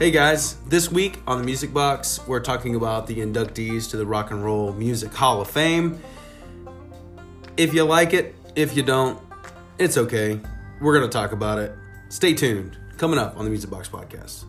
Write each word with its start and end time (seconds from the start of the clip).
Hey 0.00 0.10
guys, 0.10 0.54
this 0.66 0.90
week 0.90 1.18
on 1.26 1.36
the 1.36 1.44
Music 1.44 1.74
Box, 1.74 2.26
we're 2.26 2.40
talking 2.40 2.74
about 2.74 3.06
the 3.06 3.16
inductees 3.16 3.90
to 3.90 3.98
the 3.98 4.06
Rock 4.06 4.30
and 4.30 4.42
Roll 4.42 4.72
Music 4.72 5.12
Hall 5.12 5.42
of 5.42 5.50
Fame. 5.50 6.00
If 7.58 7.74
you 7.74 7.84
like 7.84 8.14
it, 8.14 8.34
if 8.56 8.74
you 8.74 8.82
don't, 8.82 9.20
it's 9.76 9.98
okay. 9.98 10.40
We're 10.80 10.96
going 10.96 11.06
to 11.06 11.12
talk 11.12 11.32
about 11.32 11.58
it. 11.58 11.74
Stay 12.08 12.32
tuned. 12.32 12.78
Coming 12.96 13.18
up 13.18 13.36
on 13.36 13.44
the 13.44 13.50
Music 13.50 13.68
Box 13.68 13.90
podcast. 13.90 14.44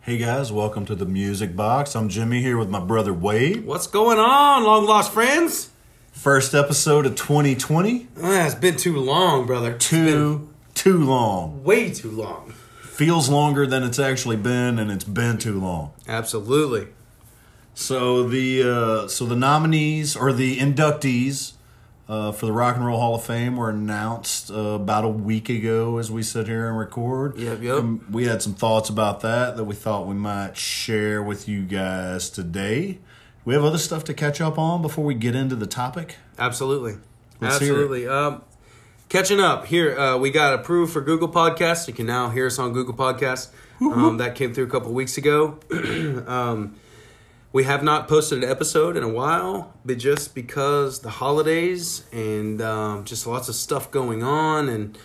Hey 0.00 0.18
guys, 0.18 0.50
welcome 0.50 0.84
to 0.86 0.96
the 0.96 1.06
Music 1.06 1.54
Box. 1.54 1.94
I'm 1.94 2.08
Jimmie 2.08 2.42
here 2.42 2.58
with 2.58 2.68
my 2.68 2.80
brother 2.80 3.14
Wade. 3.14 3.64
What's 3.64 3.86
going 3.86 4.18
on, 4.18 4.64
long 4.64 4.86
lost 4.86 5.12
friends? 5.12 5.70
First 6.12 6.54
episode 6.54 7.06
of 7.06 7.16
2020. 7.16 8.08
Ah, 8.22 8.44
it's 8.46 8.54
been 8.54 8.76
too 8.76 8.96
long, 8.98 9.46
brother. 9.46 9.72
Too 9.76 10.48
too 10.74 10.98
long. 11.04 11.62
way 11.64 11.90
too 11.90 12.10
long. 12.10 12.52
Feels 12.82 13.28
longer 13.30 13.66
than 13.66 13.82
it's 13.82 13.98
actually 13.98 14.36
been, 14.36 14.78
and 14.78 14.90
it's 14.90 15.04
been 15.04 15.38
too 15.38 15.58
long. 15.58 15.92
Absolutely. 16.06 16.88
So 17.74 18.24
the 18.28 18.62
uh, 18.62 19.08
so 19.08 19.24
the 19.24 19.36
nominees 19.36 20.14
or 20.16 20.32
the 20.32 20.58
inductees 20.58 21.52
uh, 22.08 22.32
for 22.32 22.44
the 22.44 22.52
Rock 22.52 22.76
and 22.76 22.84
Roll 22.84 22.98
Hall 23.00 23.14
of 23.14 23.24
Fame 23.24 23.56
were 23.56 23.70
announced 23.70 24.50
uh, 24.50 24.54
about 24.54 25.04
a 25.04 25.08
week 25.08 25.48
ago 25.48 25.96
as 25.96 26.10
we 26.10 26.22
sit 26.22 26.46
here 26.46 26.68
and 26.68 26.76
record. 26.78 27.38
Yep, 27.38 27.62
yep. 27.62 27.78
And 27.78 28.06
we 28.12 28.26
had 28.26 28.42
some 28.42 28.52
thoughts 28.54 28.90
about 28.90 29.20
that 29.22 29.56
that 29.56 29.64
we 29.64 29.74
thought 29.74 30.06
we 30.06 30.14
might 30.14 30.56
share 30.58 31.22
with 31.22 31.48
you 31.48 31.62
guys 31.62 32.28
today. 32.28 32.98
We 33.44 33.54
have 33.54 33.64
other 33.64 33.78
stuff 33.78 34.04
to 34.04 34.14
catch 34.14 34.40
up 34.40 34.58
on 34.58 34.82
before 34.82 35.04
we 35.04 35.14
get 35.14 35.34
into 35.34 35.56
the 35.56 35.66
topic. 35.66 36.16
Absolutely. 36.38 36.96
Let's. 37.40 37.56
Absolutely. 37.56 38.06
Um, 38.06 38.42
catching 39.08 39.40
up 39.40 39.66
here, 39.66 39.98
uh, 39.98 40.18
we 40.18 40.30
got 40.30 40.52
approved 40.54 40.92
for 40.92 41.00
Google 41.00 41.28
Podcasts. 41.28 41.88
You 41.88 41.94
can 41.94 42.06
now 42.06 42.28
hear 42.28 42.46
us 42.46 42.58
on 42.58 42.72
Google 42.72 42.94
Podcasts. 42.94 43.48
Um, 43.80 44.18
that 44.18 44.34
came 44.34 44.52
through 44.52 44.64
a 44.64 44.68
couple 44.70 44.92
weeks 44.92 45.16
ago. 45.16 45.58
um, 46.26 46.76
we 47.50 47.64
have 47.64 47.82
not 47.82 48.08
posted 48.08 48.44
an 48.44 48.50
episode 48.50 48.94
in 48.94 49.02
a 49.02 49.08
while, 49.08 49.72
but 49.86 49.96
just 49.96 50.34
because 50.34 51.00
the 51.00 51.08
holidays 51.08 52.04
and 52.12 52.60
um, 52.60 53.04
just 53.04 53.26
lots 53.26 53.48
of 53.48 53.54
stuff 53.54 53.90
going 53.90 54.22
on, 54.22 54.68
and 54.68 54.98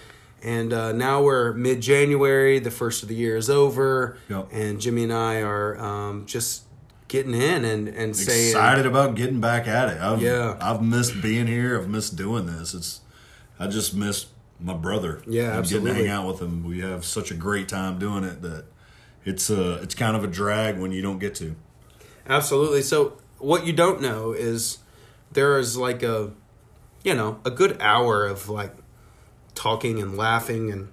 and 0.44 0.74
uh, 0.74 0.92
now 0.92 1.24
we're 1.24 1.54
mid 1.54 1.80
January. 1.80 2.60
The 2.60 2.70
first 2.70 3.02
of 3.02 3.08
the 3.08 3.16
year 3.16 3.38
is 3.38 3.50
over, 3.50 4.18
Yep. 4.30 4.50
and 4.52 4.82
Jimmie 4.82 5.04
and 5.04 5.14
I 5.14 5.42
are 5.42 5.78
um, 5.80 6.26
just 6.26 6.64
getting 7.16 7.34
in 7.34 7.64
and 7.66 7.88
and 7.88 8.16
saying 8.16 8.50
Excited 8.50 8.86
about 8.86 9.16
getting 9.16 9.40
back 9.40 9.68
at 9.68 9.90
it. 9.90 10.02
I've, 10.02 10.22
Yeah. 10.22 10.58
I've 10.60 10.82
missed 10.82 11.22
being 11.22 11.48
here. 11.48 11.80
I've 11.80 11.88
missed 11.90 12.16
doing 12.16 12.46
this. 12.46 12.74
It's 12.74 13.00
I 13.60 13.68
just 13.68 13.96
miss 13.96 14.26
my 14.60 14.74
brother. 14.74 15.22
Yeah, 15.26 15.56
and 15.58 15.64
Getting 15.68 15.84
to 15.86 15.90
absolutely. 15.90 15.94
hang 15.94 16.08
out 16.10 16.28
with 16.28 16.42
him. 16.42 16.64
We 16.64 16.80
have 16.82 17.06
such 17.06 17.32
a 17.32 17.34
great 17.34 17.68
time 17.70 17.98
doing 18.00 18.24
it 18.24 18.42
that 18.42 18.66
it's 19.24 19.50
uh 19.50 19.80
it's 19.82 19.96
kind 19.96 20.16
of 20.18 20.24
a 20.24 20.28
drag 20.28 20.78
when 20.78 20.92
you 20.92 21.02
don't 21.02 21.20
get 21.20 21.36
to. 21.36 21.56
Absolutely. 22.28 22.82
So 22.82 23.18
what 23.40 23.66
you 23.66 23.74
don't 23.74 24.02
know 24.02 24.32
is 24.34 24.80
there 25.32 25.58
is 25.60 25.78
like 25.78 26.04
a 26.04 26.32
you 27.04 27.14
know, 27.14 27.40
a 27.46 27.52
good 27.52 27.80
hour 27.82 28.26
of 28.26 28.50
like 28.50 28.74
talking 29.54 30.02
and 30.02 30.18
laughing 30.18 30.72
and 30.72 30.88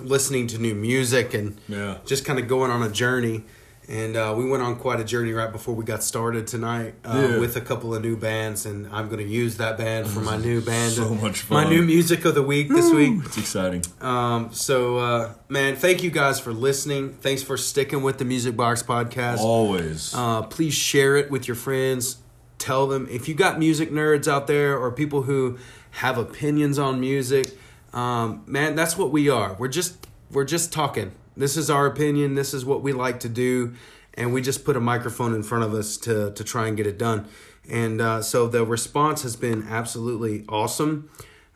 listening 0.00 0.46
to 0.48 0.58
new 0.58 0.74
music 0.74 1.34
and 1.34 1.58
Yeah. 1.68 1.98
just 2.06 2.24
kind 2.24 2.38
of 2.38 2.46
going 2.48 2.70
on 2.70 2.82
a 2.82 2.90
journey. 2.90 3.44
And 3.88 4.16
uh, 4.16 4.32
we 4.36 4.48
went 4.48 4.62
on 4.62 4.76
quite 4.76 5.00
a 5.00 5.04
journey 5.04 5.32
right 5.32 5.50
before 5.50 5.74
we 5.74 5.84
got 5.84 6.04
started 6.04 6.46
tonight 6.46 6.94
uh, 7.04 7.28
Yeah. 7.30 7.38
with 7.40 7.56
a 7.56 7.60
couple 7.60 7.94
of 7.94 8.00
new 8.02 8.16
bands, 8.16 8.64
and 8.64 8.86
I'm 8.92 9.06
going 9.08 9.18
to 9.18 9.26
use 9.28 9.56
that 9.56 9.76
band 9.76 10.06
for 10.06 10.20
my 10.20 10.36
new 10.48 10.60
band, 10.60 10.92
So 10.92 11.12
much 11.16 11.50
my 11.50 11.68
new 11.68 11.82
music 11.82 12.24
of 12.24 12.36
the 12.36 12.42
week 12.42 12.68
this 12.68 12.90
week. 12.92 13.20
It's 13.24 13.38
exciting. 13.38 13.82
Um, 14.00 14.52
so, 14.52 14.98
uh, 14.98 15.34
man, 15.48 15.74
thank 15.74 16.02
you 16.04 16.10
guys 16.10 16.38
for 16.38 16.52
listening. 16.52 17.14
Thanks 17.14 17.42
for 17.42 17.56
sticking 17.56 18.02
with 18.04 18.18
the 18.18 18.24
Music 18.24 18.56
Box 18.56 18.84
podcast. 18.84 19.38
Always. 19.40 20.14
Uh, 20.14 20.42
please 20.42 20.74
share 20.74 21.16
it 21.16 21.30
with 21.30 21.48
your 21.48 21.56
friends. 21.56 22.18
Tell 22.58 22.86
them 22.86 23.08
if 23.10 23.28
you 23.28 23.34
got 23.34 23.58
music 23.58 23.90
nerds 23.90 24.28
out 24.28 24.46
there 24.46 24.78
or 24.78 24.92
people 24.92 25.22
who 25.22 25.58
have 25.90 26.18
opinions 26.18 26.78
on 26.78 27.00
music. 27.00 27.48
Um, 27.92 28.44
man, 28.46 28.76
that's 28.76 28.96
what 28.96 29.10
we 29.10 29.28
are. 29.28 29.54
We're 29.58 29.66
just 29.68 30.06
we're 30.30 30.44
just 30.44 30.72
talking. 30.72 31.10
This 31.36 31.56
is 31.56 31.70
our 31.70 31.86
opinion. 31.86 32.34
This 32.34 32.52
is 32.52 32.64
what 32.64 32.82
we 32.82 32.92
like 32.92 33.20
to 33.20 33.28
do, 33.28 33.74
and 34.14 34.32
we 34.32 34.42
just 34.42 34.64
put 34.64 34.76
a 34.76 34.80
microphone 34.80 35.34
in 35.34 35.42
front 35.42 35.64
of 35.64 35.74
us 35.74 35.96
to 35.98 36.32
to 36.32 36.44
try 36.44 36.68
and 36.68 36.76
get 36.76 36.86
it 36.86 36.98
done. 36.98 37.26
And 37.68 38.00
uh, 38.00 38.22
so 38.22 38.48
the 38.48 38.64
response 38.64 39.22
has 39.22 39.36
been 39.36 39.66
absolutely 39.68 40.44
awesome. 40.48 41.10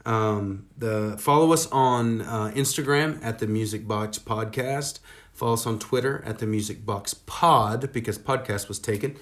Um, 0.05 0.67
the 0.79 1.17
follow 1.19 1.53
us 1.53 1.67
on 1.73 2.23
uh, 2.23 2.53
Instagram 2.55 3.19
at 3.25 3.41
the 3.41 3.47
Music 3.47 3.89
Box 3.89 4.19
Podcast. 4.19 5.01
Follow 5.33 5.55
us 5.55 5.67
on 5.67 5.79
Twitter 5.79 6.23
at 6.25 6.39
the 6.39 6.47
Music 6.47 6.87
Box 6.87 7.13
Pod 7.13 7.93
because 7.93 8.19
podcast 8.19 8.69
was 8.69 8.79
taken. 8.79 9.17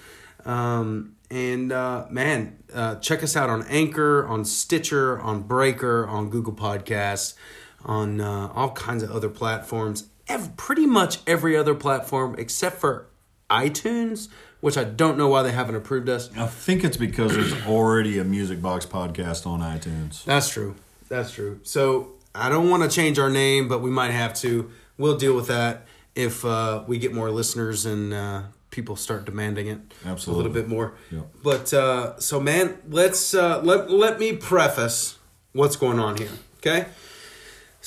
Um, 0.45 1.15
and 1.31 1.71
uh, 1.71 2.05
man, 2.09 2.57
uh, 2.73 2.95
check 2.95 3.23
us 3.23 3.35
out 3.35 3.49
on 3.49 3.63
Anchor, 3.63 4.25
on 4.27 4.45
Stitcher, 4.45 5.19
on 5.19 5.41
Breaker, 5.41 6.07
on 6.07 6.29
Google 6.29 6.53
Podcasts, 6.53 7.33
on 7.83 8.21
uh, 8.21 8.51
all 8.53 8.71
kinds 8.71 9.01
of 9.01 9.11
other 9.11 9.27
platforms. 9.29 10.07
Ev- 10.27 10.55
pretty 10.57 10.85
much 10.85 11.19
every 11.27 11.55
other 11.55 11.75
platform 11.75 12.35
except 12.37 12.77
for 12.77 13.07
iTunes, 13.49 14.27
which 14.59 14.77
I 14.77 14.83
don't 14.83 15.17
know 15.17 15.27
why 15.27 15.43
they 15.43 15.51
haven't 15.51 15.75
approved 15.75 16.09
us. 16.09 16.29
I 16.35 16.47
think 16.47 16.83
it's 16.83 16.97
because 16.97 17.33
there's 17.35 17.53
already 17.65 18.17
a 18.19 18.23
Music 18.23 18.61
Box 18.61 18.85
podcast 18.85 19.45
on 19.45 19.59
iTunes. 19.59 20.23
That's 20.25 20.49
true. 20.49 20.75
That's 21.09 21.31
true. 21.31 21.59
So 21.63 22.13
I 22.33 22.49
don't 22.49 22.69
want 22.69 22.83
to 22.83 22.89
change 22.89 23.19
our 23.19 23.29
name, 23.29 23.67
but 23.67 23.81
we 23.81 23.89
might 23.91 24.11
have 24.11 24.33
to. 24.35 24.71
We'll 24.97 25.17
deal 25.17 25.35
with 25.35 25.47
that 25.47 25.85
if 26.15 26.43
uh, 26.43 26.83
we 26.87 26.97
get 26.97 27.13
more 27.13 27.29
listeners 27.29 27.85
and 27.85 28.13
uh, 28.13 28.43
people 28.71 28.95
start 28.95 29.25
demanding 29.25 29.67
it 29.67 29.79
Absolutely. 30.05 30.33
a 30.33 30.37
little 30.47 30.61
bit 30.61 30.69
more. 30.69 30.93
Yeah. 31.11 31.21
But 31.43 31.73
uh, 31.73 32.19
so, 32.19 32.39
man, 32.39 32.77
let's 32.89 33.33
uh, 33.33 33.61
let 33.61 33.91
let 33.91 34.19
me 34.19 34.33
preface 34.33 35.17
what's 35.53 35.75
going 35.75 35.99
on 35.99 36.17
here. 36.17 36.29
Okay. 36.57 36.87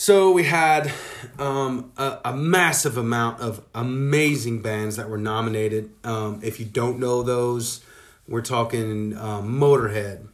So 0.01 0.31
we 0.31 0.45
had 0.45 0.93
um, 1.41 1.91
a, 1.97 2.19
a 2.27 2.37
massive 2.37 2.97
amount 2.97 3.41
of 3.41 3.65
amazing 3.75 4.63
bands 4.63 4.95
that 4.95 5.11
were 5.11 5.19
nominated. 5.19 5.91
Um, 6.05 6.39
if 6.41 6.61
you 6.61 6.67
don't 6.67 7.01
know 7.01 7.25
those, 7.25 7.85
we're 8.29 8.43
talking 8.43 9.17
um, 9.19 9.59
Motorhead, 9.59 10.29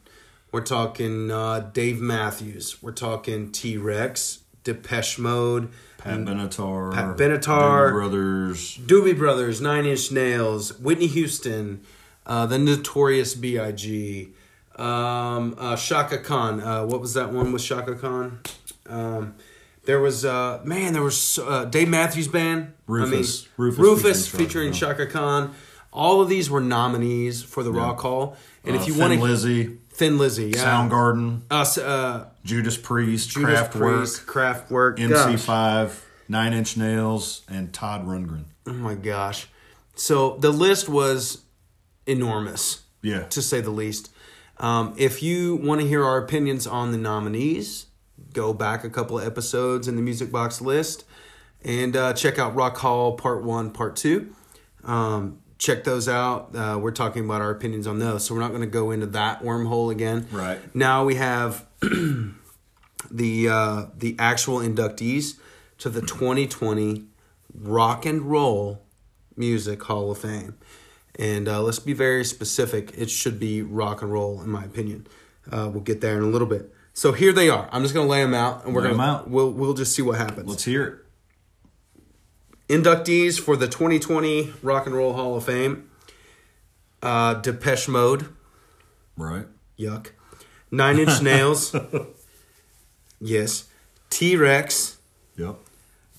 we're 0.53 0.61
talking 0.61 1.31
uh, 1.31 1.71
Dave 1.73 1.99
Matthews, 1.99 2.83
we're 2.83 2.93
talking 2.93 3.51
T 3.53 3.79
Rex, 3.79 4.41
Depeche 4.65 5.19
Mode, 5.19 5.71
Pat 5.97 6.19
Benatar, 6.19 6.93
Pat 6.93 7.17
Benatar. 7.17 7.89
Doobie 7.89 7.93
Brothers. 7.93 8.77
Doobie 8.77 9.17
Brothers, 9.17 9.63
Nine 9.63 9.87
Inch 9.87 10.13
Nails, 10.13 10.79
Whitney 10.79 11.07
Houston, 11.07 11.81
uh, 12.27 12.45
the 12.45 12.59
Notorious 12.59 13.35
B.I.G., 13.35 14.29
um, 14.77 15.55
uh, 15.57 15.75
Chaka 15.75 16.19
Khan. 16.19 16.61
Uh, 16.61 16.85
what 16.85 17.01
was 17.01 17.15
that 17.15 17.33
one 17.33 17.51
with 17.51 17.63
Chaka 17.63 17.95
Khan? 17.95 18.41
Um, 18.87 19.37
there 19.87 20.01
was 20.01 20.25
uh, 20.25 20.61
man, 20.65 20.93
there 20.93 21.03
was 21.03 21.39
uh, 21.39 21.65
Dave 21.67 21.89
Matthews 21.89 22.29
Band. 22.29 22.73
Rufus. 22.87 23.43
I 23.43 23.45
mean, 23.47 23.51
Rufus 23.57 23.79
Rufus, 23.79 24.29
featuring 24.29 24.47
featuring 24.47 24.73
Chaka 24.73 25.07
Khan. 25.07 25.55
All 25.93 26.21
of 26.21 26.29
these 26.29 26.51
were 26.51 26.61
nominees 26.61 27.43
for 27.43 27.63
the 27.63 27.71
Rock 27.73 28.01
Hall. 28.01 28.37
And 28.65 28.77
Uh, 28.77 28.81
if 28.81 28.89
you 28.89 28.99
want 28.99 29.13
to, 29.13 29.21
Lizzy, 29.21 29.79
Thin 29.91 30.19
Lizzy, 30.19 30.51
yeah, 30.51 30.65
Soundgarden, 30.65 31.43
us, 31.51 31.79
uh, 31.79 32.27
Judas 32.45 32.77
Priest, 32.77 33.31
Judas 33.31 33.61
Kraftwerk, 33.61 33.97
Priest, 33.99 34.27
Kraftwerk, 34.27 35.09
gosh. 35.09 35.35
MC5, 35.47 36.01
Nine 36.29 36.53
Inch 36.53 36.77
Nails, 36.77 37.43
and 37.49 37.73
Todd 37.73 38.05
Rundgren. 38.07 38.45
Oh 38.67 38.73
my 38.73 38.95
gosh. 38.95 39.47
So 39.95 40.37
the 40.41 40.51
list 40.51 40.89
was 40.89 41.43
enormous, 42.07 42.83
Yeah. 43.03 43.25
to 43.29 43.41
say 43.43 43.61
the 43.61 43.71
least. 43.71 44.11
Um, 44.59 44.95
if 44.97 45.23
you 45.23 45.57
want 45.57 45.81
to 45.81 45.87
hear 45.87 46.05
our 46.05 46.19
opinions 46.19 46.67
on 46.67 46.91
the 46.93 46.99
nominees, 46.99 47.87
go 48.33 48.53
back 48.53 48.85
a 48.85 48.91
couple 48.91 49.19
of 49.19 49.27
episodes 49.27 49.89
in 49.89 49.97
the 49.97 50.03
Music 50.03 50.31
Box 50.31 50.61
list 50.61 51.05
and 51.65 51.97
uh, 51.97 52.13
check 52.13 52.39
out 52.39 52.55
Rock 52.55 52.77
Hall 52.77 53.13
Part 53.13 53.43
1, 53.43 53.71
Part 53.71 53.97
2. 53.97 54.35
Um, 54.85 55.41
check 55.59 55.85
those 55.85 56.09
out. 56.09 56.55
Uh, 56.55 56.79
we're 56.81 56.91
talking 56.91 57.25
about 57.25 57.41
our 57.41 57.51
opinions 57.51 57.87
on 57.87 57.99
those, 57.99 58.25
so 58.25 58.35
we're 58.35 58.41
not 58.41 58.51
going 58.51 58.61
to 58.61 58.67
go 58.67 58.91
into 58.91 59.07
that 59.07 59.43
wormhole 59.43 59.91
again. 59.91 60.27
Right. 60.31 60.59
Now 60.75 61.05
we 61.05 61.15
have 61.15 61.67
the 61.81 63.49
uh, 63.49 63.87
the 63.97 64.17
actual 64.19 64.59
inductees 64.59 65.39
to 65.79 65.89
the 65.89 66.03
2020 66.03 67.05
Rock 67.55 68.05
and 68.05 68.23
Roll 68.23 68.83
Music 69.37 69.83
Hall 69.85 70.11
of 70.11 70.19
Fame, 70.19 70.57
and 71.19 71.49
uh, 71.49 71.63
let's 71.63 71.79
be 71.79 71.95
very 71.95 72.25
specific. 72.25 72.93
It 72.97 73.09
should 73.09 73.41
be 73.41 73.63
rock 73.63 74.03
and 74.03 74.13
roll, 74.13 74.43
in 74.43 74.51
my 74.51 74.65
opinion. 74.65 75.07
Uh, 75.51 75.71
we'll 75.73 75.83
get 75.83 76.01
there 76.01 76.17
in 76.17 76.23
a 76.23 76.29
little 76.29 76.49
bit. 76.49 76.74
So 76.95 77.13
here 77.13 77.33
they 77.33 77.49
are. 77.51 77.69
I'm 77.73 77.83
just 77.83 77.93
going 77.93 78.07
to 78.07 78.11
lay 78.11 78.23
them 78.23 78.35
out, 78.35 78.65
and 78.65 78.75
we're 78.75 78.83
going 78.83 78.97
to 78.97 79.03
out. 79.03 79.29
we'll 79.29 79.51
we'll 79.51 79.75
just 79.75 79.95
see 79.95 80.03
what 80.03 80.17
happens. 80.17 80.49
Let's 80.49 80.65
hear 80.65 80.85
it. 80.85 80.99
Inductees 82.69 83.39
for 83.39 83.57
the 83.57 83.67
2020 83.67 84.53
Rock 84.63 84.87
and 84.87 84.95
Roll 84.95 85.13
Hall 85.13 85.37
of 85.37 85.45
Fame: 85.45 85.91
uh, 87.03 87.35
Depeche 87.35 87.89
Mode, 87.89 88.27
Right. 89.17 89.47
yuck. 89.79 90.09
Nine 90.71 90.99
Inch 90.99 91.21
Nails, 91.23 91.75
yes. 93.21 93.65
T 94.11 94.37
Rex, 94.37 94.97
Yep. 95.37 95.57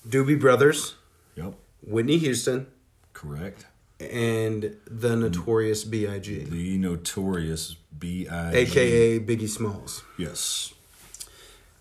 Doobie 0.08 0.38
Brothers, 0.40 0.94
Yep. 1.36 1.54
Whitney 1.82 2.18
Houston, 2.18 2.66
Correct. 3.12 3.66
And 4.00 4.76
the 4.86 5.16
Notorious 5.16 5.84
B.I.G., 5.84 6.44
The 6.44 6.78
notorious 6.78 7.76
B.I. 7.98 8.52
aka 8.54 9.18
Biggie 9.20 9.48
Smalls. 9.48 10.02
Yes. 10.18 10.74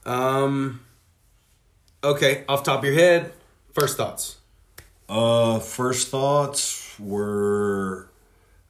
Um. 0.06 0.82
Okay, 2.04 2.44
off 2.48 2.64
top 2.64 2.80
of 2.80 2.86
your 2.86 2.94
head, 2.94 3.34
first 3.74 3.98
thoughts. 3.98 4.38
Uh, 5.10 5.60
first 5.60 6.10
thoughts 6.10 6.98
were 7.00 8.10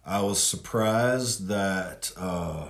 I 0.05 0.21
was 0.21 0.41
surprised 0.41 1.47
that 1.47 2.11
uh, 2.15 2.69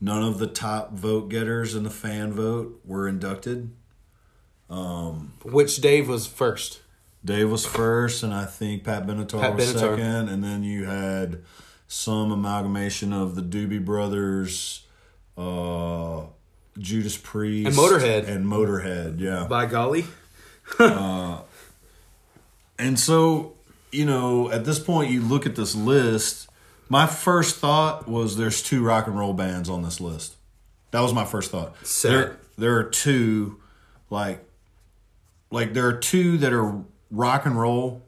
none 0.00 0.22
of 0.22 0.38
the 0.38 0.46
top 0.46 0.92
vote 0.92 1.28
getters 1.28 1.74
in 1.74 1.84
the 1.84 1.90
fan 1.90 2.32
vote 2.32 2.80
were 2.84 3.06
inducted. 3.08 3.70
Um, 4.70 5.34
Which 5.44 5.76
Dave 5.76 6.08
was 6.08 6.26
first? 6.26 6.81
Dave 7.24 7.50
was 7.50 7.64
first, 7.64 8.22
and 8.22 8.34
I 8.34 8.44
think 8.46 8.84
Pat 8.84 9.06
Benatar 9.06 9.40
Pat 9.40 9.54
was 9.56 9.72
Benatar. 9.74 9.78
second, 9.96 10.28
and 10.28 10.42
then 10.42 10.62
you 10.64 10.84
had 10.86 11.42
some 11.86 12.32
amalgamation 12.32 13.12
of 13.12 13.34
the 13.36 13.42
Doobie 13.42 13.84
Brothers, 13.84 14.84
uh, 15.38 16.22
Judas 16.78 17.16
Priest, 17.16 17.66
And 17.68 17.76
Motorhead. 17.76 18.26
and 18.28 18.46
Motorhead. 18.46 19.20
Yeah, 19.20 19.46
By 19.48 19.66
golly. 19.66 20.04
And 22.78 22.98
so, 22.98 23.54
you 23.92 24.04
know, 24.04 24.50
at 24.50 24.64
this 24.64 24.78
point, 24.78 25.10
you 25.10 25.20
look 25.22 25.46
at 25.46 25.54
this 25.54 25.74
list. 25.74 26.48
My 26.88 27.06
first 27.06 27.56
thought 27.56 28.08
was 28.08 28.36
there's 28.36 28.62
two 28.62 28.82
rock 28.82 29.06
and 29.06 29.16
roll 29.18 29.34
bands 29.34 29.68
on 29.68 29.82
this 29.82 30.00
list. 30.00 30.34
That 30.90 31.00
was 31.00 31.12
my 31.14 31.24
first 31.24 31.50
thought. 31.50 31.74
Sad. 31.86 32.12
There, 32.12 32.36
there 32.58 32.76
are 32.78 32.84
two, 32.84 33.60
like, 34.10 34.44
like 35.50 35.74
there 35.74 35.86
are 35.86 35.96
two 35.96 36.38
that 36.38 36.52
are 36.52 36.82
rock 37.12 37.46
and 37.46 37.60
roll, 37.60 38.02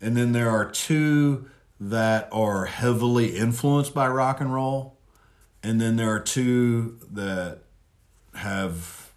and 0.00 0.16
then 0.16 0.30
there 0.30 0.50
are 0.50 0.70
two 0.70 1.48
that 1.80 2.28
are 2.30 2.66
heavily 2.66 3.36
influenced 3.36 3.92
by 3.92 4.06
rock 4.06 4.40
and 4.40 4.54
roll, 4.54 4.96
and 5.62 5.80
then 5.80 5.96
there 5.96 6.10
are 6.10 6.20
two 6.20 6.98
that 7.10 7.58
have 8.34 9.10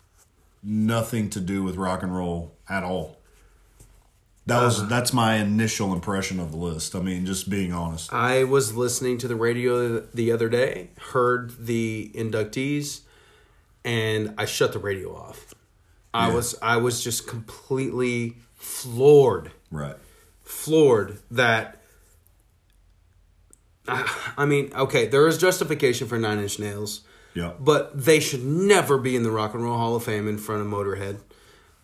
nothing 0.63 1.29
to 1.29 1.39
do 1.39 1.63
with 1.63 1.75
rock 1.75 2.01
and 2.01 2.15
roll 2.15 2.55
at 2.67 2.83
all. 2.83 3.17
That 4.47 4.61
was 4.63 4.79
uh-huh. 4.79 4.89
that's 4.89 5.11
my 5.11 5.35
initial 5.35 5.93
impression 5.93 6.39
of 6.39 6.51
the 6.51 6.57
list. 6.57 6.95
I 6.95 7.01
mean, 7.01 7.25
just 7.25 7.49
being 7.49 7.73
honest. 7.73 8.13
I 8.13 8.45
was 8.45 8.75
listening 8.75 9.17
to 9.19 9.27
the 9.27 9.35
radio 9.35 9.99
the 9.99 10.31
other 10.31 10.47
day, 10.47 10.91
heard 11.11 11.65
the 11.65 12.11
inductees, 12.15 13.01
and 13.83 14.33
I 14.37 14.45
shut 14.45 14.71
the 14.71 14.79
radio 14.79 15.13
off. 15.13 15.53
I 16.13 16.29
Yeah. 16.29 16.35
was 16.35 16.55
I 16.61 16.77
was 16.77 17.03
just 17.03 17.27
completely 17.27 18.37
floored, 18.57 19.51
Right. 19.71 19.95
floored 20.43 21.19
that. 21.31 21.81
I 23.87 24.45
mean, 24.45 24.71
okay, 24.75 25.07
there 25.07 25.25
is 25.27 25.37
justification 25.37 26.07
for 26.07 26.17
Nine 26.19 26.39
Inch 26.39 26.59
Nails, 26.59 27.01
Yeah. 27.33 27.53
but 27.59 27.97
they 28.03 28.19
should 28.19 28.43
never 28.43 28.97
be 28.97 29.15
in 29.15 29.23
the 29.23 29.31
Rock 29.31 29.53
and 29.53 29.63
Roll 29.63 29.77
Hall 29.77 29.95
of 29.95 30.03
Fame 30.03 30.27
in 30.27 30.37
front 30.37 30.61
of 30.61 30.67
Motorhead, 30.67 31.19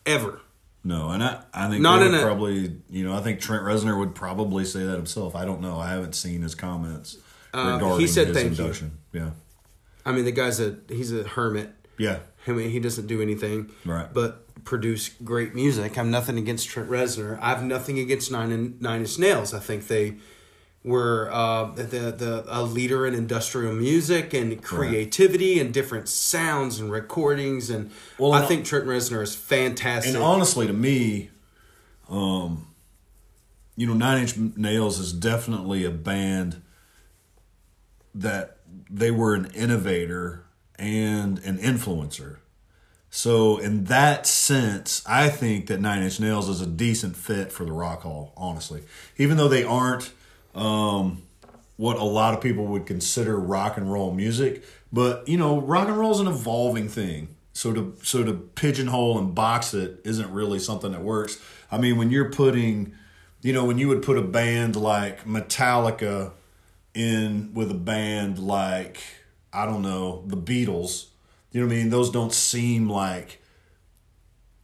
ever. 0.06 0.42
No, 0.84 1.12
and 1.12 1.24
I, 1.24 1.44
I 1.54 1.70
think 1.70 1.82
Not 1.82 2.02
in 2.02 2.12
would 2.12 2.20
a- 2.20 2.24
probably, 2.24 2.76
you 2.90 3.06
know, 3.06 3.14
I 3.16 3.22
think 3.22 3.40
Trent 3.40 3.64
Reznor 3.64 3.98
would 3.98 4.14
probably 4.16 4.66
say 4.66 4.84
that 4.84 4.98
himself. 4.98 5.34
I 5.34 5.46
don't 5.46 5.62
know. 5.62 5.80
I 5.80 5.92
haven't 5.92 6.14
seen 6.14 6.42
his 6.42 6.56
comments 6.56 7.18
Uh, 7.54 7.76
regarding 7.76 8.00
he 8.02 8.08
said 8.08 8.28
his 8.28 8.36
thank 8.36 8.58
you. 8.58 8.64
induction. 8.64 8.98
Yeah. 9.14 9.30
I 10.06 10.12
mean, 10.12 10.26
the 10.26 10.34
guy's 10.34 10.60
a 10.60 10.76
he's 10.90 11.14
a 11.14 11.24
hermit. 11.24 11.70
Yeah. 11.98 12.20
I 12.48 12.52
mean, 12.52 12.70
he 12.72 12.80
doesn't 12.80 13.08
do 13.08 13.22
anything, 13.22 13.72
Right. 13.86 14.12
But 14.14 14.64
produce 14.66 15.10
great 15.24 15.54
music. 15.56 15.98
I'm 15.98 16.12
nothing 16.12 16.38
against 16.38 16.68
Trent 16.70 16.90
Reznor. 16.90 17.38
I 17.42 17.50
have 17.50 17.64
nothing 17.64 18.00
against 18.00 18.32
Nine 18.32 18.52
and 18.52 18.82
Nine 18.82 19.02
Inch 19.02 19.18
Nails. 19.20 19.54
I 19.54 19.60
think 19.60 19.88
they 19.88 20.16
were 20.86 21.30
uh, 21.32 21.72
the 21.76 21.84
the 21.84 22.44
a 22.48 22.62
leader 22.64 23.06
in 23.08 23.14
industrial 23.14 23.74
music 23.74 24.34
and 24.34 24.62
creativity 24.62 25.60
and 25.60 25.74
different 25.74 26.10
sounds 26.10 26.80
and 26.80 26.92
recordings. 26.92 27.70
And 27.70 27.92
Well, 28.18 28.34
I 28.34 28.40
and- 28.40 28.48
think 28.48 28.66
Trent 28.66 28.86
Reznor 28.86 29.22
is 29.24 29.34
fantastic. 29.36 30.14
And 30.14 30.22
honestly, 30.24 30.68
to 30.68 30.74
me, 30.74 31.30
um, 32.10 32.68
you 33.78 33.88
know, 33.88 33.94
Nine 33.94 34.22
Inch 34.22 34.38
Nails 34.38 35.00
is 35.00 35.14
definitely 35.14 35.84
a 35.86 35.92
band 35.92 36.62
that 38.16 38.58
they 38.90 39.12
were 39.12 39.34
an 39.34 39.46
innovator 39.56 40.43
and 40.78 41.40
an 41.40 41.58
influencer. 41.58 42.38
So, 43.10 43.58
in 43.58 43.84
that 43.86 44.26
sense, 44.26 45.04
I 45.06 45.30
think 45.30 45.68
that 45.68 45.80
Nine 45.80 46.02
Inch 46.02 46.20
Nails 46.20 46.50
is 46.50 46.62
a 46.62 46.66
decent 46.66 47.16
fit 47.16 47.52
for 47.52 47.64
the 47.64 47.72
Rock 47.72 48.02
Hall. 48.02 48.34
Honestly, 48.36 48.82
even 49.18 49.38
though 49.38 49.48
they 49.48 49.64
aren't 49.64 50.12
um, 50.56 51.22
what 51.78 51.98
a 51.98 52.04
lot 52.04 52.34
of 52.34 52.42
people 52.42 52.66
would 52.66 52.86
consider 52.86 53.38
rock 53.38 53.78
and 53.78 53.92
roll 53.92 54.12
music, 54.14 54.64
but 54.92 55.28
you 55.28 55.38
know, 55.38 55.60
rock 55.62 55.88
and 55.88 55.98
roll 55.98 56.12
is 56.12 56.20
an 56.20 56.28
evolving 56.28 56.88
thing. 56.88 57.36
So 57.54 57.72
to 57.74 57.96
so 58.02 58.24
to 58.24 58.34
pigeonhole 58.34 59.20
and 59.20 59.36
box 59.36 59.76
it 59.76 60.02
isn't 60.04 60.32
really 60.32 60.60
something 60.60 60.92
that 60.92 61.02
works. 61.02 61.40
I 61.72 61.78
mean, 61.78 61.98
when 61.98 62.10
you're 62.10 62.32
putting, 62.32 62.94
you 63.42 63.54
know, 63.54 63.64
when 63.66 63.78
you 63.78 63.88
would 63.90 64.02
put 64.02 64.18
a 64.18 64.24
band 64.24 64.76
like 64.76 65.26
Metallica 65.26 66.32
in 66.96 67.54
with 67.54 67.70
a 67.70 67.76
band 67.76 68.40
like 68.40 68.98
I 69.54 69.66
don't 69.66 69.82
know 69.82 70.24
the 70.28 70.38
Beatles. 70.38 71.08
You 71.52 71.62
know 71.62 71.68
what 71.68 71.74
I 71.74 71.78
mean? 71.78 71.90
Those 71.90 72.10
don't 72.10 72.34
seem 72.34 72.90
like 72.90 73.40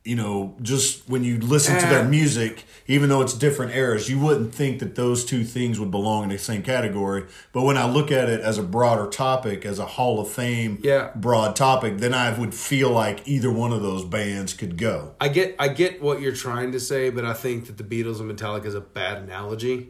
you 0.06 0.16
know 0.16 0.56
just 0.62 1.08
when 1.10 1.24
you 1.26 1.38
listen 1.40 1.76
to 1.80 1.86
their 1.86 2.04
Eh. 2.06 2.08
music, 2.08 2.64
even 2.88 3.10
though 3.10 3.22
it's 3.22 3.34
different 3.34 3.76
eras, 3.76 4.10
you 4.10 4.18
wouldn't 4.18 4.56
think 4.56 4.80
that 4.80 4.96
those 4.96 5.24
two 5.26 5.44
things 5.44 5.80
would 5.80 5.92
belong 5.92 6.24
in 6.24 6.30
the 6.30 6.38
same 6.40 6.64
category. 6.64 7.26
But 7.52 7.64
when 7.64 7.78
I 7.78 7.88
look 7.88 8.10
at 8.12 8.30
it 8.30 8.40
as 8.42 8.58
a 8.58 8.64
broader 8.64 9.08
topic, 9.08 9.66
as 9.66 9.78
a 9.78 9.86
Hall 9.86 10.20
of 10.20 10.30
Fame 10.30 10.80
Yeah. 10.82 11.12
broad 11.16 11.56
topic, 11.56 11.98
then 12.00 12.14
I 12.14 12.32
would 12.38 12.56
feel 12.56 12.90
like 12.90 13.28
either 13.28 13.52
one 13.52 13.72
of 13.74 13.82
those 13.84 14.06
bands 14.06 14.54
could 14.54 14.78
go. 14.78 15.16
I 15.22 15.28
get 15.28 15.56
I 15.60 15.68
get 15.68 16.02
what 16.02 16.22
you're 16.22 16.32
trying 16.36 16.72
to 16.72 16.80
say, 16.80 17.10
but 17.12 17.26
I 17.26 17.34
think 17.34 17.68
that 17.68 17.78
the 17.78 17.84
Beatles 17.84 18.20
and 18.22 18.32
Metallica 18.32 18.66
is 18.66 18.76
a 18.76 18.82
bad 18.82 19.18
analogy 19.22 19.90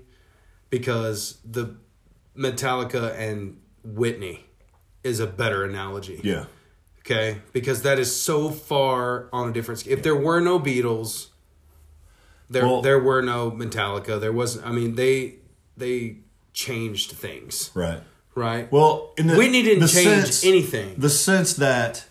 because 0.70 1.38
the 1.50 1.76
Metallica 2.38 3.16
and 3.18 3.58
Whitney 3.84 4.46
is 5.04 5.20
a 5.20 5.28
better 5.28 5.64
analogy. 5.64 6.20
Yeah. 6.24 6.46
Okay, 7.00 7.42
because 7.54 7.82
that 7.84 7.98
is 7.98 8.16
so 8.16 8.50
far 8.50 9.30
on 9.34 9.50
a 9.50 9.54
different. 9.54 9.80
scale. 9.80 9.94
If 9.94 10.04
there 10.04 10.16
were 10.16 10.40
no 10.40 10.60
Beatles, 10.60 11.28
there 12.50 12.66
Well- 12.66 12.82
there 12.82 13.00
were 13.00 13.22
no 13.22 13.50
Metallica. 13.52 14.20
There 14.20 14.32
wasn't. 14.34 14.66
I 14.66 14.72
mean, 14.72 14.96
they 14.96 15.36
they 15.78 16.18
changed 16.54 17.12
things, 17.14 17.72
Right. 17.74 18.02
right? 18.36 18.70
Well, 18.70 19.14
in 19.18 19.28
the, 19.28 19.38
Whitney 19.38 19.64
didn't 19.64 19.88
change 19.88 20.26
sense- 20.26 20.44
anything. 20.44 20.96
The 20.98 21.10
sense 21.10 21.54
that 21.54 22.06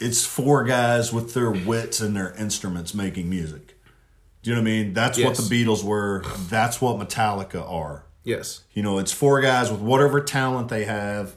it's 0.00 0.24
four 0.24 0.64
guys 0.64 1.12
with 1.12 1.34
their 1.34 1.50
wits 1.50 2.00
and 2.00 2.16
their 2.16 2.32
instruments 2.38 2.94
making 2.94 3.28
music. 3.28 3.76
Do 4.42 4.50
you 4.50 4.56
know 4.56 4.62
what 4.62 4.68
I 4.68 4.70
mean? 4.70 4.92
That's 4.94 5.18
what 5.18 5.36
the 5.36 5.42
Beatles 5.42 5.84
were. 5.84 6.24
That's 6.48 6.80
what 6.80 6.96
Metallica 6.98 7.60
are. 7.70 8.04
yes, 8.24 8.62
You 8.72 8.82
know, 8.82 8.98
it's 8.98 9.12
four 9.12 9.40
guys 9.40 9.70
with 9.70 9.80
whatever 9.80 10.20
talent 10.20 10.68
they 10.68 10.84
have, 10.84 11.36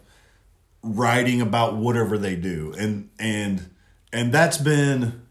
writing 0.83 1.41
about 1.41 1.75
whatever 1.75 2.17
they 2.17 2.35
do, 2.35 2.73
and 2.77 3.09
and 3.19 3.69
and 4.13 4.31
that's 4.31 4.57
been 4.57 5.21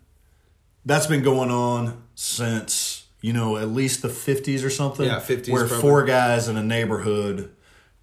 that's 0.84 1.06
been 1.06 1.22
going 1.22 1.50
on 1.50 2.02
since 2.14 3.06
you 3.20 3.32
know 3.32 3.56
at 3.56 3.68
least 3.70 4.02
the 4.02 4.08
fifties 4.08 4.64
or 4.64 4.70
something. 4.70 5.06
Yeah, 5.06 5.20
50s 5.20 5.50
where 5.50 5.66
probably. 5.66 5.80
four 5.82 6.04
guys 6.04 6.48
in 6.48 6.56
a 6.56 6.62
neighborhood 6.62 7.50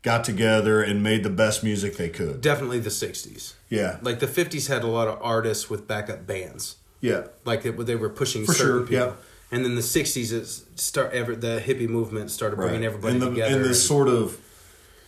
got 0.01 0.23
together 0.23 0.81
and 0.83 1.01
made 1.01 1.23
the 1.23 1.29
best 1.31 1.63
music 1.63 1.97
they 1.97 2.09
could. 2.09 2.41
definitely 2.41 2.79
the 2.79 2.89
'60s. 2.89 3.53
Yeah, 3.69 3.97
Like 4.01 4.19
the 4.19 4.27
'50s 4.27 4.67
had 4.67 4.83
a 4.83 4.87
lot 4.87 5.07
of 5.07 5.17
artists 5.21 5.69
with 5.69 5.87
backup 5.87 6.27
bands. 6.27 6.75
yeah, 7.01 7.27
like 7.43 7.63
they, 7.63 7.71
they 7.71 7.95
were 7.95 8.09
pushing 8.09 8.45
For 8.45 8.53
certain 8.53 8.85
sure, 8.87 8.93
yeah. 8.93 9.05
people. 9.05 9.17
And 9.51 9.63
then 9.65 9.75
the 9.75 9.81
'60s 9.81 10.31
is 10.31 10.65
start 10.75 11.13
ever 11.13 11.35
the 11.35 11.61
hippie 11.65 11.87
movement 11.89 12.29
started 12.31 12.57
bringing 12.57 12.83
everybody 12.83 13.13
and 13.13 13.21
the, 13.21 13.29
together. 13.29 13.55
and 13.55 13.63
the 13.63 13.69
and- 13.69 13.75
sort 13.77 14.07
of 14.07 14.39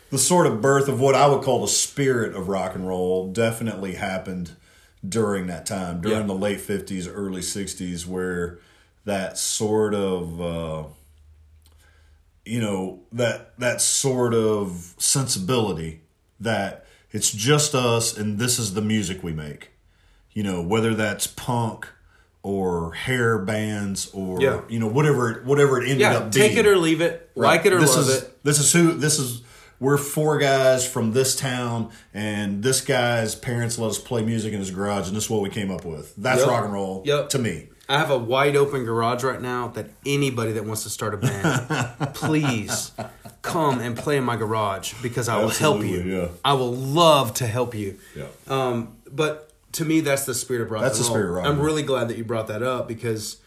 the 0.09 0.17
sort 0.17 0.47
of 0.47 0.61
birth 0.61 0.87
of 0.87 0.99
what 0.99 1.15
I 1.15 1.27
would 1.27 1.43
call 1.43 1.61
the 1.61 1.67
spirit 1.67 2.35
of 2.35 2.47
rock 2.47 2.75
and 2.75 2.87
roll 2.87 3.31
definitely 3.31 3.95
happened 3.95 4.51
during 5.07 5.47
that 5.47 5.65
time, 5.65 6.01
during 6.01 6.21
Yeah. 6.21 6.27
the 6.27 6.33
late 6.33 6.61
fifties, 6.61 7.07
early 7.07 7.41
sixties, 7.41 8.05
where 8.07 8.59
that 9.05 9.37
sort 9.37 9.93
of 9.93 10.41
uh, 10.41 10.83
you 12.45 12.61
know 12.61 12.99
that 13.11 13.57
that 13.59 13.81
sort 13.81 14.33
of 14.33 14.93
sensibility 14.97 16.01
that 16.39 16.85
it's 17.11 17.31
just 17.31 17.73
us 17.75 18.17
and 18.17 18.37
this 18.37 18.59
is 18.59 18.73
the 18.73 18.81
music 18.81 19.23
we 19.23 19.33
make. 19.33 19.71
You 20.33 20.43
know, 20.43 20.61
whether 20.61 20.93
that's 20.93 21.25
punk 21.25 21.87
or 22.43 22.93
hair 22.93 23.37
bands 23.39 24.09
or 24.13 24.41
Yeah. 24.41 24.61
you 24.69 24.79
know 24.79 24.87
whatever 24.87 25.41
whatever 25.45 25.79
it 25.81 25.85
ended 25.85 25.99
yeah, 26.01 26.17
up 26.17 26.31
take 26.31 26.53
being. 26.53 26.65
it 26.65 26.67
or 26.67 26.77
leave 26.77 27.01
it, 27.01 27.29
like 27.35 27.65
it 27.65 27.73
or 27.73 27.79
this 27.79 27.95
love 27.95 28.07
is, 28.07 28.21
it. 28.23 28.43
This 28.43 28.59
is 28.59 28.71
who 28.71 28.93
this 28.93 29.19
is 29.19 29.41
we're 29.79 29.97
four 29.97 30.37
guys 30.37 30.87
from 30.87 31.13
this 31.13 31.35
town, 31.35 31.91
and 32.13 32.63
this 32.63 32.81
guy's 32.81 33.35
parents 33.35 33.77
let 33.77 33.89
us 33.89 33.99
play 33.99 34.23
music 34.23 34.53
in 34.53 34.59
his 34.59 34.71
garage, 34.71 35.07
and 35.07 35.15
this 35.15 35.25
is 35.25 35.29
what 35.29 35.41
we 35.41 35.49
came 35.49 35.69
up 35.71 35.85
with. 35.85 36.15
That's 36.15 36.41
Yep. 36.41 36.49
rock 36.49 36.63
and 36.65 36.73
roll 36.73 37.03
Yep. 37.05 37.29
to 37.29 37.39
me. 37.39 37.69
I 37.89 37.99
have 37.99 38.11
a 38.11 38.17
wide 38.17 38.55
open 38.57 38.83
garage 38.83 39.23
right 39.23 39.41
now 39.41 39.69
that 39.69 39.89
anybody 40.05 40.51
that 40.53 40.65
wants 40.65 40.83
to 40.83 40.89
start 40.89 41.13
a 41.13 41.17
band, 41.17 42.13
please 42.13 42.91
come 43.41 43.79
and 43.79 43.95
play 43.95 44.17
in 44.17 44.25
my 44.25 44.35
garage 44.35 44.93
because 45.01 45.29
I 45.29 45.37
will 45.41 45.47
help 45.49 45.81
you. 45.83 46.01
Yeah. 46.01 46.27
I 46.43 46.53
will 46.53 46.73
love 46.73 47.33
to 47.35 47.47
help 47.47 47.73
you. 47.73 47.97
Yeah. 48.13 48.25
Um, 48.47 48.97
but 49.09 49.53
to 49.73 49.85
me, 49.85 50.01
that's 50.01 50.25
the 50.25 50.33
spirit 50.33 50.63
of 50.63 50.71
rock 50.71 50.81
That's 50.81 50.97
and 50.97 51.05
the 51.05 51.09
roll. 51.09 51.15
spirit 51.17 51.29
of 51.29 51.35
rock 51.35 51.45
I'm 51.45 51.61
really 51.61 51.83
glad 51.83 52.09
that 52.09 52.17
you 52.17 52.25
brought 52.25 52.47
that 52.47 52.61
up 52.61 52.89
because 52.89 53.37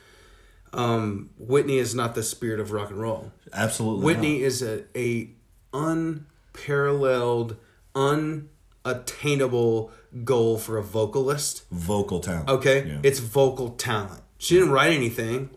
um, 0.73 1.31
Whitney 1.39 1.77
is 1.79 1.95
not 1.95 2.15
the 2.15 2.23
spirit 2.23 2.61
of 2.61 2.71
rock 2.73 2.89
and 2.91 2.99
roll. 3.01 3.33
Absolutely, 3.53 4.05
Whitney 4.07 4.39
not. 4.39 4.47
is 4.47 4.63
a, 4.63 4.85
a 4.97 5.31
unparalleled, 5.73 7.57
unattainable 7.95 9.91
goal 10.25 10.59
for 10.59 10.77
a 10.79 10.83
vocalist. 10.83 11.65
vocal 11.71 12.21
talent. 12.21 12.49
Okay, 12.49 12.87
Yeah. 12.89 12.99
it's 13.03 13.19
vocal 13.21 13.71
talent. 13.71 14.23
She 14.39 14.55
didn't 14.57 14.71
write 14.71 14.93
anything. 14.93 15.51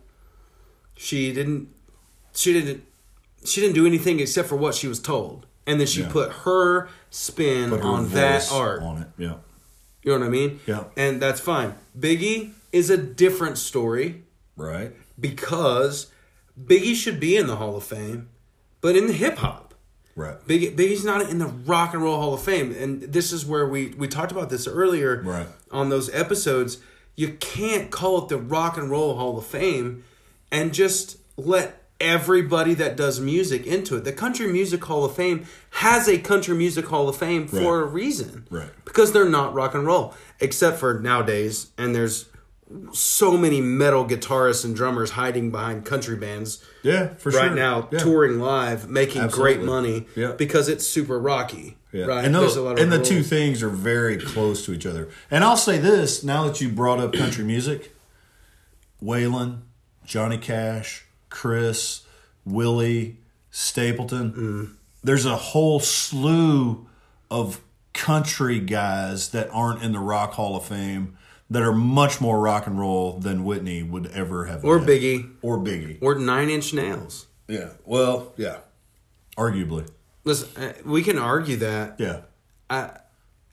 She 0.96 1.32
didn't. 1.34 1.70
She 2.34 2.54
didn't. 2.54 2.84
She 3.46 3.62
didn't 3.62 3.76
do 3.76 3.86
anything 3.86 4.20
except 4.20 4.48
for 4.48 4.56
what 4.56 4.74
she 4.76 4.88
was 4.88 5.00
told, 5.00 5.46
and 5.68 5.80
then 5.80 5.88
she 5.88 6.02
Yeah. 6.02 6.10
put 6.12 6.32
her 6.46 6.88
spin 7.10 7.70
Put 7.70 7.82
her 7.82 7.86
on 7.86 8.10
that 8.10 8.50
art. 8.52 8.82
on 8.82 9.02
it. 9.02 9.08
Yeah, 9.18 9.36
You 10.04 10.12
know 10.14 10.20
what 10.20 10.28
I 10.28 10.30
mean? 10.30 10.60
Yeah. 10.66 10.86
And 10.98 11.22
that's 11.22 11.40
fine. 11.40 11.76
Biggie 11.98 12.52
is 12.72 12.90
a 12.90 12.98
different 12.98 13.58
story 13.58 14.24
right. 14.58 14.94
because 15.20 16.08
Biggie 16.62 16.96
should 16.96 17.20
be 17.20 17.36
in 17.38 17.48
the 17.48 17.56
Hall 17.58 17.76
of 17.78 17.84
Fame, 17.84 18.30
but 18.82 18.96
in 18.98 19.08
the 19.08 19.14
hip 19.14 19.38
hop. 19.38 19.63
Right. 20.16 20.38
Biggie, 20.48 20.76
Biggie's 20.76 21.04
not 21.04 21.30
in 21.30 21.40
the 21.40 21.48
Rock 21.48 21.94
and 21.94 22.04
Roll 22.04 22.18
Hall 22.20 22.34
of 22.36 22.42
Fame, 22.44 22.72
and 22.78 23.02
this 23.02 23.32
is 23.32 23.46
where 23.46 23.68
we 23.68 23.96
we 23.98 24.08
talked 24.08 24.32
about 24.32 24.50
this 24.50 24.68
earlier 24.68 25.22
Right. 25.24 25.48
on 25.72 25.90
those 25.90 26.14
episodes. 26.14 26.78
You 27.16 27.30
can't 27.40 27.90
call 27.92 28.24
it 28.24 28.30
the 28.30 28.38
Rock 28.38 28.78
and 28.78 28.90
Roll 28.92 29.16
Hall 29.16 29.38
of 29.38 29.46
Fame 29.46 30.04
and 30.52 30.74
just 30.74 31.18
let 31.38 31.80
everybody 32.00 32.74
that 32.74 32.96
does 32.98 33.20
music 33.20 33.66
into 33.66 33.96
it. 33.96 34.04
The 34.04 34.12
Country 34.12 34.48
Music 34.52 34.84
Hall 34.84 35.06
of 35.06 35.16
Fame 35.16 35.46
has 35.72 36.08
a 36.10 36.18
Country 36.20 36.54
Music 36.56 36.86
Hall 36.88 37.08
of 37.08 37.16
Fame 37.16 37.48
for 37.48 37.58
Right. 37.80 37.84
a 37.84 37.86
reason, 37.86 38.46
Right. 38.50 38.70
Because 38.84 39.14
they're 39.14 39.30
not 39.30 39.54
rock 39.54 39.74
and 39.74 39.86
roll, 39.86 40.14
except 40.40 40.80
for 40.80 41.00
nowadays, 41.00 41.68
and 41.78 41.96
there's 41.96 42.26
so 42.92 43.38
many 43.38 43.62
metal 43.62 44.06
guitarists 44.06 44.66
and 44.66 44.76
drummers 44.76 45.12
hiding 45.12 45.52
behind 45.52 45.86
country 45.86 46.16
bands 46.16 46.64
Yeah, 46.82 47.14
for 47.16 47.30
right 47.32 47.48
sure. 47.48 47.56
now 47.56 47.88
Yeah. 47.92 48.00
touring 48.00 48.40
live 48.40 48.90
making 48.90 49.22
Absolutely. 49.22 49.56
great 49.56 49.66
money 49.66 50.08
Yeah. 50.16 50.32
because 50.32 50.68
it's 50.70 50.86
super 50.88 51.20
rocky 51.20 51.78
Yeah. 51.92 52.06
right 52.06 52.26
And, 52.26 52.34
those, 52.34 52.56
a 52.56 52.62
lot 52.62 52.74
of 52.74 52.80
and 52.80 52.92
the 52.92 53.04
two 53.04 53.22
things 53.24 53.62
are 53.62 53.70
very 53.70 54.18
close 54.18 54.66
to 54.66 54.74
each 54.74 54.86
other. 54.86 55.10
And 55.30 55.44
I'll 55.44 55.58
say 55.58 55.78
this 55.78 56.24
now 56.24 56.48
that 56.48 56.62
you 56.62 56.70
brought 56.70 57.00
up 57.00 57.14
country 57.14 57.44
music 57.44 57.96
Waylon, 59.04 59.60
Johnny 60.06 60.38
Cash, 60.38 61.06
Chris, 61.30 62.02
Willie, 62.46 63.18
Stapleton. 63.52 64.32
Mm. 64.34 64.76
There's 65.04 65.26
a 65.26 65.36
whole 65.36 65.80
slew 65.80 66.88
of 67.30 67.60
country 67.94 68.60
guys 68.60 69.30
that 69.30 69.50
aren't 69.52 69.84
in 69.84 69.92
the 69.92 70.00
Rock 70.00 70.34
Hall 70.34 70.56
of 70.56 70.66
Fame 70.66 71.18
that 71.54 71.62
are 71.64 71.74
much 71.74 72.20
more 72.20 72.40
rock 72.40 72.68
and 72.68 72.80
roll 72.80 73.20
than 73.20 73.44
Whitney 73.46 73.84
would 73.84 74.08
ever 74.08 74.46
have 74.46 74.64
or 74.66 74.80
been. 74.80 74.88
biggie 74.88 75.32
Or 75.42 75.58
Biggie. 75.58 75.98
or 76.02 76.16
nine 76.16 76.50
inch 76.50 76.74
nails 76.74 77.28
Yeah. 77.48 77.70
Well, 77.86 78.34
yeah. 78.38 78.58
Arguably. 79.38 79.88
listen 80.24 80.50
uh, 80.62 80.74
we 80.86 81.02
can 81.04 81.18
argue 81.18 81.58
that 81.58 81.96
Yeah. 82.00 82.22
i 82.70 82.80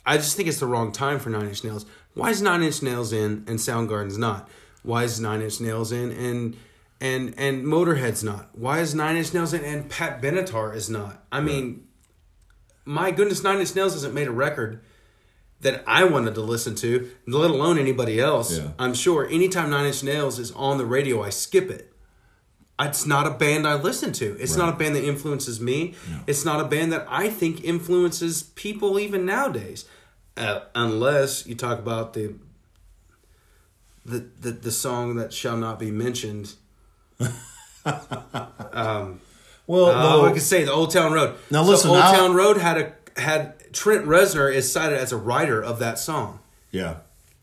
i 0.05 0.17
just 0.17 0.37
think 0.37 0.49
it's 0.49 0.61
the 0.61 0.67
wrong 0.67 0.93
time 0.93 1.19
for 1.19 1.31
nine 1.31 1.47
inch 1.49 1.65
nails 1.65 1.87
why 2.15 2.31
is 2.31 2.43
nine 2.43 2.63
inch 2.63 2.83
nails 2.83 3.13
in 3.13 3.45
and 3.49 3.59
soundgarden's 3.59 4.19
not 4.19 4.49
why 4.83 5.05
is 5.05 5.19
nine 5.21 5.41
inch 5.43 5.61
nails 5.61 5.91
in 5.93 6.11
and 6.13 6.57
and 7.01 7.35
and 7.39 7.65
motorhead's 7.65 8.23
not 8.23 8.51
why 8.65 8.81
is 8.81 8.95
nine 8.95 9.17
inch 9.17 9.33
nails 9.33 9.53
in 9.55 9.65
and 9.65 9.89
pat 9.89 10.21
benatar 10.23 10.75
is 10.75 10.91
not 10.91 11.25
i 11.33 11.41
mean 11.41 11.87
my 12.85 13.11
goodness 13.11 13.43
nine 13.43 13.59
inch 13.61 13.75
nails 13.75 13.95
hasn't 13.95 14.15
made 14.15 14.29
a 14.29 14.33
record 14.33 14.81
that 15.61 15.83
I 15.87 16.05
wanted 16.05 16.35
to 16.37 16.41
listen 16.41 16.75
to, 16.77 17.11
let 17.27 17.51
alone 17.51 17.79
anybody 17.79 18.19
else. 18.21 18.57
Yeah. 18.59 18.69
I'm 18.79 18.95
sure 18.95 19.27
anytime 19.29 19.71
Nine 19.71 19.87
Inch 19.87 20.03
Nails 20.03 20.39
is 20.39 20.51
on 20.53 20.79
the 20.79 20.87
radio, 20.87 21.23
I 21.23 21.29
skip 21.31 21.71
it. 21.71 21.93
It's 22.83 23.05
not 23.05 23.27
a 23.27 23.31
band 23.33 23.67
I 23.69 23.75
listen 23.75 24.11
to. 24.15 24.37
It's 24.41 24.57
not 24.57 24.71
a 24.73 24.77
band 24.77 24.97
that 24.97 25.05
influences 25.05 25.61
me. 25.61 25.95
It's 26.27 26.47
not 26.47 26.61
a 26.61 26.65
band 26.65 26.93
that 26.93 27.07
I 27.11 27.29
think 27.29 27.63
influences 27.63 28.43
people 28.43 28.99
even 28.99 29.27
nowadays, 29.27 29.85
uh, 30.39 30.61
unless 30.75 31.47
you 31.47 31.55
talk 31.55 31.79
about 31.79 32.15
the, 32.15 32.37
the 34.07 34.27
the 34.41 34.53
the 34.53 34.71
song 34.73 35.17
that 35.17 35.35
shall 35.35 35.59
not 35.59 35.79
be 35.79 35.91
mentioned. 35.91 36.55
Well, 39.67 39.87
Oh, 39.87 40.23
though- 40.23 40.27
I 40.27 40.33
could 40.33 40.43
say 40.43 40.65
the 40.65 40.73
Old 40.73 40.91
Town 40.91 41.13
Road. 41.13 41.37
Now, 41.51 41.63
So 41.65 41.71
listen, 41.71 41.91
Old 41.91 41.99
I'll- 42.01 42.15
Town 42.15 42.35
Road 42.35 42.57
had 42.57 42.77
a 42.79 43.21
had 43.21 43.55
Trent 43.73 44.05
Reznor 44.07 44.53
is 44.53 44.71
cited 44.71 44.99
as 44.99 45.13
a 45.13 45.17
writer 45.17 45.63
of 45.63 45.79
that 45.79 45.99
song. 45.99 46.41
yeah. 46.71 46.97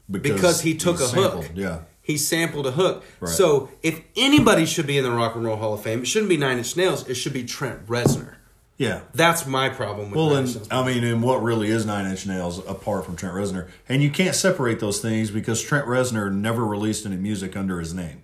because 0.10 0.62
he 0.62 0.76
took 0.76 0.96
a 1.00 1.08
sampled, 1.08 1.46
hook. 1.46 1.52
Yeah. 1.56 1.80
He 2.02 2.18
sampled 2.18 2.66
a 2.68 2.72
hook. 2.72 3.04
Right. 3.20 3.30
So 3.30 3.70
if 3.84 4.02
anybody 4.16 4.66
should 4.66 4.88
be 4.88 4.98
in 4.98 5.04
the 5.04 5.12
Rock 5.12 5.36
and 5.36 5.44
Roll 5.44 5.58
Hall 5.58 5.74
of 5.74 5.82
Fame, 5.82 6.00
it 6.04 6.06
shouldn't 6.08 6.30
be 6.30 6.38
Nine 6.38 6.58
Inch 6.58 6.78
Nails. 6.78 7.08
It 7.10 7.16
should 7.16 7.34
be 7.34 7.44
Trent 7.44 7.86
Reznor. 7.86 8.36
Yeah. 8.78 9.02
That's 9.14 9.46
my 9.46 9.68
problem 9.70 10.12
with 10.12 10.18
Well, 10.18 10.30
Nine 10.30 10.46
and. 10.46 10.68
I 10.72 10.86
mean, 10.86 11.04
and 11.04 11.22
what 11.22 11.42
really 11.44 11.70
is 11.70 11.86
Nine 11.86 12.06
Inch 12.06 12.26
Nails 12.26 12.60
apart 12.66 13.06
from 13.06 13.16
Trent 13.18 13.36
Reznor? 13.36 13.68
And 13.90 14.02
you 14.02 14.10
can't 14.10 14.36
separate 14.36 14.80
those 14.80 15.02
things 15.02 15.32
because 15.32 15.62
Trent 15.62 15.86
Reznor 15.88 16.32
never 16.34 16.64
released 16.66 17.06
any 17.06 17.18
music 17.18 17.58
under 17.58 17.80
his 17.80 17.94
name. 17.94 18.24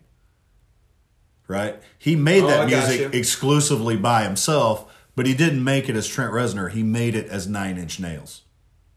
Right? 1.47 1.81
He 1.99 2.15
made 2.15 2.43
Oh, 2.43 2.47
that 2.47 2.59
I 2.61 2.65
music 2.67 3.13
exclusively 3.13 3.97
by 3.97 4.23
himself, 4.23 4.92
but 5.15 5.25
he 5.25 5.33
didn't 5.33 5.63
make 5.63 5.89
it 5.89 5.95
as 5.95 6.07
Trent 6.07 6.31
Reznor. 6.31 6.71
He 6.71 6.83
made 6.83 7.15
it 7.15 7.27
as 7.27 7.47
Nine 7.47 7.77
Inch 7.77 7.99
Nails. 7.99 8.41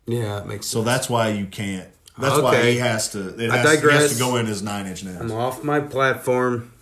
yeah, 0.06 0.40
it 0.40 0.46
makes 0.46 0.66
So 0.66 0.78
sense. 0.78 0.86
that's 0.86 1.10
why 1.10 1.28
you 1.28 1.46
can't. 1.46 1.88
That's 2.18 2.40
why 2.40 2.56
Okay. 2.56 2.72
he 2.72 2.78
has 2.78 3.10
to. 3.10 3.36
It 3.38 3.50
I 3.50 3.58
has, 3.58 3.80
he 3.82 3.88
has 3.90 4.12
to 4.14 4.18
go 4.18 4.36
in 4.36 4.46
as 4.46 4.62
Nine 4.62 4.86
Inch 4.86 5.04
Nails. 5.04 5.20
I'm 5.20 5.32
off 5.32 5.62
my 5.62 5.80
platform. 5.80 6.72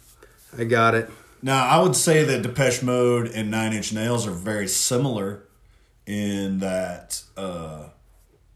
I 0.57 0.65
got 0.65 0.95
it. 0.95 1.11
Now, 1.43 1.67
I 1.67 1.83
would 1.83 1.97
say 1.97 2.23
that 2.25 2.43
Depeche 2.43 2.83
Mode 2.83 3.27
and 3.29 3.51
Nine 3.51 3.73
Inch 3.73 3.93
Nails 3.93 4.27
are 4.27 4.31
very 4.33 4.69
similar 4.69 5.43
in 6.07 6.61
that 6.61 7.23
uh, 7.37 7.89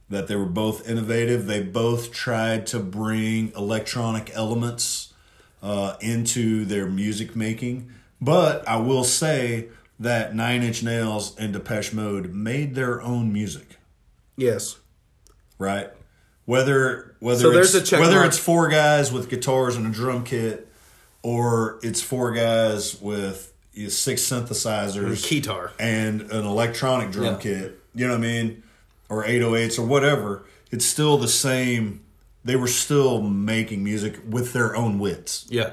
that 0.09 0.29
they 0.29 0.37
were 0.37 0.47
both 0.47 0.89
innovative. 0.89 1.47
They 1.47 1.63
both 1.63 2.13
tried 2.13 2.67
to 2.69 2.79
bring 2.79 3.53
electronic 3.57 4.31
elements 4.35 5.13
uh, 5.63 5.97
into 6.01 6.65
their 6.65 6.87
music 6.87 7.35
making. 7.35 7.91
But 8.21 8.67
I 8.69 8.77
will 8.77 9.05
say 9.05 9.69
that 9.99 10.35
Nine 10.35 10.63
Inch 10.63 10.83
Nails 10.83 11.37
and 11.39 11.53
Depeche 11.53 11.93
Mode 11.93 12.33
made 12.33 12.75
their 12.75 13.01
own 13.03 13.33
music, 13.33 13.77
Yes. 14.37 14.77
right? 15.59 15.91
Whether 16.45 17.17
whether 17.21 17.41
So 17.43 17.51
there's 17.51 17.75
it's, 17.75 17.89
a 17.89 17.91
check 17.91 18.01
whether 18.01 18.17
mark. 18.17 18.29
it's 18.29 18.39
four 18.39 18.69
guys 18.69 19.13
with 19.13 19.29
guitars 19.29 19.77
and 19.77 19.87
a 19.87 19.91
drum 19.91 20.25
kit, 20.25 20.69
or 21.23 21.79
it's 21.83 22.01
four 22.01 22.33
guys 22.33 23.01
with 23.01 23.53
six 23.89 24.23
synthesizers, 24.23 24.97
a 25.13 25.17
Keytar. 25.17 25.71
and 25.79 26.23
an 26.23 26.47
electronic 26.47 27.11
drum 27.11 27.35
Yeah. 27.35 27.39
kit. 27.41 27.81
You 27.95 28.07
know 28.07 28.13
what 28.15 28.19
I 28.21 28.23
mean? 28.23 28.63
Or 29.09 29.25
808s 29.25 29.79
or 29.79 29.83
whatever. 29.87 30.45
It's 30.71 30.85
still 30.85 31.19
the 31.19 31.29
same. 31.29 32.01
They 32.45 32.57
were 32.57 32.69
still 32.69 33.21
making 33.21 33.83
music 33.83 34.21
with 34.29 34.53
their 34.53 34.77
own 34.77 34.99
wits. 34.99 35.45
Yeah. 35.51 35.73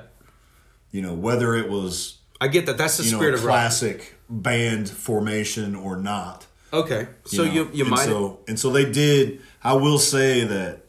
You 0.91 1.01
know, 1.03 1.13
whether 1.13 1.55
it 1.55 1.69
was 1.69 2.17
I 2.41 2.47
get 2.47 2.65
that. 2.65 2.77
That's 2.77 2.97
the 2.97 3.03
you 3.03 3.11
know 3.11 3.17
spirit 3.19 3.33
a 3.35 3.37
of 3.37 3.43
classic 3.43 4.14
band 4.29 4.89
formation 4.89 5.75
or 5.75 5.95
not. 5.95 6.47
Okay. 6.73 7.07
So 7.25 7.45
know? 7.45 7.51
you 7.51 7.69
you 7.73 7.83
and 7.83 7.91
might 7.91 8.05
so 8.05 8.39
and 8.47 8.59
so 8.59 8.69
they 8.69 8.89
did. 8.89 9.41
I 9.63 9.73
will 9.73 9.99
say 9.99 10.43
that 10.43 10.85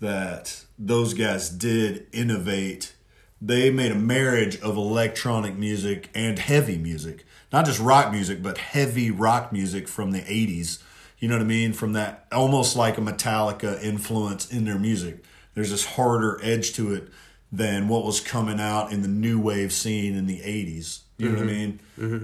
that 0.00 0.64
those 0.78 1.14
guys 1.14 1.50
did 1.50 2.06
innovate. 2.12 2.94
They 3.40 3.70
made 3.70 3.92
a 3.92 3.96
marriage 3.96 4.58
of 4.60 4.76
electronic 4.76 5.56
music 5.56 6.08
and 6.14 6.38
heavy 6.38 6.78
music, 6.78 7.26
not 7.52 7.66
just 7.66 7.80
rock 7.80 8.10
music, 8.10 8.42
but 8.42 8.56
heavy 8.58 9.10
rock 9.10 9.52
music 9.52 9.88
from 9.88 10.12
the 10.12 10.20
'80s. 10.20 10.82
You 11.18 11.28
know 11.28 11.36
what 11.36 11.42
I 11.42 11.46
mean? 11.46 11.72
From 11.72 11.92
that 11.92 12.26
almost 12.32 12.76
like 12.76 12.98
a 12.98 13.00
Metallica 13.00 13.82
influence 13.82 14.50
in 14.50 14.64
their 14.64 14.78
music. 14.78 15.24
There's 15.54 15.70
this 15.70 15.86
harder 15.86 16.38
edge 16.42 16.74
to 16.74 16.94
it 16.94 17.08
than 17.50 17.88
what 17.88 18.04
was 18.04 18.20
coming 18.20 18.60
out 18.60 18.92
in 18.92 19.02
the 19.02 19.08
new 19.08 19.40
wave 19.40 19.72
scene 19.72 20.14
in 20.14 20.26
the 20.26 20.40
'80s. 20.40 21.00
You 21.18 21.28
know 21.30 21.36
what 21.36 21.44
I 21.44 21.46
mean? 21.46 21.80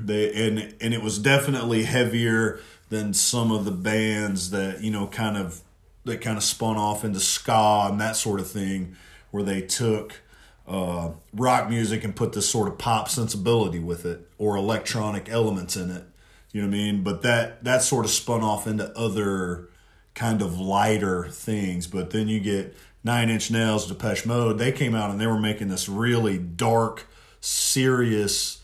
They 0.07 0.47
and 0.49 0.75
and 0.81 0.93
it 0.95 1.03
was 1.03 1.19
definitely 1.19 1.85
heavier 1.85 2.61
than 2.91 3.15
some 3.15 3.51
of 3.51 3.65
the 3.65 3.71
bands 3.71 4.51
that 4.51 4.83
you 4.83 4.91
know 4.91 5.07
kind 5.07 5.37
of 5.37 5.61
that 6.05 6.21
kind 6.21 6.37
of 6.37 6.43
spun 6.45 6.77
off 6.77 7.05
into 7.05 7.21
ska 7.21 7.87
and 7.91 8.01
that 8.01 8.17
sort 8.17 8.41
of 8.41 8.51
thing, 8.51 8.97
where 9.31 9.43
they 9.43 9.61
took 9.63 10.21
uh, 10.69 11.11
rock 11.33 11.69
music 11.71 12.05
and 12.05 12.15
put 12.17 12.33
this 12.33 12.49
sort 12.49 12.69
of 12.69 12.79
pop 12.79 13.09
sensibility 13.09 13.79
with 13.79 14.05
it 14.05 14.29
or 14.39 14.57
electronic 14.57 15.29
elements 15.29 15.77
in 15.77 15.91
it 15.91 16.05
You 16.53 16.63
know 16.63 16.69
what 16.69 16.75
I 16.75 16.77
mean? 16.79 17.03
But 17.03 17.23
that 17.23 17.65
that 17.65 17.83
sort 17.83 18.05
of 18.05 18.11
spun 18.11 18.43
off 18.43 18.67
into 18.67 18.91
other 18.99 19.69
kind 20.15 20.43
of 20.43 20.59
lighter 20.61 21.29
things. 21.29 21.87
But 21.87 22.11
then 22.11 22.29
you 22.29 22.41
get 22.41 22.77
Nine 23.05 23.31
Inch 23.31 23.51
Nails, 23.51 23.87
Depeche 23.89 24.27
Mode. 24.27 24.59
They 24.59 24.73
came 24.73 24.95
out 24.95 25.11
and 25.11 25.21
they 25.21 25.27
were 25.27 25.41
making 25.41 25.69
this 25.69 25.89
really 25.89 26.39
dark, 26.39 27.07
serious 27.41 28.61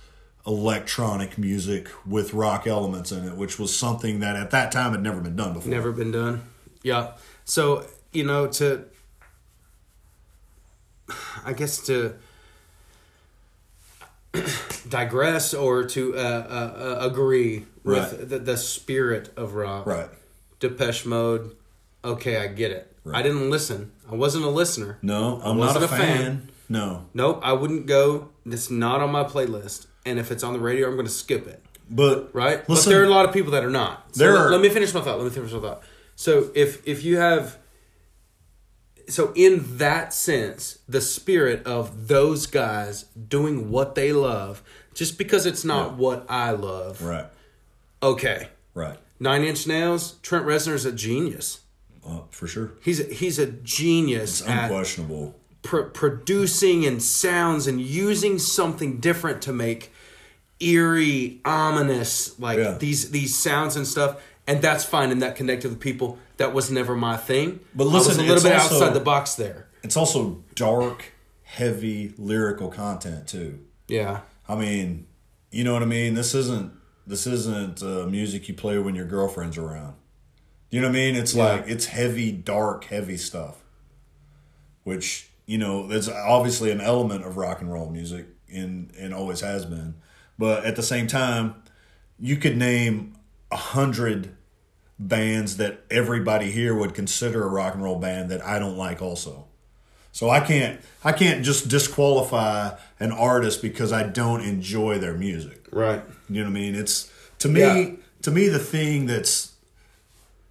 electronic 0.48 1.36
music 1.38 1.88
with 2.06 2.32
rock 2.34 2.66
elements 2.66 3.12
in 3.12 3.24
it, 3.28 3.36
which 3.36 3.58
was 3.58 3.76
something 3.76 4.18
that 4.20 4.34
at 4.34 4.50
that 4.50 4.72
time 4.72 4.92
had 4.92 5.02
never 5.02 5.20
been 5.20 5.36
done 5.36 5.52
before. 5.52 5.70
Never 5.70 5.92
been 5.92 6.10
done. 6.10 6.42
Yeah. 6.82 7.12
So, 7.44 7.86
you 8.12 8.24
know, 8.24 8.46
to 8.48 8.86
I 11.44 11.52
guess 11.52 11.78
to 11.86 12.14
digress 14.88 15.54
or 15.54 15.84
to 15.84 16.16
uh, 16.16 16.18
uh, 16.20 16.82
uh, 17.02 17.06
agree 17.06 17.66
Right. 17.84 18.10
with 18.10 18.28
the, 18.28 18.38
the 18.38 18.56
spirit 18.56 19.30
of 19.36 19.54
rock. 19.54 19.86
Right. 19.86 20.08
Depeche 20.60 21.06
Mode. 21.06 21.54
Okay, 22.04 22.36
I 22.38 22.48
get 22.48 22.70
it. 22.70 22.94
Right. 23.04 23.18
I 23.18 23.22
didn't 23.22 23.50
listen. 23.50 23.92
I 24.10 24.14
wasn't 24.14 24.44
a 24.44 24.48
listener. 24.50 24.98
No, 25.02 25.40
I'm 25.42 25.58
not 25.58 25.76
a 25.76 25.84
a 25.84 25.88
fan. 25.88 25.98
fan. 25.98 26.50
No. 26.68 27.06
Nope, 27.14 27.40
I 27.42 27.52
wouldn't 27.54 27.86
go. 27.86 28.28
It's 28.44 28.70
not 28.70 29.00
on 29.00 29.10
my 29.10 29.24
playlist. 29.24 29.86
And 30.08 30.18
if 30.18 30.30
it's 30.30 30.42
on 30.42 30.52
the 30.52 30.58
radio, 30.60 30.88
I'm 30.88 30.94
going 30.94 31.06
to 31.06 31.12
skip 31.12 31.46
it. 31.46 31.62
But 31.90 32.30
Right? 32.34 32.66
but 32.66 32.84
there 32.84 33.00
are 33.00 33.04
a 33.04 33.08
lot 33.08 33.24
of 33.26 33.32
people 33.32 33.52
that 33.52 33.64
are 33.64 33.70
not. 33.70 34.14
So 34.16 34.24
There 34.24 34.32
let, 34.34 34.40
are- 34.42 34.50
let 34.50 34.60
me 34.60 34.68
finish 34.68 34.92
my 34.92 35.00
thought. 35.00 35.16
Let 35.18 35.24
me 35.24 35.30
finish 35.30 35.52
my 35.52 35.60
thought. 35.60 35.82
So 36.16 36.50
if 36.54 36.86
if 36.86 37.02
you 37.04 37.16
have 37.18 37.56
so 39.08 39.32
in 39.34 39.78
that 39.78 40.12
sense, 40.12 40.80
the 40.88 41.00
spirit 41.00 41.64
of 41.66 42.08
those 42.08 42.46
guys 42.46 43.04
doing 43.04 43.70
what 43.70 43.94
they 43.94 44.12
love, 44.12 44.62
just 44.94 45.16
because 45.16 45.46
it's 45.46 45.64
not 45.64 45.94
what 45.96 46.26
I 46.28 46.50
love. 46.50 47.00
right, 47.02 47.26
Okay. 48.02 48.48
right, 48.74 48.98
Nine 49.18 49.44
Inch 49.44 49.66
Nails, 49.66 50.16
Trent 50.22 50.44
Reznor's 50.44 50.84
a 50.84 50.92
genius. 50.92 51.60
uh, 52.06 52.20
for 52.30 52.46
sure. 52.46 52.72
He's 52.82 53.00
a, 53.00 53.04
he's 53.04 53.38
a 53.38 53.46
genius 53.46 54.40
It's 54.40 54.48
at 54.48 54.64
unquestionable. 54.70 55.34
pr- 55.62 55.82
producing 55.82 56.84
and 56.84 57.02
sounds 57.02 57.66
and 57.66 57.80
using 57.80 58.38
something 58.38 58.98
different 58.98 59.40
to 59.42 59.52
make 59.54 59.90
eerie, 60.60 61.40
ominous 61.44 62.38
like 62.38 62.58
Yeah. 62.58 62.76
these 62.78 63.10
these 63.10 63.36
sounds 63.36 63.76
and 63.76 63.86
stuff. 63.86 64.20
And 64.46 64.62
that's 64.62 64.82
fine, 64.84 65.10
and 65.10 65.20
that 65.22 65.36
connected 65.36 65.68
with 65.70 65.78
people. 65.80 66.18
That 66.38 66.54
was 66.54 66.70
never 66.70 66.96
my 66.96 67.16
thing. 67.18 67.60
But 67.74 67.84
listen, 67.84 68.14
a 68.18 68.22
little 68.22 68.42
bit 68.42 68.52
also- 68.58 68.76
outside 68.76 68.94
the 68.94 69.00
box 69.00 69.34
there. 69.34 69.68
It's 69.82 69.96
also 69.96 70.42
dark, 70.54 71.12
heavy 71.42 72.14
lyrical 72.16 72.68
content 72.68 73.26
too. 73.28 73.58
Yeah, 73.88 74.20
I 74.48 74.54
mean, 74.56 75.06
you 75.50 75.64
know 75.64 75.72
what 75.74 75.82
I 75.82 75.86
mean. 75.86 76.14
This 76.14 76.34
isn't 76.34 76.72
this 77.06 77.26
isn't 77.26 77.82
uh, 77.82 78.06
music 78.06 78.48
you 78.48 78.54
play 78.54 78.78
when 78.78 78.94
your 78.94 79.06
girlfriend's 79.06 79.58
around. 79.58 79.94
You 80.70 80.80
know 80.82 80.88
what 80.88 80.96
I 80.96 80.98
mean? 81.00 81.14
It's 81.14 81.34
Yeah. 81.34 81.44
like 81.44 81.64
it's 81.68 81.86
heavy, 81.86 82.32
dark, 82.32 82.84
heavy 82.84 83.16
stuff. 83.18 83.56
Which 84.84 85.28
you 85.46 85.56
know, 85.58 85.86
there's 85.86 86.08
obviously 86.08 86.70
an 86.70 86.80
element 86.80 87.24
of 87.24 87.36
rock 87.36 87.60
and 87.60 87.72
roll 87.72 87.90
music, 87.90 88.26
and 88.52 88.90
and 88.98 89.12
always 89.14 89.40
has 89.40 89.64
been. 89.66 89.94
But 90.38 90.64
at 90.64 90.76
the 90.76 90.82
same 90.82 91.06
time, 91.06 91.56
you 92.18 92.36
could 92.36 92.56
name 92.56 93.14
a 93.50 93.56
hundred 93.56 94.34
bands 94.98 95.56
that 95.58 95.80
everybody 95.90 96.50
here 96.50 96.74
would 96.74 96.94
consider 96.94 97.44
a 97.44 97.48
rock 97.48 97.74
and 97.74 97.82
roll 97.82 97.98
band 97.98 98.30
that 98.30 98.44
I 98.44 98.58
don't 98.58 98.76
like 98.76 99.00
also. 99.02 99.46
So 100.12 100.28
I 100.30 100.40
can't 100.40 100.80
I 101.04 101.12
can't 101.12 101.44
just 101.44 101.68
disqualify 101.68 102.76
an 102.98 103.12
artist 103.12 103.62
because 103.62 103.92
I 103.92 104.02
don't 104.04 104.40
enjoy 104.42 104.98
their 104.98 105.14
music. 105.14 105.66
right. 105.70 106.02
You 106.28 106.42
know 106.42 106.50
what 106.50 106.56
I 106.56 106.60
mean? 106.60 106.74
It's 106.74 107.10
to 107.40 107.48
me 107.48 107.60
Yeah. 107.60 107.90
to 108.22 108.30
me 108.30 108.48
the 108.48 108.58
thing 108.58 109.06
that's 109.06 109.52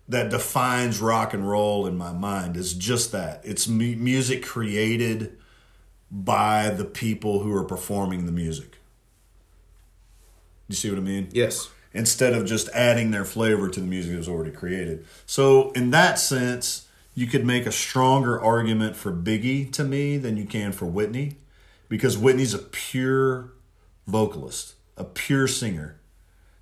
that 0.08 0.30
defines 0.30 1.02
rock 1.02 1.34
and 1.34 1.50
roll 1.50 1.86
in 1.86 1.98
my 1.98 2.14
mind 2.14 2.56
is 2.56 2.74
just 2.74 3.12
that. 3.12 3.42
It's 3.44 3.68
mu- 3.68 3.98
music 3.98 4.46
created 4.46 5.38
by 6.10 6.70
the 6.70 6.86
people 6.86 7.40
who 7.40 7.54
are 7.54 7.66
performing 7.66 8.26
the 8.26 8.32
music. 8.32 8.77
You 10.68 10.76
see 10.76 10.90
what 10.90 11.00
I 11.00 11.02
mean? 11.02 11.30
Yes. 11.32 11.70
instead 11.94 12.34
of 12.34 12.46
just 12.46 12.68
adding 12.70 13.12
their 13.12 13.26
flavor 13.26 13.70
to 13.70 13.80
the 13.80 13.86
music 13.86 14.12
that 14.12 14.18
was 14.18 14.28
already 14.30 14.52
created. 14.52 15.06
So, 15.26 15.72
in 15.72 15.92
that 15.92 16.20
sense, 16.20 16.88
you 17.16 17.26
could 17.26 17.46
make 17.46 17.66
a 17.66 17.72
stronger 17.72 18.40
argument 18.40 18.96
for 18.96 19.12
Biggie 19.12 19.72
to 19.74 19.84
me 19.84 20.18
than 20.18 20.38
you 20.38 20.46
can 20.46 20.72
for 20.72 20.86
Whitney 20.86 21.38
because 21.90 22.18
Whitney's 22.18 22.54
a 22.54 22.60
pure 22.60 23.54
vocalist, 24.06 24.76
a 24.96 25.04
pure 25.04 25.48
singer. 25.48 26.00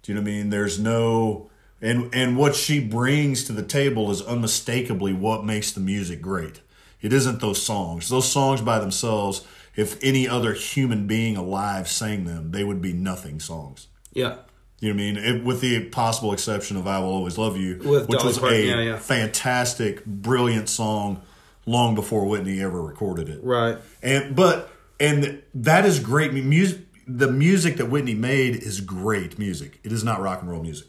Do 0.03 0.11
you 0.11 0.15
know 0.15 0.21
what 0.21 0.29
I 0.29 0.33
mean? 0.33 0.49
There's 0.51 0.79
no 0.79 1.49
and 1.81 2.13
and 2.13 2.37
what 2.37 2.55
she 2.55 2.79
brings 2.79 3.43
to 3.45 3.51
the 3.51 3.63
table 3.63 4.09
is 4.11 4.21
unmistakably 4.21 5.11
what 5.13 5.43
makes 5.43 5.71
the 5.71 5.81
music 5.81 6.21
great. 6.21 6.61
It 7.01 7.11
isn't 7.11 7.41
those 7.41 7.61
songs. 7.61 8.07
Those 8.09 8.31
songs 8.31 8.61
by 8.61 8.79
themselves, 8.79 9.45
if 9.75 10.01
any 10.01 10.27
other 10.27 10.53
human 10.53 11.05
being 11.07 11.35
alive 11.35 11.87
sang 11.89 12.23
them, 12.23 12.51
they 12.51 12.63
would 12.63 12.81
be 12.81 12.93
nothing 12.93 13.39
songs. 13.39 13.87
Yeah. 14.15 14.37
You 14.79 14.93
know 14.93 14.95
what 14.95 15.01
I 15.01 15.11
mean? 15.11 15.17
It, 15.17 15.43
with 15.43 15.61
the 15.61 15.85
possible 15.89 16.33
exception 16.33 16.75
of 16.77 16.87
"I 16.87 16.99
Will 16.99 17.09
Always 17.09 17.37
Love 17.37 17.57
You," 17.57 17.77
With 17.77 18.07
which 18.09 18.17
Dolly 18.19 18.27
was 18.27 18.39
Parton, 18.39 18.59
a 18.59 18.63
yeah, 18.63 18.81
yeah. 18.81 18.97
fantastic, 18.97 20.05
brilliant 20.05 20.67
song, 20.67 21.21
long 21.65 21.95
before 21.95 22.25
Whitney 22.25 22.61
ever 22.61 22.81
recorded 22.81 23.29
it. 23.29 23.43
Right. 23.43 23.77
And 24.01 24.35
but 24.35 24.69
and 24.99 25.41
that 25.53 25.85
is 25.85 25.99
great 25.99 26.33
music. 26.33 26.81
The 27.07 27.31
music 27.31 27.77
that 27.77 27.85
Whitney 27.85 28.15
made 28.15 28.55
is 28.55 28.81
great 28.81 29.37
music. 29.37 29.79
It 29.83 29.91
is 29.91 30.03
not 30.03 30.21
rock 30.21 30.41
and 30.41 30.49
roll 30.49 30.61
music. 30.61 30.87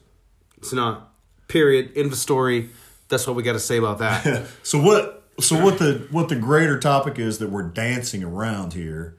It's 0.58 0.72
not. 0.72 1.12
Period. 1.48 1.92
End 1.94 2.10
of 2.10 2.18
story. 2.18 2.70
That's 3.08 3.26
what 3.26 3.36
we 3.36 3.42
got 3.42 3.52
to 3.52 3.60
say 3.60 3.76
about 3.76 3.98
that. 3.98 4.46
So 4.62 4.80
what? 4.80 5.24
So 5.38 5.62
what 5.62 5.78
the 5.78 6.06
what 6.10 6.28
the 6.28 6.36
greater 6.36 6.78
topic 6.80 7.18
is 7.18 7.38
that 7.38 7.50
we're 7.50 7.68
dancing 7.68 8.24
around 8.24 8.72
here, 8.72 9.16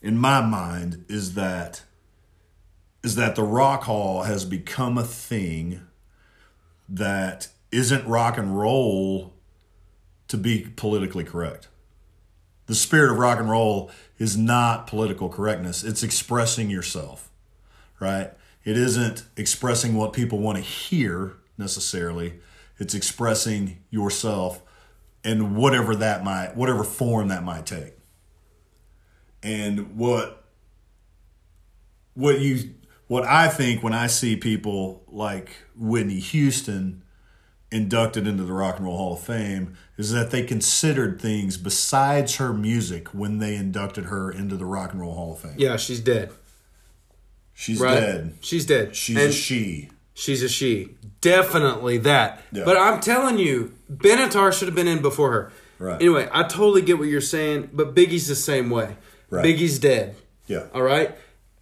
in 0.00 0.16
my 0.16 0.40
mind, 0.40 1.04
is 1.08 1.34
that 1.34 1.82
is 3.06 3.14
that 3.14 3.36
the 3.36 3.42
rock 3.44 3.84
hall 3.84 4.24
has 4.24 4.44
become 4.44 4.98
a 4.98 5.04
thing 5.04 5.80
that 6.88 7.46
isn't 7.70 8.04
rock 8.04 8.36
and 8.36 8.58
roll 8.58 9.32
to 10.26 10.36
be 10.36 10.66
politically 10.74 11.22
correct. 11.22 11.68
The 12.66 12.74
spirit 12.74 13.12
of 13.12 13.18
rock 13.18 13.38
and 13.38 13.48
roll 13.48 13.92
is 14.18 14.36
not 14.36 14.88
political 14.88 15.28
correctness. 15.28 15.84
It's 15.84 16.02
expressing 16.02 16.68
yourself, 16.68 17.30
right? 18.00 18.32
It 18.64 18.76
isn't 18.76 19.22
expressing 19.36 19.94
what 19.94 20.12
people 20.12 20.40
want 20.40 20.58
to 20.58 20.64
hear 20.64 21.36
necessarily. 21.56 22.40
It's 22.80 22.92
expressing 22.92 23.84
yourself 23.88 24.62
and 25.22 25.54
whatever 25.54 25.94
that 25.94 26.24
might 26.24 26.56
whatever 26.56 26.82
form 26.82 27.28
that 27.28 27.44
might 27.44 27.66
take. 27.66 27.94
And 29.44 29.96
what 29.96 30.42
what 32.16 32.40
you 32.40 32.74
what 33.08 33.24
I 33.24 33.48
think 33.48 33.82
when 33.82 33.92
I 33.92 34.06
see 34.06 34.36
people 34.36 35.02
like 35.08 35.50
Whitney 35.76 36.18
Houston 36.20 37.02
inducted 37.70 38.26
into 38.26 38.44
the 38.44 38.52
Rock 38.52 38.76
and 38.76 38.86
Roll 38.86 38.96
Hall 38.96 39.12
of 39.14 39.20
Fame 39.20 39.76
is 39.96 40.12
that 40.12 40.30
they 40.30 40.42
considered 40.42 41.20
things 41.20 41.56
besides 41.56 42.36
her 42.36 42.52
music 42.52 43.08
when 43.08 43.38
they 43.38 43.56
inducted 43.56 44.04
her 44.06 44.30
into 44.30 44.56
the 44.56 44.64
Rock 44.64 44.92
and 44.92 45.00
Roll 45.00 45.14
Hall 45.14 45.32
of 45.32 45.40
Fame. 45.40 45.54
yeah, 45.56 45.76
she's 45.76 46.00
dead. 46.00 46.30
She's 47.54 47.80
Right. 47.80 47.94
dead. 47.98 48.34
She's 48.40 48.66
dead. 48.66 48.94
She's 48.94 49.16
And 49.16 49.28
a 49.28 49.32
she. 49.32 49.90
She's 50.14 50.42
a 50.42 50.48
she. 50.48 50.90
Definitely 51.20 51.98
that. 51.98 52.42
Yeah. 52.52 52.64
But 52.64 52.76
I'm 52.76 53.00
telling 53.00 53.38
you, 53.38 53.72
Benatar 53.92 54.52
should 54.52 54.68
have 54.68 54.74
been 54.74 54.88
in 54.88 55.00
before 55.02 55.32
her. 55.32 55.52
Right. 55.78 55.96
Anyway, 56.00 56.28
I 56.32 56.42
totally 56.44 56.82
get 56.82 56.98
what 56.98 57.08
you're 57.08 57.20
saying, 57.20 57.70
but 57.72 57.94
Biggie's 57.94 58.28
the 58.28 58.34
same 58.34 58.70
way. 58.70 58.96
Right. 59.30 59.44
Biggie's 59.44 59.78
dead. 59.78 60.16
Yeah. 60.46 60.66
All 60.72 60.82
right? 60.82 61.16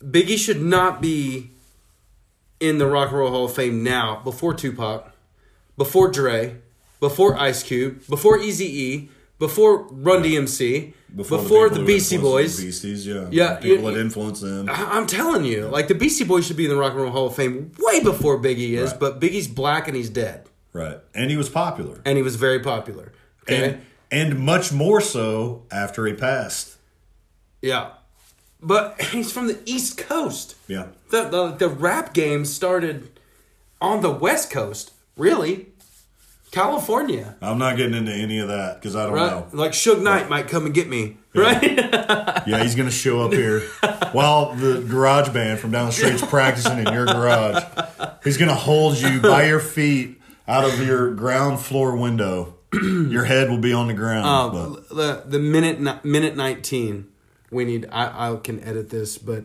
Biggie 0.04 0.38
should 0.38 0.60
not 0.62 1.00
be 1.00 1.50
in 2.60 2.78
the 2.78 2.86
Rock 2.86 3.08
and 3.10 3.18
Roll 3.18 3.30
Hall 3.30 3.44
of 3.46 3.54
Fame 3.54 3.82
now, 3.82 4.20
before 4.24 4.54
Tupac, 4.54 5.12
before 5.76 6.10
Dre, 6.10 6.56
before 7.00 7.36
Ice 7.38 7.62
Cube, 7.62 8.06
before 8.08 8.38
Easy 8.38 8.64
E, 8.82 9.08
before 9.38 9.86
Run 9.90 10.22
DMC, 10.22 10.92
before, 11.14 11.38
people 11.38 11.68
the 11.70 11.80
who 11.80 11.86
Beastie 11.86 12.16
Boys. 12.18 12.56
the 12.56 12.64
Beasties, 12.66 13.06
yeah. 13.06 13.28
Yeah, 13.30 13.54
People 13.56 13.90
you- 13.90 13.94
that 13.96 14.00
influenced 14.00 14.42
them. 14.42 14.68
I- 14.68 14.96
I'm 14.96 15.06
telling 15.06 15.44
you, 15.44 15.66
like 15.66 15.88
the 15.88 15.94
Beastie 15.94 16.24
Boys 16.24 16.46
should 16.46 16.56
be 16.56 16.64
in 16.64 16.70
the 16.70 16.76
Rock 16.76 16.92
and 16.92 17.02
Roll 17.02 17.10
Hall 17.12 17.26
of 17.26 17.34
Fame 17.36 17.72
way 17.78 18.00
before 18.02 18.38
Biggie 18.38 18.72
is, 18.78 18.90
Right. 18.92 19.00
but 19.00 19.20
Biggie's 19.20 19.48
black 19.48 19.86
and 19.88 19.96
he's 19.96 20.10
dead, 20.10 20.46
Right. 20.72 20.98
And 21.14 21.30
he 21.30 21.36
was 21.36 21.48
popular. 21.48 22.00
and 22.04 22.16
he 22.16 22.22
was 22.22 22.36
very 22.36 22.60
popular. 22.60 23.12
Okay, 23.42 23.64
And 24.10 24.32
and 24.32 24.38
much 24.40 24.72
more 24.72 25.00
so 25.00 25.62
after 25.70 26.06
he 26.06 26.12
passed. 26.14 26.76
yeah, 27.62 27.88
but 28.64 29.00
he's 29.12 29.30
from 29.30 29.46
the 29.46 29.58
East 29.66 29.98
Coast. 29.98 30.56
Yeah. 30.68 30.86
The, 31.10 31.24
the 31.28 31.46
the 31.52 31.68
rap 31.68 32.14
game 32.14 32.44
started 32.44 33.08
on 33.80 34.00
the 34.02 34.10
West 34.10 34.50
Coast, 34.50 34.92
really, 35.16 35.66
California. 36.50 37.36
I'm 37.40 37.58
not 37.58 37.76
getting 37.76 37.94
into 37.94 38.12
any 38.12 38.38
of 38.38 38.48
that 38.48 38.80
because 38.80 38.96
I 38.96 39.04
don't 39.04 39.14
Right? 39.14 39.30
know. 39.30 39.46
Like 39.52 39.72
Suge 39.72 40.02
Knight 40.02 40.28
might 40.28 40.48
come 40.48 40.64
and 40.66 40.74
get 40.74 40.88
me 40.88 41.16
right? 41.34 41.62
Yeah, 42.46 42.62
he's 42.62 42.74
gonna 42.74 42.90
show 42.90 43.22
up 43.22 43.32
here 43.32 43.60
while 44.12 44.54
the 44.54 44.80
garage 44.82 45.30
band 45.30 45.58
from 45.60 45.70
down 45.70 45.86
the 45.86 45.92
street's 45.92 46.24
practicing 46.26 46.78
in 46.78 46.92
your 46.92 47.06
garage. 47.06 47.62
He's 48.22 48.36
gonna 48.36 48.54
hold 48.54 48.98
you 48.98 49.20
by 49.20 49.46
your 49.46 49.60
feet 49.60 50.20
out 50.46 50.64
of 50.64 50.78
your 50.86 51.14
ground 51.14 51.58
floor 51.60 51.96
window. 51.96 52.54
your 52.72 53.24
head 53.24 53.48
will 53.50 53.58
be 53.58 53.72
on 53.72 53.86
the 53.86 53.94
ground. 53.94 54.26
Uh, 54.26 54.48
but 54.68 54.88
the 54.90 55.22
the 55.26 55.38
minute 55.38 56.04
minute 56.04 56.36
nineteen. 56.36 57.06
We 57.54 57.64
need. 57.64 57.86
I 57.90 58.32
I 58.32 58.36
can 58.36 58.62
edit 58.62 58.90
this, 58.90 59.16
but 59.16 59.44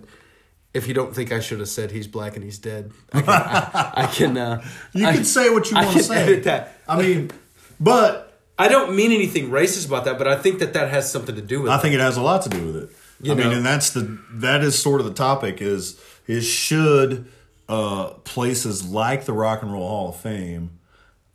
if 0.73 0.87
you 0.87 0.93
don't 0.93 1.15
think 1.15 1.31
I 1.31 1.39
should 1.39 1.59
have 1.59 1.69
said 1.69 1.91
he's 1.91 2.07
black 2.07 2.35
and 2.35 2.43
he's 2.43 2.57
dead, 2.59 2.91
I 3.13 3.21
can. 3.21 3.29
I, 3.29 3.91
I 3.95 4.05
can. 4.07 4.37
Uh, 4.37 4.63
you 4.93 5.07
I- 5.07 5.13
can 5.13 5.23
say 5.25 5.49
what 5.49 5.69
you 5.71 5.77
want 5.77 5.91
to 5.97 6.03
say. 6.03 6.23
edit 6.23 6.43
that. 6.43 6.77
I 6.87 7.01
mean, 7.01 7.31
but 7.79 8.39
I 8.57 8.67
don't 8.67 8.95
mean 8.95 9.11
anything 9.11 9.49
racist 9.51 9.87
about 9.87 10.05
that, 10.05 10.17
but 10.17 10.27
I 10.27 10.35
think 10.37 10.59
that 10.59 10.73
that 10.73 10.89
has 10.91 11.09
something 11.11 11.35
to 11.35 11.41
do 11.41 11.61
with 11.61 11.69
it. 11.71 11.73
I 11.73 11.77
it. 11.77 11.81
think 11.81 11.93
it 11.95 12.01
has 12.01 12.17
a 12.17 12.21
lot 12.21 12.41
to 12.43 12.49
do 12.49 12.65
with 12.65 12.75
it. 12.75 12.89
You 13.21 13.31
I 13.33 13.35
mean, 13.35 13.49
know. 13.49 13.57
and 13.57 13.65
that's 13.65 13.91
the 13.91 14.19
that 14.33 14.61
is 14.63 14.77
sort 14.81 14.99
of 15.01 15.07
the 15.07 15.13
topic 15.13 15.61
is 15.61 15.99
is 16.27 16.45
should 16.45 17.27
uh, 17.67 18.11
places 18.23 18.85
like 18.87 19.25
the 19.25 19.33
Rock 19.33 19.61
and 19.61 19.71
Roll 19.73 19.87
Hall 19.87 20.09
of 20.09 20.15
Fame 20.15 20.79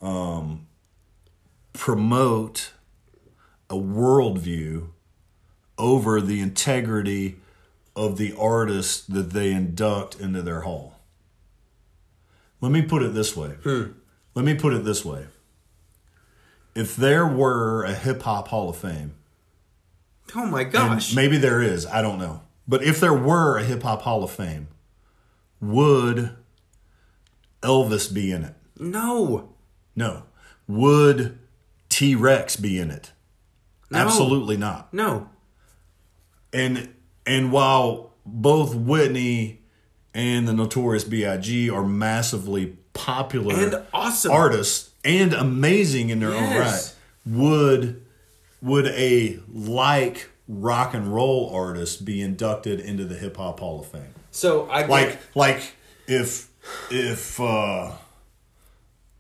um, 0.01 0.67
promote 1.73 2.73
a 3.71 3.75
worldview 3.75 4.89
over 5.79 6.21
the 6.21 6.41
integrity 6.41 7.37
of 7.97 8.17
the 8.19 8.35
artists 8.39 9.05
that 9.07 9.31
they 9.31 9.53
induct 9.53 10.19
into 10.21 10.43
their 10.43 10.63
hall. 10.63 10.99
Let 12.61 12.73
me 12.73 12.83
put 12.83 13.03
it 13.03 13.15
this 13.15 13.37
way. 13.37 13.51
Hmm. 13.63 13.83
Let 14.35 14.45
me 14.45 14.55
put 14.55 14.73
it 14.73 14.85
this 14.85 15.05
way. 15.05 15.27
If 16.75 16.97
there 16.97 17.27
were 17.27 17.85
a 17.85 17.93
hip 17.95 18.23
hop 18.23 18.49
Hall 18.49 18.69
of 18.69 18.77
Fame, 18.77 19.15
Oh 20.35 20.47
my 20.47 20.65
gosh! 20.65 21.15
maybe 21.15 21.37
there 21.37 21.61
is, 21.63 21.87
I 21.87 22.03
don't 22.03 22.19
know. 22.19 22.41
But 22.67 22.83
if 22.83 22.99
there 22.99 23.13
were 23.15 23.59
a 23.59 23.63
hip 23.65 23.83
hop 23.83 24.03
Hall 24.03 24.25
of 24.25 24.31
Fame, 24.31 24.69
would 25.61 26.35
Elvis 27.63 28.13
be 28.13 28.33
in 28.33 28.45
it? 28.45 28.55
no, 28.79 29.51
No. 29.95 30.25
Would 30.67 31.39
T 31.91 32.15
Rex 32.15 32.57
be 32.57 32.79
in 32.79 32.91
it? 32.91 33.13
No. 33.91 33.99
Absolutely 33.99 34.57
not. 34.57 34.93
no. 34.95 35.29
And 36.55 36.95
and 37.27 37.53
while 37.53 38.13
both 38.25 38.75
Whitney 38.75 39.61
and 40.15 40.47
the 40.49 40.53
Notorious 40.55 41.05
B.I.G. 41.05 41.69
are 41.69 41.85
massively 41.85 42.77
popular 42.93 43.55
And 43.57 43.83
awesome. 43.93 44.31
artists 44.31 44.91
and 45.05 45.35
amazing 45.35 46.09
in 46.11 46.21
their 46.21 46.33
own 46.33 46.57
right, 46.57 46.95
would 47.27 48.03
would 48.63 48.87
a 48.87 49.41
like 49.53 50.31
rock 50.49 50.95
and 50.95 51.13
roll 51.13 51.51
artist 51.53 52.05
be 52.05 52.21
inducted 52.23 52.79
into 52.81 53.05
the 53.05 53.17
Hip 53.17 53.37
Hop 53.37 53.61
Hall 53.61 53.81
of 53.81 53.87
Fame? 53.87 54.15
So 54.31 54.69
I 54.71 54.83
get- 54.83 54.91
Like 54.91 55.19
like 55.35 55.75
if 56.07 56.49
if 56.91 57.41
uh 57.41 57.91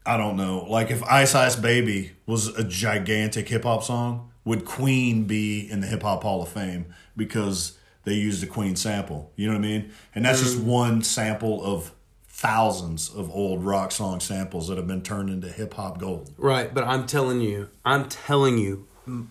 I 0.07 0.16
don't 0.18 0.37
know, 0.37 0.66
like 0.68 0.90
if 0.90 1.03
Ice 1.03 1.35
Ice 1.35 1.57
Baby 1.57 2.12
was 2.27 2.49
a 2.49 2.62
gigantic 2.62 3.49
hip 3.49 3.64
hop 3.64 3.83
song, 3.83 4.31
would 4.44 4.64
Queen 4.66 5.25
be 5.25 5.61
in 5.70 5.81
the 5.81 5.87
Hip 5.87 6.03
Hop 6.03 6.23
Hall 6.23 6.42
of 6.42 6.49
Fame 6.51 6.87
because 7.16 7.79
they 8.05 8.14
used 8.14 8.42
a 8.42 8.46
Queen 8.46 8.77
sample? 8.77 9.33
You 9.37 9.46
know 9.48 9.55
what 9.55 9.64
I 9.64 9.68
mean? 9.68 9.90
And 10.14 10.24
that's 10.24 10.40
just 10.42 10.59
Mm. 10.59 10.64
one 10.64 11.03
sample 11.03 11.64
of 11.64 11.92
thousands 12.29 13.09
of 13.14 13.31
old 13.31 13.64
rock 13.64 13.92
song 13.92 14.20
samples 14.20 14.68
that 14.68 14.77
have 14.77 14.87
been 14.87 15.03
turned 15.03 15.31
into 15.31 15.48
hip 15.48 15.74
hop 15.74 15.98
gold. 15.98 16.31
Right, 16.37 16.74
but 16.74 16.85
I'm 16.85 17.07
telling 17.07 17.40
you, 17.40 17.68
I'm 17.85 18.09
telling 18.09 18.59
you, 18.59 18.87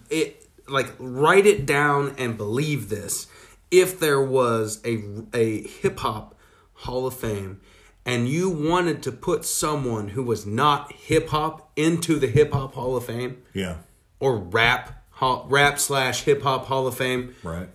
it 0.09 0.47
like 0.67 0.93
write 0.97 1.45
it 1.45 1.65
down 1.65 2.15
and 2.17 2.37
believe 2.37 2.89
this. 2.89 3.27
If 3.69 3.99
there 3.99 4.21
was 4.21 4.79
a 4.85 5.03
a 5.33 5.61
hip 5.67 5.99
hop 5.99 6.35
Hall 6.73 7.05
of 7.05 7.13
Fame 7.15 7.59
and 8.05 8.27
you 8.27 8.49
wanted 8.49 9.03
to 9.03 9.11
put 9.11 9.45
someone 9.45 10.09
who 10.09 10.23
was 10.23 10.45
not 10.45 10.91
hip 10.93 11.29
hop 11.29 11.71
into 11.75 12.17
the 12.19 12.27
hip 12.27 12.53
hop 12.53 12.73
Hall 12.75 12.95
of 12.95 13.05
Fame 13.05 13.37
Yeah. 13.53 13.75
or 14.19 14.37
rap 14.37 15.02
rap 15.21 15.79
slash 15.79 16.23
hip 16.23 16.41
hop 16.43 16.65
Hall 16.65 16.87
of 16.87 16.95
Fame, 16.95 17.35
Right. 17.43 17.69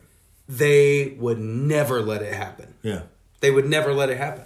they 0.49 1.17
would 1.19 1.39
never 1.39 2.01
let 2.03 2.23
it 2.23 2.33
happen. 2.35 2.75
Yeah. 2.83 3.03
They 3.41 3.51
would 3.51 3.67
never 3.69 3.93
let 3.95 4.11
it 4.11 4.19
happen. 4.19 4.45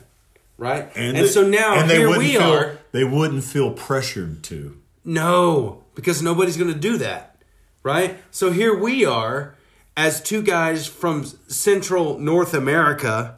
Right? 0.59 0.91
And, 0.95 1.17
they- 1.17 1.27
so 1.27 1.47
now 1.47 1.75
and 1.81 1.91
here 1.91 2.17
we 2.17 2.33
feel, 2.33 2.43
are. 2.43 2.79
They 2.93 3.05
wouldn't 3.05 3.43
feel 3.45 3.73
pressured 3.73 4.43
to. 4.45 4.77
No, 5.05 5.83
because 5.97 6.23
nobody's 6.23 6.57
going 6.57 6.73
to 6.73 6.79
do 6.79 6.97
that, 6.99 7.37
right? 7.83 8.19
So 8.31 8.53
here 8.53 8.77
we 8.79 9.05
are 9.05 9.57
as 9.97 10.21
two 10.23 10.41
guys 10.43 10.87
from 10.87 11.25
Central 11.49 12.19
North 12.19 12.55
America 12.55 13.37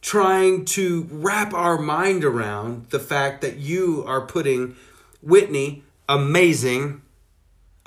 trying 0.00 0.64
to 0.64 1.06
wrap 1.10 1.52
our 1.52 1.76
mind 1.76 2.24
around 2.24 2.86
the 2.90 2.98
fact 3.00 3.42
that 3.42 3.58
you 3.58 4.02
are 4.06 4.22
putting 4.22 4.74
Whitney 5.22 5.82
amazing 6.08 7.02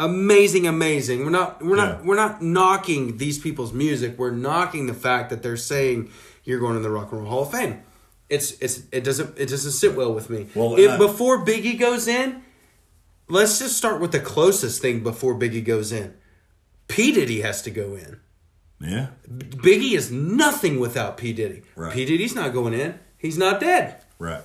amazing 0.06 0.66
amazing 0.68 1.24
we're 1.24 1.30
not 1.30 1.64
we're 1.64 1.76
not 1.76 2.00
Yeah. 2.00 2.06
we're 2.08 2.16
not 2.16 2.42
knocking 2.42 3.18
these 3.18 3.38
people's 3.40 3.72
music 3.74 4.18
we're 4.18 4.32
knocking 4.32 4.88
the 4.88 4.94
fact 4.94 5.30
that 5.30 5.44
they're 5.44 5.58
saying 5.58 6.10
you're 6.44 6.60
going 6.60 6.76
in 6.76 6.82
the 6.82 6.90
rock 6.90 7.12
and 7.12 7.22
roll 7.22 7.30
hall 7.30 7.42
of 7.44 7.52
fame 7.52 7.82
it's 8.30 8.52
it's 8.62 8.84
it 8.92 9.04
doesn't 9.04 9.38
it 9.38 9.48
doesn't 9.50 9.72
sit 9.72 9.96
well 9.96 10.14
with 10.14 10.30
me 10.30 10.48
Well, 10.56 10.76
if 10.78 10.92
I- 10.92 10.98
before 10.98 11.46
biggie 11.46 11.78
goes 11.80 12.08
in 12.08 12.42
let's 13.28 13.60
just 13.60 13.78
start 13.78 14.02
with 14.02 14.12
the 14.12 14.20
closest 14.20 14.82
thing 14.82 15.04
before 15.04 15.36
biggie 15.36 15.64
goes 15.64 15.92
in 15.92 16.14
p 16.88 17.12
diddy 17.12 17.42
has 17.42 17.62
to 17.62 17.70
go 17.72 17.96
in 17.96 18.20
Yeah. 18.80 19.08
biggie 19.30 19.94
is 19.94 20.12
nothing 20.12 20.80
without 20.80 21.16
p 21.18 21.32
diddy 21.32 21.62
Right. 21.76 21.94
p 21.94 22.06
diddy's 22.06 22.34
not 22.34 22.54
going 22.54 22.74
in 22.74 23.00
he's 23.18 23.38
not 23.38 23.60
dead 23.60 23.98
Right. 24.18 24.44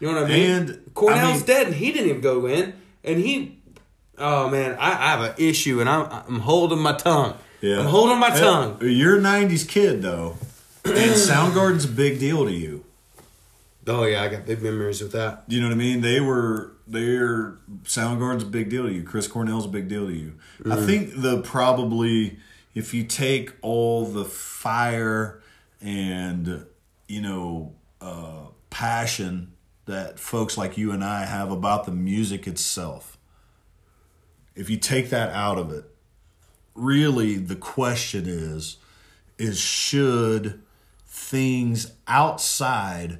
you 0.00 0.06
know 0.10 0.20
what 0.22 0.30
I 0.30 0.34
mean? 0.34 0.50
And, 0.50 0.94
Cornell's 0.94 1.18
I 1.18 1.32
mean- 1.36 1.46
dead, 1.46 1.66
and 1.68 1.76
he 1.76 1.90
didn't 1.92 2.08
even 2.10 2.20
go 2.20 2.46
in. 2.46 2.74
And 3.02 3.18
he, 3.18 3.58
oh 4.18 4.48
man, 4.48 4.76
I, 4.78 4.90
I 4.90 5.10
have 5.12 5.20
an 5.22 5.34
issue, 5.38 5.80
and 5.80 5.88
I'm 5.88 6.08
I'm 6.10 6.40
holding 6.40 6.78
my 6.78 6.94
tongue. 6.94 7.36
Yeah. 7.60 7.80
I'm 7.80 7.86
holding 7.86 8.18
my 8.18 8.30
Hey, 8.30 8.40
tongue. 8.40 8.78
You're 8.82 9.18
a 9.18 9.22
'90s 9.22 9.66
kid 9.68 10.02
though, 10.02 10.36
and 10.84 10.94
Soundgarden's 10.96 11.84
a 11.86 11.88
big 11.88 12.18
deal 12.18 12.44
to 12.44 12.52
you. 12.52 12.84
Oh 13.86 14.04
yeah, 14.04 14.22
I 14.22 14.28
got 14.28 14.46
big 14.46 14.62
memories 14.62 15.02
with 15.02 15.12
that. 15.12 15.44
You 15.48 15.60
know 15.60 15.68
what 15.68 15.74
I 15.74 15.76
mean? 15.76 16.00
They 16.00 16.20
were 16.20 16.72
they're 16.86 17.58
Soundgarden's 17.84 18.42
a 18.42 18.46
big 18.46 18.70
deal 18.70 18.84
to 18.86 18.92
you. 18.92 19.02
Chris 19.02 19.28
Cornell's 19.28 19.66
a 19.66 19.68
big 19.68 19.88
deal 19.88 20.06
to 20.06 20.12
you. 20.12 20.34
I 20.70 20.76
think 20.76 21.20
the 21.20 21.40
probably 21.42 22.38
if 22.74 22.92
you 22.94 23.04
take 23.04 23.52
all 23.62 24.06
the 24.06 24.24
fire 24.24 25.42
and 25.80 26.66
you 27.08 27.20
know 27.20 27.74
uh, 28.00 28.46
passion 28.70 29.52
that 29.86 30.18
folks 30.18 30.56
like 30.56 30.78
you 30.78 30.92
and 30.92 31.04
I 31.04 31.26
have 31.26 31.50
about 31.50 31.84
the 31.84 31.92
music 31.92 32.46
itself, 32.46 33.18
if 34.56 34.70
you 34.70 34.76
take 34.76 35.10
that 35.10 35.30
out 35.30 35.58
of 35.58 35.70
it, 35.72 35.84
really 36.74 37.36
the 37.36 37.56
question 37.56 38.24
is 38.26 38.76
is 39.38 39.58
should 39.58 40.60
things 41.06 41.92
outside 42.06 43.18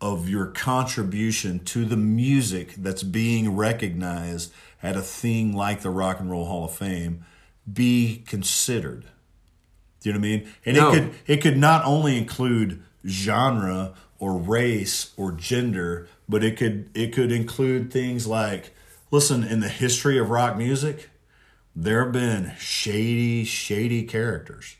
of 0.00 0.28
your 0.28 0.46
contribution 0.46 1.58
to 1.60 1.84
the 1.84 1.96
music 1.96 2.74
that's 2.76 3.02
being 3.02 3.56
recognized 3.56 4.52
at 4.82 4.96
a 4.96 5.00
thing 5.02 5.54
like 5.54 5.80
the 5.80 5.90
Rock 5.90 6.20
and 6.20 6.30
Roll 6.30 6.44
Hall 6.46 6.64
of 6.64 6.72
Fame 6.74 7.24
be 7.70 8.22
considered. 8.26 9.04
Do 10.00 10.10
you 10.10 10.12
know 10.12 10.18
what 10.18 10.26
I 10.26 10.28
mean? 10.28 10.48
And 10.66 10.76
No. 10.76 10.90
it 10.90 10.94
could 10.94 11.14
it 11.26 11.36
could 11.42 11.56
not 11.56 11.84
only 11.86 12.18
include 12.18 12.82
genre 13.06 13.94
or 14.18 14.36
race 14.36 15.12
or 15.16 15.32
gender, 15.32 16.06
but 16.28 16.44
it 16.44 16.56
could 16.58 16.90
it 16.94 17.12
could 17.14 17.32
include 17.32 17.90
things 17.90 18.26
like 18.26 18.73
listen, 19.14 19.44
in 19.44 19.60
the 19.60 19.68
history 19.68 20.18
of 20.18 20.28
rock 20.28 20.56
music, 20.56 21.08
there 21.74 22.02
have 22.02 22.12
been 22.12 22.52
shady, 22.58 23.44
shady 23.44 24.02
characters. 24.02 24.76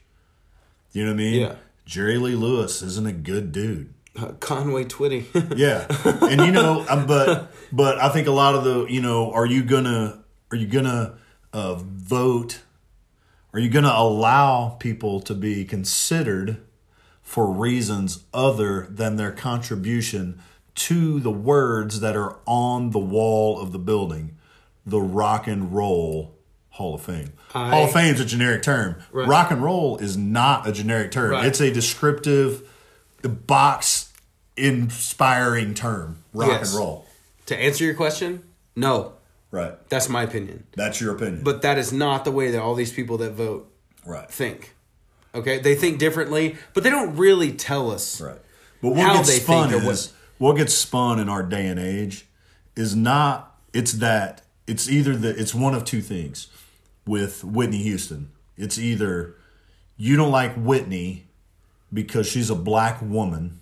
You 0.92 1.05
know 1.05 1.11
what 1.11 1.14
I 1.14 1.18
mean? 1.18 1.40
Yeah. 1.40 1.55
Jerry 1.87 2.18
Lee 2.18 2.35
Lewis 2.35 2.83
isn't 2.83 3.07
a 3.07 3.12
good 3.12 3.53
dude. 3.53 3.94
Uh, 4.18 4.33
Conway 4.40 4.85
Twitty. 4.85 5.25
Yeah, 5.57 5.87
and 6.29 6.40
you 6.40 6.53
know, 6.53 6.85
um, 6.88 7.07
but 7.07 7.53
but 7.73 7.99
I 7.99 8.09
think 8.09 8.27
a 8.27 8.33
lot 8.33 8.55
of 8.55 8.64
the 8.64 8.87
you 8.87 9.01
know, 9.01 9.33
are 9.33 9.47
you 9.47 9.62
gonna 9.62 10.23
are 10.51 10.57
you 10.57 10.66
gonna 10.66 11.18
uh, 11.53 11.75
vote? 11.75 12.61
Are 13.53 13.61
you 13.61 13.68
gonna 13.68 13.94
allow 13.94 14.70
people 14.81 15.20
to 15.20 15.35
be 15.35 15.64
considered 15.64 16.61
for 17.23 17.51
reasons 17.51 18.25
other 18.33 18.87
than 18.88 19.16
their 19.16 19.33
contribution 19.33 20.40
to 20.75 21.21
the 21.21 21.31
words 21.31 22.01
that 22.01 22.17
are 22.17 22.37
on 22.47 22.91
the 22.91 22.99
wall 22.99 23.61
of 23.61 23.73
the 23.73 23.79
building, 23.79 24.37
the 24.85 25.01
Rock 25.01 25.47
and 25.47 25.73
Roll 25.73 26.35
Hall 26.71 26.95
of 26.95 27.03
Fame? 27.03 27.33
I- 27.55 27.71
Hall 27.71 27.85
of 27.85 27.93
Fame 27.93 28.15
is 28.15 28.21
a 28.21 28.25
generic 28.25 28.63
term. 28.63 28.97
Right. 29.13 29.29
Rock 29.29 29.51
and 29.51 29.63
roll 29.63 29.97
is 29.99 30.17
not 30.17 30.67
a 30.69 30.73
generic 30.73 31.13
term. 31.13 31.31
Right. 31.31 31.47
It's 31.47 31.61
a 31.61 31.71
descriptive 31.73 32.69
box 33.23 34.13
inspiring 34.57 35.75
term. 35.75 36.19
Rock 36.33 36.49
Yes. 36.49 36.71
and 36.73 36.79
roll. 36.81 37.07
to 37.47 37.55
answer 37.57 37.85
your 37.85 37.93
question, 37.95 38.43
no, 38.75 39.13
Right. 39.51 39.75
that's 39.91 40.09
my 40.09 40.23
opinion. 40.23 40.65
That's 40.77 40.99
your 41.01 41.15
opinion. 41.15 41.43
But 41.45 41.61
that 41.61 41.77
is 41.77 41.93
not 41.93 42.25
the 42.25 42.31
way 42.33 42.51
that 42.51 42.61
all 42.63 42.75
these 42.75 42.91
people 42.93 43.19
that 43.19 43.33
vote 43.33 43.71
Right. 44.07 44.31
think. 44.31 44.75
Okay, 45.35 45.59
they 45.59 45.75
think 45.75 45.99
differently, 45.99 46.57
but 46.73 46.83
they 46.85 46.91
don't 46.91 47.17
really 47.17 47.53
tell 47.53 47.91
us. 47.91 48.19
Right. 48.21 48.39
But 48.81 48.91
what 48.91 49.01
How 49.01 49.15
gets 49.17 49.29
they 49.29 49.39
spun 49.41 49.71
think 49.71 49.85
or 49.85 49.91
is 49.91 50.13
what 50.45 50.59
gets 50.59 50.75
spun 50.75 51.19
in 51.19 51.27
our 51.27 51.43
day 51.43 51.67
and 51.67 51.81
age 51.81 52.27
is 52.77 52.95
not 52.95 53.57
it's 53.73 53.93
that 53.93 54.43
it's 54.67 54.91
either 54.91 55.17
the 55.17 55.31
it's 55.31 55.55
one 55.55 55.75
of 55.75 55.87
two 55.87 56.03
things 56.03 56.49
with 57.07 57.43
Whitney 57.43 57.83
Houston. 57.85 58.31
It's 58.55 58.79
either 58.79 59.37
you 59.97 60.17
don't 60.17 60.31
like 60.31 60.55
Whitney 60.55 61.25
because 61.91 62.29
she's 62.29 62.51
a 62.51 62.55
black 62.55 63.01
woman 63.01 63.59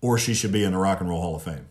or 0.00 0.18
she 0.18 0.34
should 0.34 0.52
be 0.52 0.62
in 0.62 0.70
the 0.70 0.78
Rock 0.78 1.00
and 1.00 1.10
Roll 1.10 1.20
Hall 1.20 1.34
of 1.34 1.42
Fame. 1.42 1.66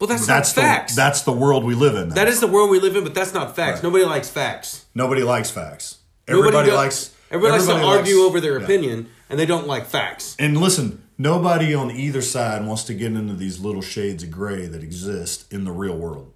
Well, 0.00 0.08
that's, 0.08 0.26
That's 0.26 0.56
not 0.56 0.62
the 0.62 0.68
facts. 0.68 0.96
that's 0.96 1.20
the 1.20 1.32
world 1.32 1.64
we 1.64 1.74
live 1.74 1.96
in. 1.96 2.08
Now. 2.08 2.14
that 2.14 2.28
is 2.28 2.40
the 2.40 2.46
world 2.46 2.70
we 2.70 2.80
live 2.80 2.96
in, 2.96 3.04
but 3.04 3.12
that's 3.14 3.34
not 3.34 3.54
facts. 3.56 3.76
Right. 3.76 3.82
Nobody 3.82 4.04
likes 4.06 4.30
facts. 4.30 4.86
nobody 4.94 5.22
likes 5.22 5.50
facts. 5.50 5.98
Everybody 6.26 6.70
likes 6.70 7.14
Everybody, 7.30 7.62
likes 7.62 7.66
to 7.66 7.74
argue 7.74 8.20
over 8.20 8.40
their 8.40 8.58
yeah. 8.58 8.64
opinion, 8.64 9.10
and 9.28 9.38
they 9.38 9.46
don't 9.46 9.66
like 9.66 9.84
facts. 9.84 10.34
And 10.38 10.56
listen, 10.56 11.02
nobody 11.18 11.74
on 11.74 11.90
either 11.90 12.22
side 12.22 12.64
wants 12.66 12.84
to 12.84 12.94
get 12.94 13.12
into 13.12 13.34
these 13.34 13.58
little 13.60 13.82
shades 13.82 14.22
of 14.22 14.30
gray 14.30 14.66
that 14.66 14.82
exist 14.82 15.52
in 15.52 15.64
the 15.64 15.72
real 15.72 15.96
world. 15.96 16.32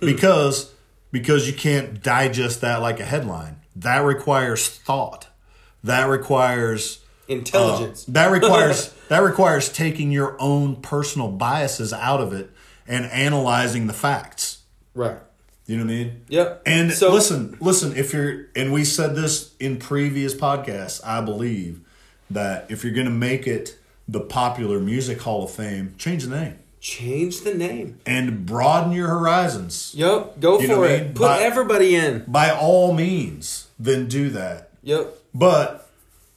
Because 0.00 0.72
because 1.10 1.46
you 1.46 1.52
can't 1.54 2.02
digest 2.02 2.60
that 2.62 2.80
like 2.82 2.98
a 3.00 3.04
headline. 3.04 3.56
That 3.76 3.98
requires 3.98 4.68
thought. 4.68 5.28
That 5.84 6.06
requires 6.08 7.00
Intelligence. 7.28 8.04
uh, 8.08 8.12
that 8.12 8.30
requires 8.30 8.92
that 9.08 9.18
requires 9.20 9.68
taking 9.70 10.10
your 10.10 10.36
own 10.40 10.76
personal 10.76 11.28
biases 11.28 11.92
out 11.92 12.20
of 12.20 12.32
it 12.32 12.50
and 12.86 13.04
analyzing 13.06 13.86
the 13.86 13.92
facts. 13.94 14.58
right. 14.94 15.18
You 15.66 15.78
know 15.78 15.84
what 15.84 15.92
I 15.92 15.94
mean? 15.94 16.20
Yep. 16.28 16.62
And 16.66 16.92
So- 16.92 17.10
listen, 17.10 17.56
listen, 17.58 17.96
if 17.96 18.12
you're 18.12 18.48
and 18.54 18.70
we 18.70 18.84
said 18.84 19.16
this 19.16 19.54
in 19.58 19.78
previous 19.78 20.34
podcasts, 20.34 21.00
I 21.06 21.22
believe 21.22 21.80
that 22.30 22.66
if 22.70 22.84
you're 22.84 22.92
going 22.92 23.06
to 23.06 23.10
make 23.12 23.46
it 23.46 23.78
the 24.08 24.20
popular 24.20 24.78
music 24.80 25.20
hall 25.22 25.44
of 25.44 25.50
fame, 25.50 25.94
change 25.98 26.24
the 26.24 26.36
name 26.36 26.56
Change 26.80 27.40
the 27.40 27.54
name. 27.54 27.98
and 28.04 28.44
broaden 28.44 28.92
your 28.92 29.08
horizons. 29.08 29.92
Yep. 29.96 30.38
Go 30.40 30.60
You 30.60 30.68
for 30.68 30.80
what 30.80 30.90
I 30.90 30.94
it. 30.94 31.02
mean? 31.04 31.14
Put 31.14 31.20
By- 31.22 31.40
everybody 31.42 31.94
in. 31.94 32.24
By 32.28 32.50
all 32.50 32.92
means, 32.92 33.68
then 33.78 34.06
do 34.06 34.28
that. 34.30 34.68
Yep. 34.82 35.18
But 35.34 35.80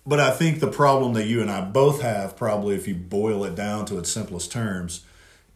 but 0.05 0.21
I 0.21 0.31
think 0.31 0.61
the 0.61 0.69
problem 0.71 1.15
that 1.15 1.27
you 1.27 1.41
and 1.41 1.51
I 1.51 1.59
both 1.59 2.01
have, 2.01 2.37
probably 2.37 2.75
if 2.75 2.87
you 2.87 2.95
boil 2.95 3.43
it 3.43 3.55
down 3.55 3.85
to 3.87 3.97
its 3.97 4.09
simplest 4.09 4.49
terms, 4.53 5.01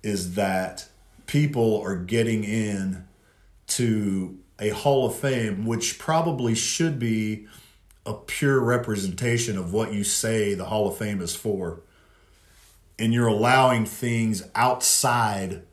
is 0.04 0.34
that 0.36 0.90
people 1.26 1.82
are 1.82 1.96
getting 1.96 2.44
in 2.44 3.06
to 3.68 4.38
a 4.60 4.70
Hall 4.72 5.06
of 5.08 5.16
Fame, 5.16 5.66
which 5.66 5.98
probably 5.98 6.54
should 6.54 7.00
be 7.00 7.48
a 8.06 8.14
pure 8.14 8.60
representation 8.60 9.58
of 9.58 9.72
what 9.72 9.94
you 9.94 10.04
say 10.04 10.54
the 10.54 10.66
Hall 10.66 10.90
of 10.90 10.98
Fame 10.98 11.22
is 11.22 11.34
for. 11.34 11.80
And 13.00 13.14
you're 13.14 13.28
allowing 13.28 13.86
things 13.86 14.44
outside 14.56 15.64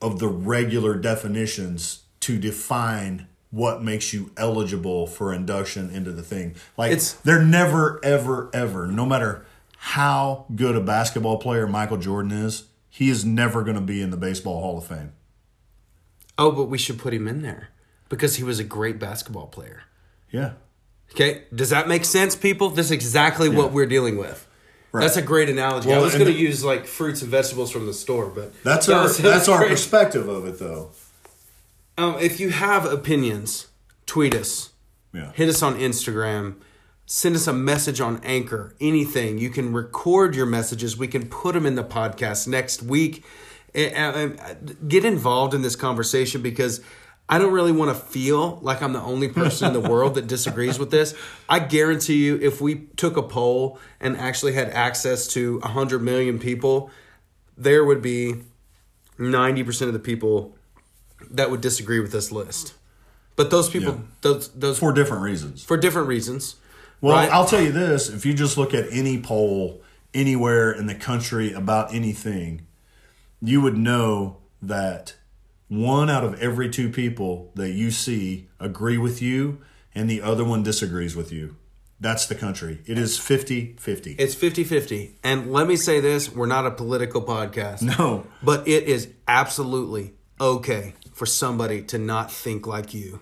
of 0.00 0.18
the 0.18 0.28
regular 0.28 0.94
definitions 0.94 2.02
to 2.20 2.38
define 2.38 3.28
what 3.50 3.82
makes 3.82 4.12
you 4.12 4.30
eligible 4.36 5.06
for 5.06 5.32
induction 5.32 5.90
into 5.90 6.12
the 6.12 6.22
thing. 6.22 6.54
Like 6.76 6.90
It's- 6.92 7.12
they're 7.24 7.42
never, 7.42 8.00
ever, 8.04 8.50
ever, 8.52 8.86
no 8.86 9.06
matter 9.06 9.46
how 9.78 10.46
good 10.54 10.74
a 10.76 10.80
basketball 10.80 11.38
player 11.38 11.66
Michael 11.66 11.96
Jordan 11.96 12.32
is, 12.32 12.64
he 12.90 13.08
is 13.08 13.24
never 13.24 13.62
going 13.62 13.76
to 13.76 13.80
be 13.82 14.02
in 14.02 14.10
the 14.10 14.16
Baseball 14.16 14.60
Hall 14.60 14.78
of 14.78 14.86
Fame. 14.86 15.12
Oh, 16.38 16.50
but 16.50 16.64
we 16.64 16.76
should 16.78 16.98
put 16.98 17.14
him 17.14 17.28
in 17.28 17.42
there 17.42 17.68
because 18.08 18.36
he 18.36 18.42
was 18.42 18.58
a 18.58 18.64
great 18.64 18.98
basketball 18.98 19.46
player. 19.46 19.84
Yeah. 20.30 20.52
Okay, 21.12 21.44
does 21.54 21.70
that 21.70 21.88
make 21.88 22.04
sense, 22.04 22.34
people? 22.34 22.68
This 22.70 22.86
is 22.86 22.92
exactly 22.92 23.48
what 23.48 23.72
we're 23.72 23.86
dealing 23.86 24.18
with. 24.18 24.46
Right. 24.96 25.02
That's 25.02 25.16
a 25.16 25.22
great 25.22 25.48
analogy. 25.48 25.92
I 25.92 25.98
was 25.98 26.14
going 26.14 26.26
to 26.26 26.32
use 26.32 26.64
like 26.64 26.86
fruits 26.86 27.22
and 27.22 27.30
vegetables 27.30 27.70
from 27.70 27.86
the 27.86 27.94
store, 27.94 28.26
but 28.28 28.52
That's 28.62 28.88
our 28.90 29.08
that's 29.08 29.48
our 29.48 29.66
perspective 29.66 30.28
of 30.28 30.46
it 30.46 30.58
though. 30.58 30.90
Um, 31.98 32.16
if 32.20 32.40
you 32.40 32.50
have 32.50 32.84
opinions, 32.84 33.68
tweet 34.06 34.34
us. 34.34 34.70
Yeah. 35.12 35.32
Hit 35.32 35.48
us 35.48 35.62
on 35.62 35.78
Instagram. 35.78 36.56
Send 37.06 37.36
us 37.36 37.46
a 37.46 37.52
message 37.52 38.00
on 38.00 38.20
Anchor. 38.24 38.74
Anything. 38.80 39.38
You 39.38 39.48
can 39.50 39.72
record 39.72 40.34
your 40.34 40.46
messages. 40.46 40.96
We 40.98 41.06
can 41.08 41.28
put 41.28 41.54
them 41.54 41.64
in 41.64 41.74
the 41.74 41.84
podcast 41.84 42.46
next 42.48 42.82
week. 42.82 43.24
And- 43.74 43.92
and- 43.94 44.40
and 44.40 44.88
Get 44.88 45.04
involved 45.04 45.54
in 45.54 45.62
this 45.62 45.76
conversation 45.76 46.42
because 46.42 46.80
I 47.28 47.38
don't 47.38 47.52
really 47.52 47.72
want 47.72 47.90
to 47.96 48.00
feel 48.00 48.58
like 48.62 48.82
I'm 48.82 48.92
the 48.92 49.02
only 49.02 49.28
person 49.28 49.66
in 49.68 49.72
the 49.82 49.88
world 49.90 50.14
that 50.14 50.26
disagrees 50.28 50.78
with 50.78 50.90
this. 50.90 51.14
I 51.48 51.58
guarantee 51.58 52.24
you, 52.24 52.36
if 52.40 52.60
we 52.60 52.86
took 52.96 53.16
a 53.16 53.22
poll 53.22 53.78
and 54.00 54.16
actually 54.16 54.52
had 54.52 54.70
access 54.70 55.26
to 55.28 55.58
100 55.60 56.00
million 56.02 56.38
people, 56.38 56.90
there 57.58 57.84
would 57.84 58.00
be 58.00 58.36
90% 59.18 59.82
of 59.88 59.92
the 59.92 59.98
people 59.98 60.54
that 61.30 61.50
would 61.50 61.60
disagree 61.60 61.98
with 61.98 62.12
this 62.12 62.30
list. 62.30 62.74
But 63.34 63.50
those 63.50 63.68
people, 63.68 63.94
Yeah. 63.94 64.00
those 64.22 64.48
those 64.50 64.78
For 64.78 64.92
different 64.92 65.22
reasons. 65.22 65.62
for 65.64 65.76
different 65.76 66.08
reasons. 66.08 66.56
Well, 67.00 67.16
right? 67.16 67.30
I'll 67.30 67.44
tell 67.46 67.60
you 67.60 67.72
this: 67.72 68.08
if 68.08 68.24
you 68.24 68.32
just 68.32 68.56
look 68.56 68.72
at 68.72 68.86
any 68.90 69.20
poll 69.20 69.82
anywhere 70.14 70.70
in 70.72 70.86
the 70.86 70.94
country 70.94 71.52
about 71.52 71.92
anything, 71.92 72.62
you 73.42 73.60
would 73.60 73.76
know 73.76 74.38
that 74.62 75.14
one 75.68 76.08
out 76.08 76.24
of 76.24 76.40
every 76.40 76.68
two 76.68 76.90
people 76.90 77.50
that 77.54 77.70
you 77.70 77.90
see 77.90 78.48
agree 78.60 78.98
with 78.98 79.20
you, 79.20 79.60
and 79.94 80.08
the 80.08 80.22
other 80.22 80.44
one 80.44 80.62
disagrees 80.62 81.16
with 81.16 81.32
you. 81.32 81.56
That's 81.98 82.26
the 82.26 82.34
country. 82.34 82.82
It 82.86 82.98
is 82.98 83.18
50-50. 83.18 84.16
it's 84.18 84.34
50-50. 84.34 85.12
And 85.24 85.50
let 85.50 85.66
me 85.66 85.76
say 85.76 86.00
this, 86.00 86.30
we're 86.30 86.46
not 86.46 86.66
a 86.66 86.70
political 86.70 87.22
podcast. 87.22 87.82
No. 87.98 88.26
But 88.42 88.68
it 88.68 88.84
is 88.84 89.08
absolutely 89.26 90.12
okay 90.38 90.94
for 91.14 91.24
somebody 91.24 91.82
to 91.84 91.98
not 91.98 92.30
think 92.30 92.66
like 92.66 92.92
you. 92.92 93.20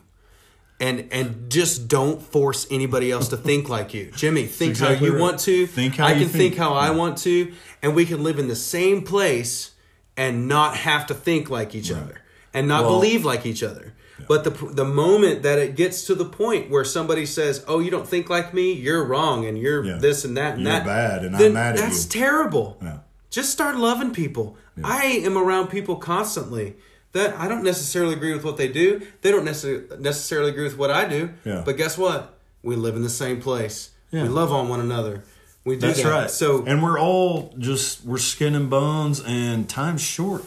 And 0.80 1.08
and 1.12 1.50
just 1.50 1.86
don't 1.86 2.20
force 2.20 2.66
anybody 2.68 3.12
else 3.12 3.28
to 3.28 3.36
think 3.36 3.68
like 3.68 3.94
you. 3.94 4.10
Jimmie, 4.10 4.46
think 4.46 4.70
exactly 4.70 4.96
how 4.96 5.04
you 5.04 5.12
right. 5.12 5.20
want 5.20 5.38
to. 5.40 5.68
Think 5.68 5.94
how 5.94 6.06
I 6.06 6.14
can 6.14 6.22
think, 6.22 6.32
think. 6.32 6.56
how 6.56 6.74
I 6.74 6.90
want 6.90 7.18
to, 7.18 7.54
and 7.80 7.94
we 7.94 8.04
can 8.04 8.24
live 8.24 8.40
in 8.40 8.48
the 8.48 8.56
same 8.56 9.02
place 9.02 9.70
and 10.16 10.48
not 10.48 10.76
have 10.76 11.06
to 11.06 11.14
think 11.14 11.48
like 11.48 11.76
each 11.76 11.92
other 11.92 12.20
and 12.54 12.66
not 12.68 12.84
Well- 12.84 13.00
believe 13.00 13.24
like 13.24 13.44
each 13.44 13.62
other. 13.62 13.92
But 14.28 14.44
the 14.44 14.50
the 14.50 14.84
moment 14.86 15.42
that 15.42 15.58
it 15.58 15.74
gets 15.76 16.04
to 16.04 16.14
the 16.14 16.24
point 16.24 16.70
where 16.70 16.84
somebody 16.84 17.26
says, 17.26 17.62
"Oh, 17.68 17.80
you 17.80 17.90
don't 17.90 18.08
think 18.08 18.30
like 18.30 18.54
me, 18.54 18.72
you're 18.72 19.04
wrong, 19.04 19.44
and 19.44 19.58
you're 19.58 19.84
Yeah. 19.84 19.98
this 19.98 20.24
and 20.24 20.36
that 20.36 20.54
and 20.54 20.62
You're 20.62 20.72
that," 20.72 20.86
bad, 20.86 21.24
and 21.24 21.36
I'm 21.36 21.52
mad 21.52 21.74
at 21.74 21.76
that's 21.76 21.80
you. 21.80 21.86
That's 21.88 22.04
terrible. 22.06 22.78
Yeah. 22.80 22.98
Just 23.30 23.50
start 23.50 23.76
loving 23.76 24.12
people. 24.12 24.56
I 24.82 25.20
am 25.24 25.36
around 25.36 25.66
people 25.68 25.96
constantly 25.96 26.76
that 27.12 27.34
I 27.38 27.48
don't 27.48 27.64
necessarily 27.64 28.14
agree 28.14 28.32
with 28.32 28.44
what 28.44 28.56
they 28.56 28.68
do. 28.68 29.02
They 29.22 29.30
don't 29.30 29.44
necessarily 29.44 29.82
necessarily 29.98 30.50
agree 30.50 30.64
with 30.64 30.78
what 30.78 30.90
I 30.90 31.04
do. 31.06 31.30
Yeah. 31.44 31.62
But 31.64 31.76
guess 31.76 31.98
what? 31.98 32.38
We 32.62 32.76
live 32.76 32.94
in 32.96 33.02
the 33.02 33.10
same 33.10 33.40
place. 33.42 33.90
Yeah. 34.10 34.22
We 34.22 34.28
love 34.30 34.52
on 34.52 34.68
one 34.68 34.80
another. 34.80 35.22
We 35.64 35.74
do 35.74 35.88
That's 35.88 36.02
that. 36.02 36.08
right. 36.10 36.30
So 36.30 36.64
and 36.66 36.82
we're 36.82 36.98
all 37.00 37.52
just 37.58 38.04
we're 38.04 38.18
skin 38.18 38.54
and 38.54 38.70
bones, 38.70 39.20
and 39.26 39.68
time's 39.68 40.02
short. 40.02 40.44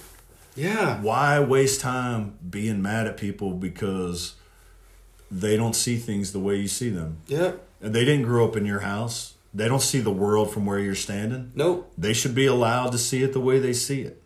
Yeah, 0.58 1.00
why 1.02 1.39
waste 1.39 1.80
time 1.82 2.38
being 2.50 2.82
mad 2.82 3.08
at 3.08 3.15
people 3.17 3.52
because 3.52 4.36
they 5.32 5.56
don't 5.56 5.76
see 5.76 5.98
things 5.98 6.32
the 6.34 6.39
way 6.39 6.56
you 6.56 6.67
see 6.67 6.89
them? 6.89 7.17
yeah, 7.28 7.54
And 7.82 7.93
they 7.93 8.04
didn't 8.06 8.24
grow 8.26 8.48
up 8.48 8.56
in 8.58 8.65
your 8.65 8.80
house. 8.80 9.36
They 9.54 9.67
don't 9.67 9.82
see 9.82 10.00
the 10.00 10.12
world 10.12 10.52
from 10.52 10.65
where 10.65 10.80
you're 10.80 10.96
standing. 10.96 11.52
nope. 11.56 11.91
They 11.98 12.13
should 12.13 12.36
be 12.36 12.46
allowed 12.46 12.91
to 12.91 12.98
see 12.98 13.24
it 13.24 13.34
the 13.34 13.39
way 13.39 13.60
they 13.60 13.74
see 13.74 14.02
it. 14.02 14.22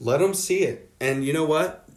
Let 0.00 0.18
them 0.20 0.34
see 0.34 0.60
it. 0.60 0.90
And 1.00 1.24
you 1.24 1.32
know 1.32 1.44
what? 1.44 1.88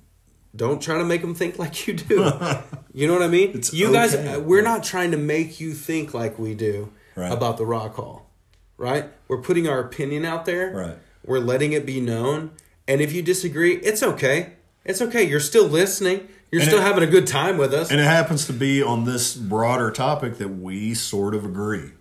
Don't 0.56 0.82
try 0.82 0.98
to 0.98 1.04
make 1.06 1.22
them 1.22 1.36
think 1.36 1.60
like 1.60 1.88
you 1.88 1.94
do. 1.94 2.16
you 2.94 3.08
know 3.08 3.14
what 3.14 3.22
I 3.22 3.28
mean? 3.28 3.52
It's 3.56 3.74
you 3.74 3.92
guys, 3.92 4.16
okay. 4.16 4.34
uh, 4.36 4.40
we're 4.40 4.64
not 4.64 4.84
trying 4.84 5.12
to 5.12 5.18
make 5.18 5.60
you 5.60 5.74
think 5.74 6.14
like 6.14 6.38
we 6.40 6.56
do 6.56 6.92
Right. 7.16 7.32
about 7.32 7.58
the 7.58 7.66
rock 7.66 7.96
hall, 7.96 8.30
right? 8.78 9.06
We're 9.28 9.42
putting 9.42 9.68
our 9.68 9.80
opinion 9.80 10.24
out 10.26 10.46
there. 10.46 10.72
Right. 10.72 10.98
We're 11.26 11.40
letting 11.40 11.74
it 11.74 11.86
be 11.86 12.00
known. 12.02 12.52
And 12.92 13.00
if 13.02 13.14
you 13.14 13.22
disagree, 13.22 13.76
it's 13.78 14.04
okay. 14.04 14.54
It's 14.84 15.02
okay. 15.02 15.24
You're 15.24 15.40
still 15.40 15.66
listening. 15.68 16.28
You're 16.52 16.62
And 16.62 16.70
still 16.70 16.82
it- 16.82 16.86
having 16.86 17.04
a 17.04 17.08
good 17.08 17.26
time 17.26 17.58
with 17.58 17.74
us. 17.74 17.90
And 17.90 18.02
it 18.02 18.04
happens 18.04 18.46
to 18.48 18.54
be 18.54 18.84
on 18.84 19.06
this 19.06 19.34
broader 19.34 19.92
topic 19.92 20.38
that 20.40 20.50
we 20.50 20.94
sort 20.94 21.34
of 21.34 21.46
agree. 21.46 21.92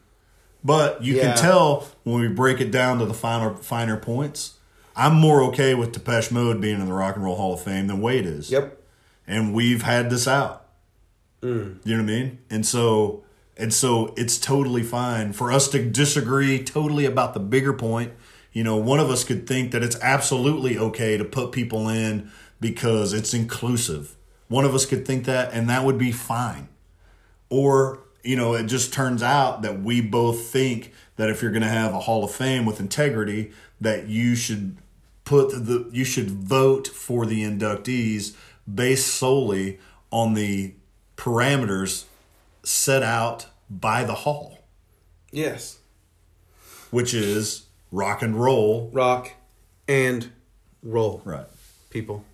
But 0.64 1.04
you 1.04 1.14
Yeah. 1.16 1.22
can 1.34 1.36
tell 1.36 1.86
when 2.02 2.20
we 2.20 2.28
break 2.28 2.60
it 2.60 2.72
down 2.72 2.98
to 2.98 3.04
the 3.06 3.14
finer 3.14 3.54
finer 3.54 3.96
points. 3.96 4.54
I'm 4.96 5.14
more 5.14 5.42
okay 5.44 5.74
with 5.74 5.92
Depeche 5.92 6.32
Mode 6.32 6.60
being 6.60 6.80
in 6.80 6.86
the 6.86 6.92
Rock 6.92 7.14
and 7.14 7.24
Roll 7.24 7.36
Hall 7.36 7.54
of 7.54 7.60
Fame 7.62 7.86
than 7.86 8.00
Wade 8.00 8.26
is. 8.26 8.50
yep. 8.50 8.76
and 9.28 9.54
we've 9.54 9.82
had 9.82 10.10
this 10.10 10.26
out. 10.26 10.66
Mm. 11.40 11.76
You 11.84 11.96
know 11.96 12.02
what 12.02 12.10
I 12.10 12.14
mean? 12.14 12.38
And 12.50 12.66
so 12.66 13.22
and 13.56 13.72
so 13.72 14.12
it's 14.16 14.38
totally 14.38 14.82
fine 14.82 15.32
for 15.32 15.52
us 15.52 15.68
to 15.68 15.78
disagree 15.84 16.62
totally 16.64 17.04
about 17.06 17.34
the 17.34 17.40
bigger 17.40 17.72
point. 17.72 18.10
You 18.52 18.64
know, 18.64 18.76
one 18.76 18.98
of 19.00 19.10
us 19.10 19.22
could 19.24 19.46
think 19.46 19.70
that 19.72 19.82
it's 19.82 19.96
absolutely 20.00 20.76
okay 20.78 21.16
to 21.16 21.24
put 21.24 21.52
people 21.52 21.88
in 21.88 22.30
because 22.60 23.12
it's 23.12 23.32
inclusive. 23.32 24.16
One 24.48 24.64
of 24.64 24.74
us 24.74 24.86
could 24.86 25.06
think 25.06 25.24
that 25.26 25.52
and 25.52 25.68
that 25.70 25.84
would 25.84 25.98
be 25.98 26.12
fine. 26.12 26.68
or 27.48 28.00
you 28.22 28.36
know, 28.36 28.52
it 28.52 28.64
just 28.66 28.92
turns 28.92 29.22
out 29.22 29.62
that 29.62 29.80
we 29.80 30.02
both 30.02 30.42
think 30.48 30.92
that 31.16 31.30
if 31.30 31.40
you're 31.40 31.50
going 31.50 31.62
to 31.62 31.68
have 31.68 31.94
a 31.94 32.00
Hall 32.00 32.22
of 32.22 32.30
Fame 32.30 32.66
with 32.66 32.78
integrity, 32.78 33.50
that 33.80 34.08
you 34.08 34.34
should 34.36 34.76
put 35.24 35.48
the 35.52 35.88
you 35.90 36.04
should 36.04 36.28
vote 36.30 36.86
for 36.86 37.24
the 37.24 37.42
inductees 37.42 38.34
based 38.72 39.06
solely 39.06 39.78
on 40.10 40.34
the 40.34 40.74
parameters 41.16 42.04
set 42.62 43.02
out 43.02 43.46
by 43.70 44.04
the 44.04 44.14
hall, 44.14 44.58
Yes. 45.32 45.78
which 46.90 47.14
is 47.14 47.62
rock 47.90 48.22
and 48.22 48.36
roll. 48.40 48.90
Rock 48.92 49.32
and 49.88 50.30
roll. 50.82 51.22
Right. 51.24 51.46
people. 51.90 52.24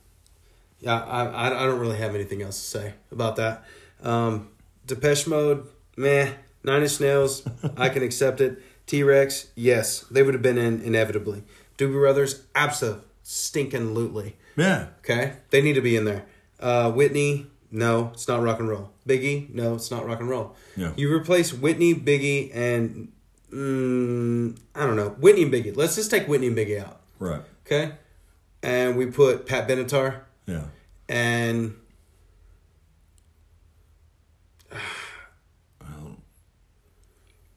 Yeah, 0.81 1.01
I, 1.03 1.25
I, 1.25 1.47
I 1.63 1.67
don't 1.67 1.81
really 1.81 1.97
have 1.97 2.15
anything 2.15 2.43
else 2.43 2.61
to 2.61 2.79
say 2.79 2.95
about 3.11 3.37
that. 3.37 3.65
Um, 4.03 4.49
Depeche 4.87 5.27
Mode, 5.27 5.67
meh. 5.97 6.33
Nine 6.65 6.83
Inch 6.83 7.01
Nails, 7.01 7.49
I 7.77 7.89
can 7.89 8.03
accept 8.03 8.41
it. 8.41 8.61
T 8.87 9.03
Rex, 9.05 9.51
yes, 9.55 10.01
they 10.11 10.23
would 10.25 10.35
have 10.35 10.43
been 10.43 10.59
in 10.59 10.81
inevitably. 10.83 11.45
Doobie 11.79 11.93
Brothers, 11.93 12.43
absolutely 12.57 13.05
stinking 13.23 13.95
lootly. 13.95 14.33
Yeah. 14.57 14.89
Okay, 14.99 15.35
they 15.51 15.63
need 15.63 15.75
to 15.75 15.81
be 15.81 15.97
in 15.97 16.05
there. 16.05 16.25
Uh, 16.59 16.91
Whitney, 16.91 17.47
no, 17.71 18.11
it's 18.15 18.27
not 18.27 18.43
rock 18.43 18.59
and 18.59 18.69
roll. 18.69 18.91
Biggie, 19.09 19.53
no, 19.55 19.75
it's 19.77 19.91
not 19.93 20.07
rock 20.07 20.19
and 20.19 20.29
roll. 20.29 20.57
Yeah. 20.77 20.93
You 20.97 21.13
replace 21.15 21.53
Whitney, 21.53 21.95
Biggie, 21.95 22.51
and 22.55 23.13
mm, 23.53 24.57
I 24.75 24.81
don't 24.87 24.97
know 24.97 25.11
Whitney 25.21 25.43
and 25.45 25.53
Biggie. 25.53 25.77
Let's 25.77 25.95
just 25.97 26.11
take 26.11 26.27
Whitney 26.29 26.49
and 26.49 26.57
Biggie 26.57 26.81
out. 26.85 27.01
Right. 27.19 27.43
Okay, 27.67 27.93
and 28.63 28.97
we 28.97 29.07
put 29.07 29.47
Pat 29.47 29.69
Benatar 29.69 30.21
Yeah. 30.47 30.65
and 31.09 31.75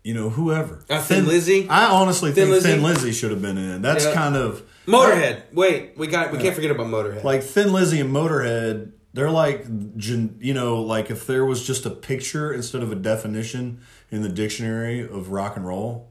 You 0.04 0.14
know, 0.14 0.30
whoever. 0.30 0.84
Uh, 0.90 1.02
Thin 1.02 1.28
Lizzy? 1.28 1.68
I 1.70 1.86
honestly 1.86 2.32
Thin 2.32 2.46
think 2.46 2.56
Lizzy? 2.56 2.70
Thin 2.72 2.84
Lizzy 2.84 3.12
should 3.12 3.32
have 3.32 3.42
been 3.42 3.58
in. 3.58 3.82
That's 3.82 4.06
Yeah. 4.06 4.14
kind 4.14 4.36
of 4.36 4.64
Motorhead. 4.88 5.42
Wait, 5.54 5.92
we 5.98 6.08
got 6.08 6.32
we 6.32 6.40
can't 6.40 6.56
forget 6.56 6.72
about 6.72 6.88
Motorhead. 6.88 7.24
like 7.24 7.44
Thin 7.44 7.74
Lizzy 7.74 8.00
and 8.00 8.12
Motorhead. 8.12 8.94
They're 9.14 9.32
like, 9.32 9.66
you 9.98 10.54
know, 10.54 10.82
like 10.82 11.10
if 11.10 11.26
there 11.26 11.44
was 11.46 11.66
just 11.66 11.86
a 11.86 11.90
picture 11.90 12.54
instead 12.54 12.84
of 12.84 12.92
a 12.92 12.96
definition 12.96 13.82
in 14.12 14.22
the 14.22 14.30
dictionary 14.30 15.02
of 15.02 15.32
rock 15.32 15.56
and 15.56 15.66
roll, 15.66 16.10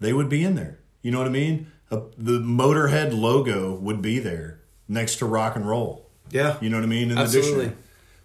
they 0.00 0.12
would 0.12 0.28
be 0.28 0.42
in 0.42 0.56
there. 0.56 0.78
You 1.02 1.12
know 1.12 1.18
what 1.18 1.28
I 1.28 1.30
mean? 1.30 1.70
The 1.88 2.40
Motorhead 2.40 3.18
logo 3.18 3.74
would 3.74 4.02
be 4.02 4.18
there 4.18 4.60
next 4.88 5.16
to 5.16 5.26
rock 5.26 5.54
and 5.56 5.68
roll. 5.68 6.08
yeah, 6.30 6.56
You 6.60 6.68
know 6.70 6.78
what 6.78 6.84
I 6.84 6.88
mean? 6.88 7.10
In 7.10 7.16
the 7.16 7.22
Absolutely. 7.22 7.50
dictionary. 7.66 7.76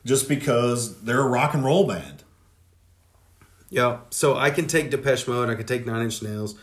Just 0.05 0.29
because 0.29 1.01
they're 1.01 1.19
a 1.21 1.27
rock 1.27 1.53
and 1.53 1.63
roll 1.65 1.85
band. 1.85 2.23
yeah. 3.69 3.99
So 4.09 4.37
I 4.37 4.49
can 4.51 4.67
take 4.67 4.89
Depeche 4.89 5.27
Mode. 5.27 5.49
I 5.49 5.55
can 5.55 5.65
take 5.65 5.85
Nine 5.85 6.03
Inch 6.03 6.21
Nails. 6.23 6.55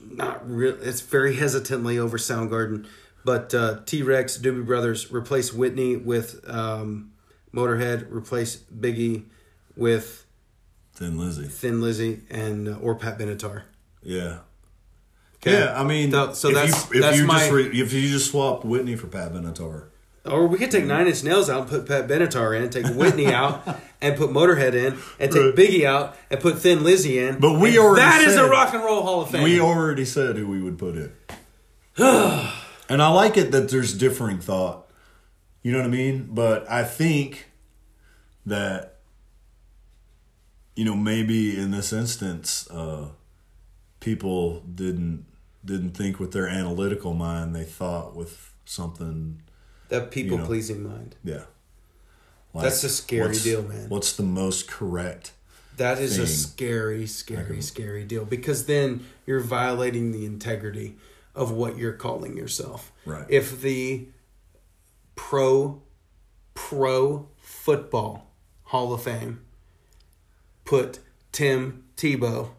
Not 0.00 0.48
real. 0.50 0.76
It's 0.82 1.00
very 1.00 1.36
hesitantly 1.36 1.98
over 1.98 2.18
Soundgarden, 2.18 2.86
but 3.24 3.54
uh, 3.54 3.80
T 3.86 4.02
Rex, 4.02 4.38
Doobie 4.38 4.64
Brothers 4.66 5.10
replace 5.12 5.52
Whitney 5.52 5.96
with 5.96 6.40
um, 6.48 7.12
Motorhead. 7.54 8.10
Replace 8.10 8.56
Biggie 8.56 9.24
with 9.76 10.24
Thin 10.94 11.18
Lizzy. 11.18 11.46
Thin 11.46 11.80
Lizzy 11.80 12.20
and 12.30 12.68
uh, 12.68 12.72
or 12.80 12.94
Pat 12.94 13.18
Benatar. 13.18 13.62
Yeah. 14.02 14.38
Okay. 15.36 15.58
Yeah, 15.58 15.80
I 15.80 15.82
mean, 15.84 16.10
So- 16.12 16.32
so 16.34 16.48
if 16.50 16.54
that's- 16.54 16.90
you, 16.92 16.96
if 16.98 17.02
that's 17.02 17.18
you 17.18 17.26
my- 17.26 17.38
just 17.40 17.50
re, 17.52 17.64
if 17.80 17.92
you 17.92 18.08
just 18.08 18.30
swapped 18.30 18.64
Whitney 18.64 18.94
for 18.96 19.08
Pat 19.08 19.32
Benatar, 19.32 19.86
Or 20.24 20.46
we 20.46 20.56
could 20.56 20.70
take 20.70 20.84
Nine 20.84 21.08
Inch 21.08 21.24
Nails 21.24 21.50
out 21.50 21.62
and 21.62 21.68
put 21.70 21.86
Pat 21.88 22.06
Benatar 22.06 22.56
in, 22.60 22.70
take 22.70 22.86
Whitney 22.94 23.26
out 23.34 23.66
and 24.00 24.16
put 24.16 24.30
Motorhead 24.30 24.74
in, 24.74 24.96
and 25.18 25.32
take. 25.32 25.56
Biggie 25.56 25.84
out 25.84 26.16
and 26.30 26.38
put 26.40 26.58
Thin 26.58 26.84
Lizzy 26.84 27.18
in. 27.18 27.40
But 27.40 27.58
we 27.58 27.76
already 27.78 28.02
that 28.02 28.22
is 28.22 28.34
said- 28.34 28.44
a 28.44 28.48
rock 28.48 28.72
and 28.72 28.84
roll 28.84 29.02
Hall 29.02 29.22
of 29.22 29.30
Fame. 29.30 29.42
we 29.42 29.58
already 29.60 30.04
said 30.04 30.36
who 30.36 30.46
we 30.48 30.62
would 30.62 30.78
put 30.78 30.94
in. 30.96 31.12
and 32.92 33.00
I 33.00 33.08
like 33.08 33.38
it 33.38 33.52
that 33.52 33.70
there's 33.70 33.94
differing 33.94 34.38
thought. 34.38 34.86
You 35.62 35.72
know 35.72 35.78
what 35.78 35.86
I 35.86 35.90
mean? 35.90 36.28
But 36.30 36.70
I 36.70 36.84
think 36.84 37.48
that 38.44 38.98
you 40.76 40.84
know 40.84 40.94
maybe 40.94 41.58
in 41.58 41.70
this 41.70 41.90
instance, 41.90 42.68
uh, 42.70 43.08
people 44.00 44.60
didn't 44.60 45.24
didn't 45.64 45.92
think 45.92 46.20
with 46.20 46.32
their 46.32 46.46
analytical 46.46 47.14
mind. 47.14 47.56
They 47.56 47.64
thought 47.64 48.14
with 48.14 48.52
something. 48.66 49.40
that 49.88 50.10
people 50.10 50.32
you 50.32 50.42
know. 50.42 50.46
pleasing 50.46 50.82
mind. 50.82 51.16
Yeah. 51.24 51.44
Like, 52.52 52.64
That's 52.64 52.84
a 52.84 52.90
scary 52.90 53.34
deal, 53.38 53.62
man. 53.62 53.88
What's 53.88 54.14
the 54.14 54.22
most 54.22 54.68
correct? 54.68 55.32
That 55.78 55.98
is 55.98 56.18
a 56.18 56.26
scary, 56.26 57.06
scary, 57.06 57.62
scary 57.62 58.04
deal 58.04 58.26
because 58.26 58.66
then 58.66 59.06
you're 59.24 59.40
violating 59.40 60.12
the 60.12 60.26
integrity 60.26 60.96
of 61.34 61.50
what 61.50 61.76
you're 61.78 61.92
calling 61.92 62.36
yourself. 62.36 62.92
Right. 63.06 63.24
If 63.28 63.60
the 63.60 64.08
pro 65.14 65.82
pro 66.54 67.28
football 67.38 68.30
Hall 68.64 68.92
of 68.92 69.02
Fame 69.02 69.40
put 70.64 70.98
Tim 71.32 71.84
Tebow 71.96 72.50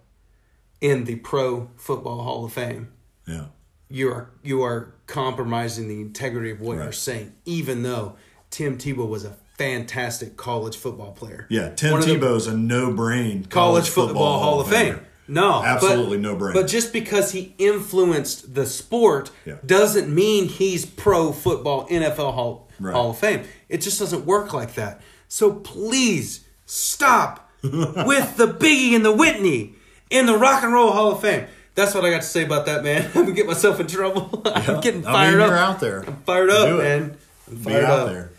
in 0.81 1.05
the 1.05 1.15
pro 1.17 1.69
football 1.75 2.23
Hall 2.23 2.45
of 2.45 2.53
Fame, 2.53 2.89
Yeah. 3.27 3.45
you 3.89 4.09
are 4.11 4.31
you 4.43 4.61
are 4.63 4.93
compromising 5.07 5.87
the 5.87 6.01
integrity 6.01 6.51
of 6.51 6.59
what 6.61 6.77
Right. 6.77 6.83
you're 6.83 6.91
saying, 6.91 7.33
even 7.45 7.83
though 7.83 8.15
Tim 8.49 8.77
Tebow 8.77 9.07
was 9.07 9.23
a 9.23 9.37
fantastic 9.57 10.35
college 10.35 10.75
football 10.75 11.11
player. 11.11 11.45
Yeah, 11.49 11.69
Tim 11.69 11.91
One 11.91 12.01
of 12.01 12.07
the- 12.07 12.15
Tebow's 12.15 12.47
a 12.47 12.57
no-brain 12.57 13.45
college 13.45 13.87
football, 13.89 14.39
Hall 14.39 14.59
of 14.59 14.67
Fame. 14.67 14.99
No, 15.27 15.63
Absolutely 15.63 16.17
but, 16.17 16.21
no 16.23 16.35
brainer. 16.35 16.53
But 16.53 16.67
just 16.67 16.91
because 16.91 17.31
he 17.31 17.55
influenced 17.57 18.53
the 18.55 18.65
sport 18.65 19.31
Yeah. 19.45 19.55
doesn't 19.65 20.13
mean 20.13 20.47
he's 20.49 20.85
pro 20.85 21.31
football 21.31 21.87
NFL 21.87 22.33
Hall, 22.33 22.69
Right. 22.79 22.93
Hall 22.93 23.11
of 23.11 23.17
Fame. 23.17 23.43
It 23.69 23.77
just 23.81 23.99
doesn't 23.99 24.25
work 24.25 24.53
like 24.53 24.75
that. 24.75 25.01
So 25.29 25.53
please 25.53 26.41
stop 26.65 27.49
with 27.63 28.35
the 28.37 28.47
Biggie 28.47 28.93
and 28.95 29.05
the 29.05 29.11
Whitney 29.13 29.75
in 30.09 30.25
the 30.25 30.37
Rock 30.37 30.63
and 30.63 30.73
Roll 30.73 30.91
Hall 30.91 31.11
of 31.13 31.21
Fame. 31.21 31.45
That's 31.75 31.95
what 31.95 32.03
I 32.05 32.11
got 32.11 32.21
to 32.21 32.27
say 32.27 32.43
about 32.43 32.65
that, 32.67 32.83
man. 32.83 33.05
I'm 33.15 33.23
gonna 33.23 33.31
get 33.31 33.47
myself 33.47 33.79
in 33.79 33.87
trouble. 33.87 34.41
I'm 34.45 34.81
getting 34.81 35.05
I 35.07 35.11
fired 35.11 35.31
mean, 35.33 35.41
up. 35.41 35.47
you're 35.49 35.57
out 35.57 35.79
there. 35.79 36.01
I'm 36.05 36.17
fired 36.25 36.49
up, 36.49 36.77
man. 36.77 37.17
I'm 37.49 37.55
Be 37.55 37.63
fired 37.63 37.85
out 37.85 37.99
up. 37.99 38.07
there. 38.09 38.31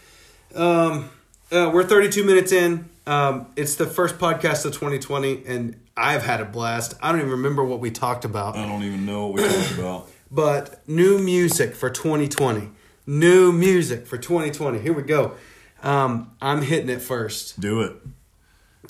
Um, 0.55 1.11
uh, 1.51 1.71
we're 1.73 1.83
32 1.85 2.23
minutes 2.25 2.53
in. 2.53 2.89
Um, 3.07 3.47
it's 3.57 3.75
the 3.77 3.87
first 3.87 4.19
podcast 4.19 4.65
of 4.65 4.73
2020, 4.73 5.45
and 5.47 5.77
I've 5.97 6.23
had 6.23 6.41
a 6.41 6.45
blast. 6.45 6.95
I 7.03 7.11
don't 7.13 7.21
even 7.21 7.33
remember 7.33 7.63
what 7.65 7.81
we 7.81 7.91
talked 7.91 8.25
about, 8.25 8.57
I 8.57 8.67
don't 8.67 8.83
even 8.83 9.05
know 9.05 9.27
what 9.27 9.43
we 9.43 9.49
talked 9.49 9.73
about. 9.79 10.11
but 10.31 10.87
new 10.89 11.19
music 11.19 11.75
for 11.75 11.91
2020. 11.91 12.71
New 13.07 13.53
music 13.53 14.07
for 14.07 14.17
2020. 14.17 14.79
Here 14.79 14.93
we 14.95 15.03
go. 15.03 15.35
Um, 15.83 16.31
I'm 16.41 16.63
hitting 16.63 16.89
it 16.89 17.03
first. 17.03 17.61
Do 17.61 17.83
it. 17.83 17.93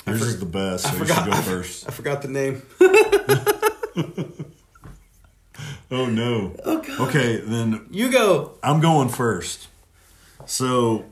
Yours 0.07 0.23
is 0.23 0.39
the 0.41 0.47
best, 0.47 0.85
so 0.85 0.93
you 0.93 0.99
forgot- 0.99 1.25
should 1.25 1.33
go 1.33 1.41
first. 1.43 1.89
I 1.89 1.93
forgot 1.93 2.23
the 2.23 2.29
name. 2.29 2.63
Oh 5.91 6.07
no. 6.07 6.57
Okay. 6.67 6.97
Okay, 6.99 7.37
then 7.37 7.87
You 7.91 8.11
go. 8.11 8.59
I'm 8.63 8.81
going 8.81 9.09
first. 9.11 9.69
So 10.47 11.05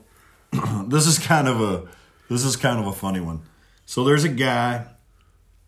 this 0.87 1.07
is 1.07 1.17
kind 1.19 1.47
of 1.47 1.61
a 1.61 1.87
this 2.33 2.43
is 2.43 2.55
kind 2.55 2.79
of 2.79 2.87
a 2.87 2.93
funny 2.93 3.19
one. 3.19 3.41
So 3.85 4.03
there's 4.03 4.23
a 4.23 4.29
guy. 4.29 4.87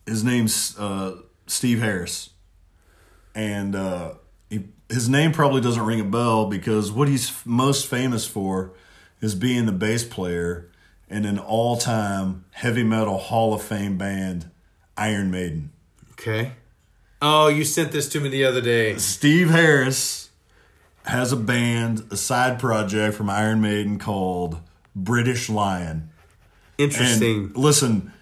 His 0.04 0.22
name's 0.22 0.78
uh, 0.78 1.16
Steve 1.46 1.80
Harris, 1.80 2.30
and 3.34 3.74
uh, 3.74 4.14
he, 4.50 4.64
his 4.88 5.08
name 5.08 5.32
probably 5.32 5.60
doesn't 5.60 5.84
ring 5.84 6.00
a 6.00 6.04
bell 6.04 6.46
because 6.46 6.92
what 6.92 7.08
he's 7.08 7.28
f- 7.28 7.44
most 7.44 7.86
famous 7.86 8.24
for 8.26 8.72
is 9.20 9.34
being 9.34 9.66
the 9.66 9.72
bass 9.72 10.04
player 10.04 10.70
in 11.08 11.24
an 11.24 11.38
all-time 11.38 12.44
heavy 12.52 12.84
metal 12.84 13.18
Hall 13.18 13.54
of 13.54 13.62
Fame 13.62 13.96
band, 13.98 14.50
Iron 14.96 15.30
Maiden. 15.30 15.72
Okay. 16.12 16.52
Oh, 17.20 17.48
you 17.48 17.64
sent 17.64 17.92
this 17.92 18.08
to 18.10 18.20
me 18.20 18.28
the 18.28 18.44
other 18.44 18.60
day. 18.60 18.96
Steve 18.96 19.50
Harris 19.50 20.30
has 21.06 21.32
a 21.32 21.36
band, 21.36 22.06
a 22.10 22.16
side 22.16 22.58
project 22.58 23.16
from 23.16 23.30
Iron 23.30 23.60
Maiden 23.60 23.98
called 23.98 24.60
British 24.94 25.48
Lion. 25.48 26.10
Interesting. 26.78 27.36
And 27.36 27.56
listen, 27.56 28.12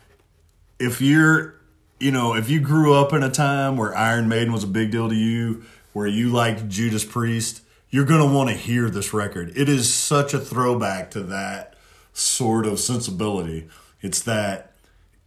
if 0.78 1.00
you're, 1.00 1.54
you 1.98 2.10
know, 2.10 2.34
if 2.34 2.48
you 2.50 2.60
grew 2.60 2.94
up 2.94 3.12
in 3.12 3.22
a 3.22 3.30
time 3.30 3.76
where 3.76 3.96
Iron 3.96 4.28
Maiden 4.28 4.52
was 4.52 4.64
a 4.64 4.68
big 4.68 4.90
deal 4.90 5.08
to 5.08 5.14
you, 5.14 5.64
where 5.92 6.06
you 6.06 6.30
liked 6.30 6.68
Judas 6.68 7.04
Priest, 7.04 7.62
you're 7.90 8.04
going 8.04 8.20
to 8.20 8.34
want 8.34 8.50
to 8.50 8.56
hear 8.56 8.90
this 8.90 9.14
record. 9.14 9.52
It 9.56 9.68
is 9.68 9.92
such 9.92 10.34
a 10.34 10.40
throwback 10.40 11.10
to 11.12 11.22
that 11.22 11.74
sort 12.12 12.66
of 12.66 12.80
sensibility. 12.80 13.68
It's 14.00 14.20
that 14.22 14.72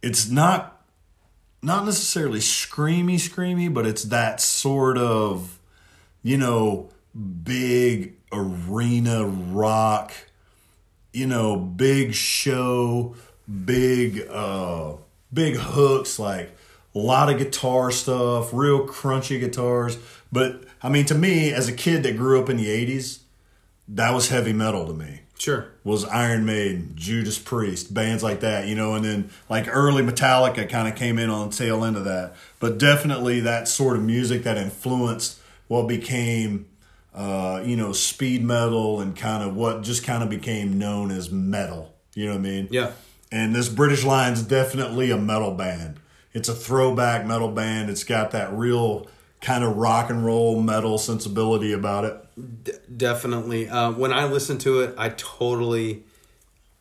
it's 0.02 0.30
not 0.30 0.82
not 1.62 1.84
necessarily 1.84 2.38
screamy 2.38 3.14
screamy, 3.16 3.72
but 3.72 3.86
it's 3.86 4.04
that 4.04 4.40
sort 4.40 4.98
of 4.98 5.58
you 6.22 6.36
know 6.36 6.90
big 7.42 8.14
arena 8.32 9.24
rock, 9.26 10.12
you 11.18 11.26
know, 11.26 11.56
big 11.56 12.14
show, 12.14 13.14
big 13.64 14.26
uh 14.30 14.92
big 15.32 15.56
hooks 15.56 16.18
like 16.18 16.54
a 16.94 16.98
lot 16.98 17.30
of 17.30 17.38
guitar 17.38 17.90
stuff 17.90 18.50
real 18.52 18.86
crunchy 18.86 19.40
guitars 19.40 19.96
but 20.30 20.64
i 20.82 20.88
mean 20.88 21.06
to 21.06 21.14
me 21.14 21.52
as 21.52 21.68
a 21.68 21.72
kid 21.72 22.02
that 22.02 22.16
grew 22.16 22.40
up 22.40 22.50
in 22.50 22.58
the 22.58 22.66
80s 22.66 23.20
that 23.88 24.12
was 24.12 24.28
heavy 24.28 24.52
metal 24.52 24.86
to 24.86 24.92
me 24.92 25.20
Sure. 25.38 25.68
was 25.84 26.04
Iron 26.04 26.44
Maiden, 26.44 26.94
Judas 26.96 27.38
Priest, 27.38 27.94
bands 27.94 28.24
like 28.24 28.40
that, 28.40 28.66
you 28.66 28.74
know, 28.74 28.94
and 28.94 29.04
then 29.04 29.30
like 29.48 29.68
early 29.68 30.02
Metallica 30.02 30.68
kind 30.68 30.88
of 30.88 30.96
came 30.96 31.16
in 31.16 31.30
on 31.30 31.50
the 31.50 31.54
tail 31.54 31.84
end 31.84 31.96
of 31.96 32.04
that. 32.06 32.34
But 32.58 32.76
definitely 32.76 33.38
that 33.42 33.68
sort 33.68 33.96
of 33.96 34.02
music 34.02 34.42
that 34.42 34.56
influenced 34.58 35.38
what 35.68 35.86
became, 35.86 36.66
uh, 37.18 37.60
you 37.64 37.74
know, 37.76 37.92
speed 37.92 38.44
metal 38.44 39.00
and 39.00 39.16
kind 39.16 39.42
of 39.42 39.56
what 39.56 39.82
just 39.82 40.04
kind 40.04 40.22
of 40.22 40.30
became 40.30 40.78
known 40.78 41.10
as 41.10 41.30
metal. 41.32 41.92
You 42.14 42.26
know 42.26 42.32
what 42.32 42.38
I 42.38 42.42
mean? 42.42 42.68
Yeah. 42.70 42.92
And 43.32 43.54
this 43.54 43.68
British 43.68 44.04
Lion's 44.04 44.42
definitely 44.42 45.10
a 45.10 45.18
metal 45.18 45.52
band. 45.52 45.98
It's 46.32 46.48
a 46.48 46.54
throwback 46.54 47.26
metal 47.26 47.50
band. 47.50 47.90
It's 47.90 48.04
got 48.04 48.30
that 48.30 48.52
real 48.52 49.08
kind 49.40 49.64
of 49.64 49.76
rock 49.76 50.10
and 50.10 50.24
roll 50.24 50.62
metal 50.62 50.96
sensibility 50.96 51.72
about 51.72 52.04
it. 52.04 52.96
Definitely. 52.96 53.68
Uh, 53.68 53.90
when 53.92 54.12
I 54.12 54.24
listened 54.26 54.60
to 54.62 54.80
it, 54.82 54.94
I 54.96 55.08
totally, 55.10 56.04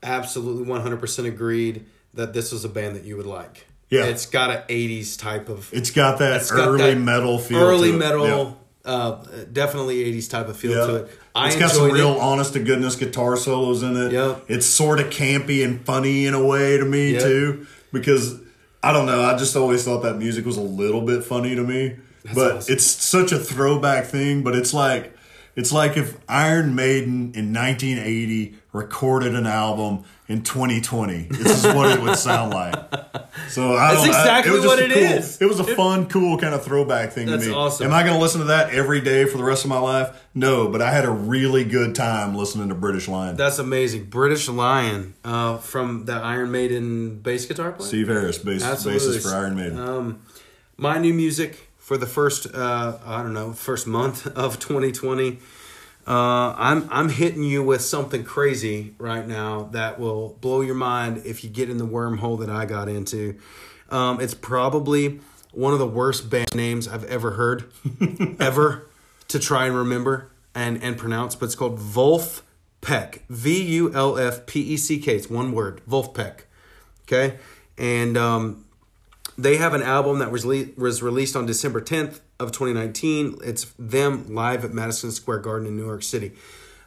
absolutely, 0.03 0.63
one 0.63 0.81
hundred 0.81 0.99
percent 0.99 1.27
agreed 1.27 1.85
that 2.13 2.33
this 2.33 2.51
was 2.51 2.63
a 2.65 2.69
band 2.69 2.95
that 2.95 3.03
you 3.05 3.17
would 3.17 3.25
like. 3.25 3.65
Yeah. 3.89 4.05
it's 4.05 4.25
got 4.25 4.49
an 4.51 4.61
'80s 4.67 5.17
type 5.17 5.47
of 5.49 5.73
It's 5.73 5.91
got 5.91 6.19
that 6.19 6.41
it's 6.41 6.51
got 6.51 6.67
early 6.67 6.93
that 6.93 6.99
metal 6.99 7.39
feel. 7.39 7.57
early 7.59 7.91
metal, 7.93 8.25
Yeah. 8.27 8.51
Uh, 8.87 9.23
definitely 9.51 9.97
'80s 10.13 10.29
type 10.29 10.47
of 10.47 10.57
feel 10.57 10.71
Yeah. 10.71 10.87
to 10.87 10.95
it. 11.03 11.19
I 11.35 11.47
it's 11.47 11.55
got 11.57 11.71
some 11.71 11.91
real 11.91 12.13
it. 12.15 12.19
honest 12.19 12.53
to 12.53 12.59
goodness 12.59 12.95
guitar 12.95 13.37
solos 13.37 13.83
in 13.83 13.95
it. 13.97 14.11
Yep. 14.13 14.45
It's 14.47 14.65
sort 14.65 14.99
of 14.99 15.07
campy 15.11 15.63
and 15.63 15.85
funny 15.85 16.25
in 16.25 16.33
a 16.33 16.43
way 16.43 16.77
to 16.77 16.85
me 16.85 17.13
Yep. 17.13 17.21
too, 17.21 17.67
because 17.91 18.35
I 18.81 18.93
don't 18.93 19.05
know. 19.05 19.21
I 19.21 19.37
just 19.37 19.55
always 19.55 19.83
thought 19.83 20.03
that 20.03 20.17
music 20.17 20.45
was 20.45 20.57
a 20.57 20.61
little 20.61 21.01
bit 21.01 21.23
funny 21.23 21.55
to 21.55 21.63
me. 21.63 21.95
but 22.33 22.57
awesome. 22.57 22.73
it's 22.73 22.85
such 22.85 23.31
a 23.31 23.39
throwback 23.39 24.05
thing. 24.05 24.43
But 24.43 24.55
it's 24.55 24.73
like 24.73 25.13
it's 25.57 25.73
like 25.73 25.97
if 25.97 26.17
Iron 26.29 26.73
Maiden 26.75 27.33
in 27.35 27.51
1980 27.53 28.55
recorded 28.71 29.35
an 29.35 29.45
album 29.47 30.03
in 30.27 30.43
2020. 30.43 31.23
This 31.31 31.63
is 31.65 31.73
what 31.73 31.89
it 31.97 32.01
would 32.01 32.15
sound 32.17 32.53
like. 32.53 32.75
So 33.49 33.73
I 33.75 33.93
That's 33.93 34.05
don't, 34.05 34.13
I- 34.15 34.19
exactly 34.19 34.51
it 34.53 34.55
was 34.57 34.65
what 34.65 34.79
it 34.79 34.91
cool, 34.91 35.01
is. 35.03 35.41
It 35.41 35.45
was 35.45 35.59
a 35.59 35.63
fun, 35.63 36.07
cool 36.09 36.37
kind 36.37 36.53
of 36.53 36.63
throwback 36.63 37.11
thing 37.13 37.27
That's 37.27 37.43
to 37.45 37.49
me. 37.49 37.55
awesome. 37.55 37.87
Am 37.87 37.93
I 37.93 38.03
going 38.03 38.13
to 38.13 38.19
listen 38.21 38.41
to 38.41 38.47
that 38.47 38.69
every 38.71 39.01
day 39.01 39.25
for 39.25 39.37
the 39.37 39.43
rest 39.43 39.63
of 39.63 39.69
my 39.69 39.79
life? 39.79 40.25
No, 40.35 40.67
but 40.67 40.81
I 40.81 40.91
had 40.91 41.05
a 41.05 41.09
really 41.09 41.63
good 41.63 41.95
time 41.95 42.35
listening 42.35 42.69
to 42.69 42.75
British 42.75 43.07
Lion. 43.07 43.35
That's 43.35 43.57
amazing. 43.57 44.05
British 44.05 44.47
Lion 44.49 45.15
uh, 45.23 45.57
from 45.57 46.05
the 46.05 46.13
Iron 46.13 46.51
Maiden 46.51 47.19
bass 47.19 47.45
guitar 47.45 47.71
player. 47.71 47.87
Steve 47.87 48.07
Harris, 48.09 48.37
bass, 48.37 48.63
Absolutely. 48.63 49.17
bassist 49.17 49.23
for 49.23 49.35
Iron 49.35 49.55
Maiden. 49.55 49.79
Um, 49.79 50.21
my 50.75 50.99
new 50.99 51.13
music 51.13 51.66
for 51.87 51.97
the 51.97 52.05
first 52.05 52.53
uh, 52.53 52.97
I 53.05 53.23
don't 53.23 53.31
know 53.31 53.53
first 53.53 53.87
month 53.87 54.27
of 54.35 54.59
2020. 54.59 55.39
Uh, 56.05 56.53
I'm 56.57 56.89
I'm 56.91 57.07
hitting 57.07 57.43
you 57.43 57.63
with 57.63 57.81
something 57.81 58.25
crazy 58.25 58.93
right 58.97 59.25
now 59.25 59.69
that 59.71 59.97
will 59.97 60.37
blow 60.41 60.59
your 60.59 60.75
mind 60.75 61.21
if 61.25 61.45
you 61.45 61.49
get 61.49 61.69
in 61.69 61.77
the 61.77 61.87
wormhole 61.87 62.39
that 62.41 62.49
I 62.49 62.65
got 62.65 62.89
into. 62.89 63.37
Um, 63.89 64.19
it's 64.19 64.33
probably 64.33 65.21
one 65.53 65.71
of 65.71 65.79
the 65.79 65.87
worst 65.87 66.29
band 66.29 66.53
names 66.53 66.89
I've 66.89 67.05
ever 67.05 67.31
heard, 67.31 67.71
ever 68.39 68.89
to 69.29 69.39
try 69.39 69.65
and 69.67 69.75
remember 69.75 70.29
and 70.53 70.83
and 70.83 70.97
pronounce. 70.97 71.35
But 71.35 71.45
it's 71.45 71.55
called 71.55 71.95
Wolf 71.95 72.43
Peck. 72.81 73.23
V 73.29 73.63
U 73.63 73.93
L 73.93 74.17
F 74.17 74.45
P 74.45 74.59
E 74.59 74.75
C 74.75 74.99
K. 74.99 75.15
It's 75.15 75.29
one 75.29 75.53
word. 75.53 75.79
Vulfpeck. 75.89 76.41
Okay, 77.03 77.37
and 77.77 78.17
um, 78.17 78.65
they 79.37 79.57
have 79.57 79.73
an 79.73 79.83
album 79.83 80.19
that 80.19 80.31
was 80.31 80.45
le- 80.45 80.67
was 80.77 81.03
released 81.03 81.35
on 81.35 81.45
December 81.45 81.79
10th 81.81 82.19
of 82.39 82.51
2019. 82.51 83.39
It's 83.43 83.65
them 83.77 84.33
live 84.33 84.65
at 84.65 84.73
Madison 84.73 85.11
Square 85.11 85.39
Garden 85.39 85.67
in 85.67 85.75
New 85.77 85.85
York 85.85 86.03
City. 86.03 86.33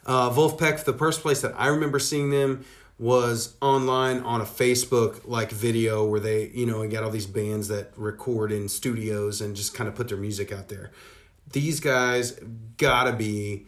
Uh, 0.05 0.29
Vulfpeck, 0.29 0.83
the 0.83 0.93
first 0.93 1.21
place 1.21 1.41
that 1.41 1.53
I 1.57 1.67
remember 1.67 1.99
seeing 1.99 2.31
them 2.31 2.65
was 2.99 3.55
online 3.61 4.19
on 4.19 4.41
a 4.41 4.45
Facebook 4.45 5.27
like 5.27 5.51
video 5.51 6.05
where 6.05 6.19
they, 6.19 6.49
you 6.49 6.65
know, 6.65 6.81
and 6.81 6.91
got 6.91 7.03
all 7.03 7.09
these 7.09 7.25
bands 7.25 7.67
that 7.69 7.91
record 7.95 8.51
in 8.51 8.69
studios 8.69 9.41
and 9.41 9.55
just 9.55 9.73
kind 9.73 9.87
of 9.87 9.95
put 9.95 10.07
their 10.07 10.17
music 10.17 10.51
out 10.51 10.67
there. 10.67 10.91
These 11.51 11.79
guys 11.79 12.39
gotta 12.77 13.13
be 13.13 13.65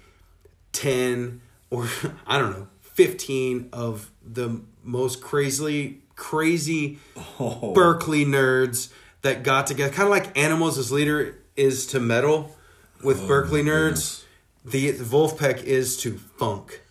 10 0.74 1.42
or 1.72 1.88
I 2.28 2.38
don't 2.38 2.52
know, 2.52 2.68
15 2.82 3.70
of 3.74 4.12
the 4.24 4.62
most 4.84 5.22
crazily 5.22 6.03
crazy 6.16 7.00
Oh. 7.40 7.74
Berklee 7.76 8.26
nerds 8.26 8.90
that 9.22 9.44
got 9.44 9.68
together, 9.68 9.92
kind 9.94 10.04
of 10.08 10.10
like 10.12 10.38
Animals 10.38 10.78
as 10.78 10.92
leader 10.92 11.36
is 11.56 11.86
to 11.88 12.00
metal 12.00 12.56
with 13.04 13.22
Berklee 13.22 13.64
nerds. 13.64 14.24
The 14.66 14.94
Vulfpeck 14.94 15.64
is 15.64 15.98
to 15.98 16.18
funk. 16.38 16.82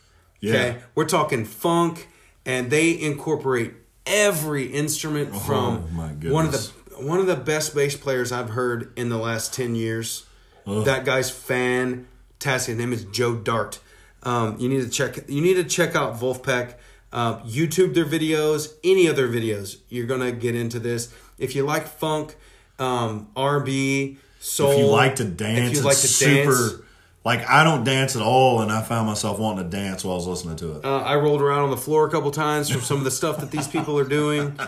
Okay, 0.44 0.68
Yeah. 0.68 0.74
we're 0.94 1.06
talking 1.06 1.44
funk, 1.44 2.08
and 2.44 2.70
they 2.70 2.98
incorporate 3.00 3.74
every 4.06 4.66
instrument 4.66 5.34
from 5.34 5.84
Oh, 5.88 5.94
my 5.94 6.08
one 6.30 6.44
of 6.46 6.52
the 6.52 6.72
one 6.96 7.18
of 7.18 7.26
the 7.26 7.36
best 7.36 7.74
bass 7.74 7.96
players 7.96 8.30
I've 8.32 8.50
heard 8.50 8.92
in 8.96 9.08
the 9.08 9.16
last 9.18 9.54
ten 9.54 9.74
years. 9.74 10.24
That 10.66 11.04
guy's 11.04 11.30
fantastic. 11.30 12.72
His 12.72 12.78
name 12.78 12.92
is 12.92 13.04
Joe 13.04 13.34
Dart. 13.36 13.78
Um, 14.22 14.56
you 14.58 14.68
need 14.68 14.82
to 14.82 14.88
check. 14.88 15.28
You 15.28 15.40
need 15.40 15.54
to 15.54 15.64
check 15.64 15.94
out 15.96 16.18
Vulfpeck. 16.20 16.74
Uh, 17.12 17.38
YouTube 17.40 17.94
their 17.94 18.06
videos, 18.06 18.72
any 18.82 19.06
of 19.06 19.16
their 19.16 19.28
videos. 19.28 19.78
You're 19.88 20.06
gonna 20.06 20.32
get 20.32 20.54
into 20.54 20.78
this. 20.78 21.12
If 21.38 21.54
you 21.54 21.64
like 21.64 21.86
funk, 21.86 22.36
um, 22.78 23.28
R&B, 23.36 24.16
soul. 24.40 24.72
if 24.72 24.78
you 24.78 24.86
like 24.86 25.16
to 25.16 25.24
dance, 25.24 25.58
if 25.58 25.64
you 25.64 25.70
it's 25.78 25.84
like 25.84 25.96
to 25.96 26.08
super. 26.08 26.50
dance, 26.50 26.72
Like 27.24 27.48
I 27.48 27.64
don't 27.64 27.84
dance 27.84 28.16
at 28.16 28.22
all, 28.22 28.62
and 28.62 28.72
I 28.72 28.82
found 28.82 29.06
myself 29.06 29.38
wanting 29.38 29.70
to 29.70 29.76
dance 29.76 30.04
while 30.04 30.14
I 30.14 30.16
was 30.16 30.26
listening 30.26 30.56
to 30.56 30.76
it. 30.78 30.84
Uh, 30.84 30.98
I 30.98 31.16
rolled 31.16 31.42
around 31.42 31.64
on 31.64 31.70
the 31.70 31.76
floor 31.76 32.06
a 32.06 32.10
couple 32.10 32.30
times 32.30 32.70
from 32.70 32.80
some 32.80 32.98
of 32.98 33.04
the 33.04 33.10
stuff 33.10 33.38
that 33.40 33.50
these 33.50 33.68
people 33.68 33.98
are 33.98 34.08
doing. 34.08 34.58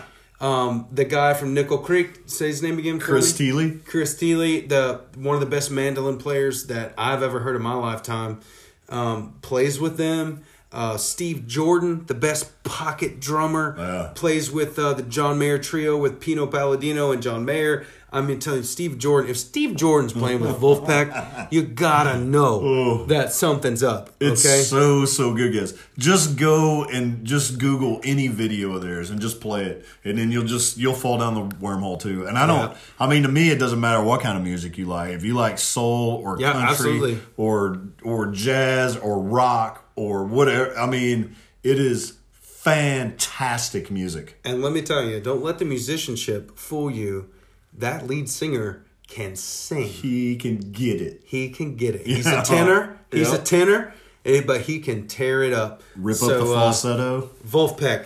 Um, 0.41 0.87
the 0.91 1.05
guy 1.05 1.33
from 1.33 1.53
Nickel 1.53 1.77
Creek, 1.77 2.23
say 2.25 2.47
his 2.47 2.61
name 2.61 2.77
again. 2.77 2.99
Chris. 2.99 3.33
Teeley, 3.33 3.83
Chris 3.85 4.19
Thile, 4.19 4.67
the 4.67 5.01
one 5.15 5.33
of 5.35 5.39
the 5.39 5.47
best 5.47 5.71
mandolin 5.71 6.17
players 6.17 6.67
that 6.67 6.93
I've 6.97 7.23
ever 7.23 7.39
heard 7.39 7.55
in 7.55 7.61
my 7.61 7.73
lifetime, 7.73 8.41
um, 8.89 9.35
plays 9.41 9.79
with 9.79 9.97
them. 9.97 10.43
Uh, 10.75 10.97
Steve 10.97 11.47
Jordan, 11.47 12.03
the 12.07 12.13
best 12.13 12.51
pocket 12.63 13.19
drummer, 13.21 13.75
Yeah. 13.77 14.11
plays 14.13 14.51
with 14.51 14.77
uh, 14.77 14.93
the 14.93 15.03
John 15.03 15.39
Mayer 15.39 15.57
trio 15.57 15.97
with 15.97 16.19
Pino 16.19 16.45
Palladino 16.47 17.11
and 17.11 17.21
John 17.23 17.45
Mayer. 17.45 17.85
I 18.11 18.21
mean, 18.21 18.39
telling 18.39 18.59
you, 18.61 18.65
Steve 18.65 18.97
Jordan. 18.97 19.29
If 19.29 19.37
Steve 19.37 19.75
Jordan's 19.75 20.13
playing 20.13 20.39
with 20.39 20.55
Vulfpeck, 20.61 21.47
you 21.51 21.63
gotta 21.63 22.17
know 22.17 23.05
that 23.07 23.33
something's 23.33 23.83
up. 23.83 24.09
it's 24.21 24.45
okay, 24.45 24.61
so 24.61 25.03
so 25.05 25.33
good, 25.33 25.53
guys. 25.53 25.77
Just 25.97 26.37
go 26.37 26.85
and 26.85 27.25
just 27.25 27.57
Google 27.57 27.99
any 28.05 28.27
video 28.29 28.73
of 28.75 28.81
theirs 28.83 29.09
and 29.09 29.19
just 29.19 29.41
play 29.41 29.65
it, 29.65 29.85
and 30.05 30.17
then 30.17 30.31
you'll 30.31 30.45
just 30.45 30.77
you'll 30.77 30.93
fall 30.93 31.17
down 31.17 31.33
the 31.35 31.55
wormhole 31.57 31.99
too. 31.99 32.25
And 32.25 32.37
I 32.37 32.47
don't. 32.47 32.71
Yeah. 32.71 32.77
I 33.01 33.07
mean, 33.09 33.23
to 33.23 33.29
me, 33.29 33.49
it 33.49 33.59
doesn't 33.59 33.81
matter 33.81 34.01
what 34.01 34.21
kind 34.21 34.37
of 34.37 34.43
music 34.45 34.77
you 34.77 34.85
like. 34.85 35.11
If 35.11 35.25
you 35.25 35.33
like 35.33 35.57
soul 35.59 36.21
or 36.23 36.37
Yeah, 36.39 36.53
country 36.53 36.69
absolutely. 36.71 37.19
or 37.35 37.81
or 38.03 38.27
jazz 38.27 38.95
or 38.95 39.19
rock 39.21 39.81
or 39.95 40.23
whatever, 40.25 40.77
I 40.77 40.85
mean, 40.87 41.35
it 41.63 41.79
is 41.79 42.17
fantastic 42.31 43.91
music. 43.91 44.39
And 44.43 44.61
let 44.61 44.73
me 44.73 44.81
tell 44.81 45.03
you, 45.03 45.19
don't 45.19 45.43
let 45.43 45.59
the 45.59 45.65
musicianship 45.65 46.57
fool 46.57 46.89
you. 46.89 47.29
That 47.77 48.07
lead 48.07 48.27
singer 48.29 48.83
can 49.07 49.35
sing. 49.35 49.83
He 49.87 50.35
can 50.35 50.57
get 50.57 50.99
it. 51.01 51.21
He 51.25 51.49
can 51.49 51.75
get 51.75 51.93
it. 51.95 52.05
He's 52.07 52.25
Yeah. 52.25 52.41
a 52.41 52.45
tenor. 52.53 52.97
He's 53.11 53.31
Yep. 53.31 53.39
a 53.41 53.43
tenor, 53.43 53.93
eh, 54.25 54.41
but 54.45 54.61
he 54.61 54.79
can 54.79 55.07
tear 55.07 55.43
it 55.43 55.53
up. 55.53 55.83
Rip 55.95 56.17
So, 56.17 56.39
up 56.39 56.45
the 56.47 56.51
uh, 56.51 56.55
falsetto. 56.55 57.29
Vulfpeck. 57.47 58.05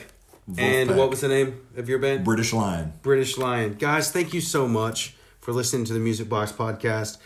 And 0.57 0.97
what 0.97 1.09
was 1.11 1.21
the 1.21 1.27
name 1.27 1.61
of 1.77 1.87
your 1.87 1.99
band? 1.99 2.25
British 2.25 2.51
Lion. 2.53 2.93
British 3.03 3.37
Lion. 3.37 3.75
Guys, 3.79 4.11
thank 4.11 4.33
you 4.33 4.41
so 4.41 4.67
much 4.67 5.15
for 5.39 5.53
listening 5.53 5.85
to 5.85 5.93
the 5.93 5.99
Music 5.99 6.27
Box 6.27 6.51
podcast. 6.51 7.17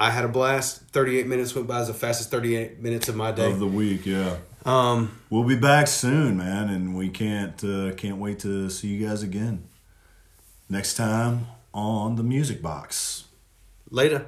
I 0.00 0.10
had 0.10 0.24
a 0.24 0.28
blast. 0.28 0.80
38 0.92 1.26
minutes 1.26 1.54
went 1.54 1.68
by 1.68 1.80
as 1.80 1.88
the 1.88 1.94
fastest 1.94 2.30
38 2.30 2.80
minutes 2.80 3.08
of 3.08 3.16
my 3.16 3.32
day. 3.32 3.50
of 3.50 3.58
the 3.60 3.66
week. 3.66 4.06
Yeah, 4.06 4.36
Um, 4.64 5.20
we'll 5.28 5.44
be 5.44 5.56
back 5.56 5.86
soon, 5.88 6.38
man, 6.38 6.70
and 6.70 6.96
we 6.96 7.08
can't 7.10 7.62
uh, 7.62 7.92
can't 7.94 8.16
wait 8.16 8.38
to 8.40 8.70
see 8.70 8.88
you 8.88 9.06
guys 9.06 9.22
again 9.22 9.64
next 10.68 10.94
time 10.94 11.46
on 11.74 12.16
the 12.16 12.22
Music 12.22 12.62
Box. 12.62 13.24
later. 13.90 14.26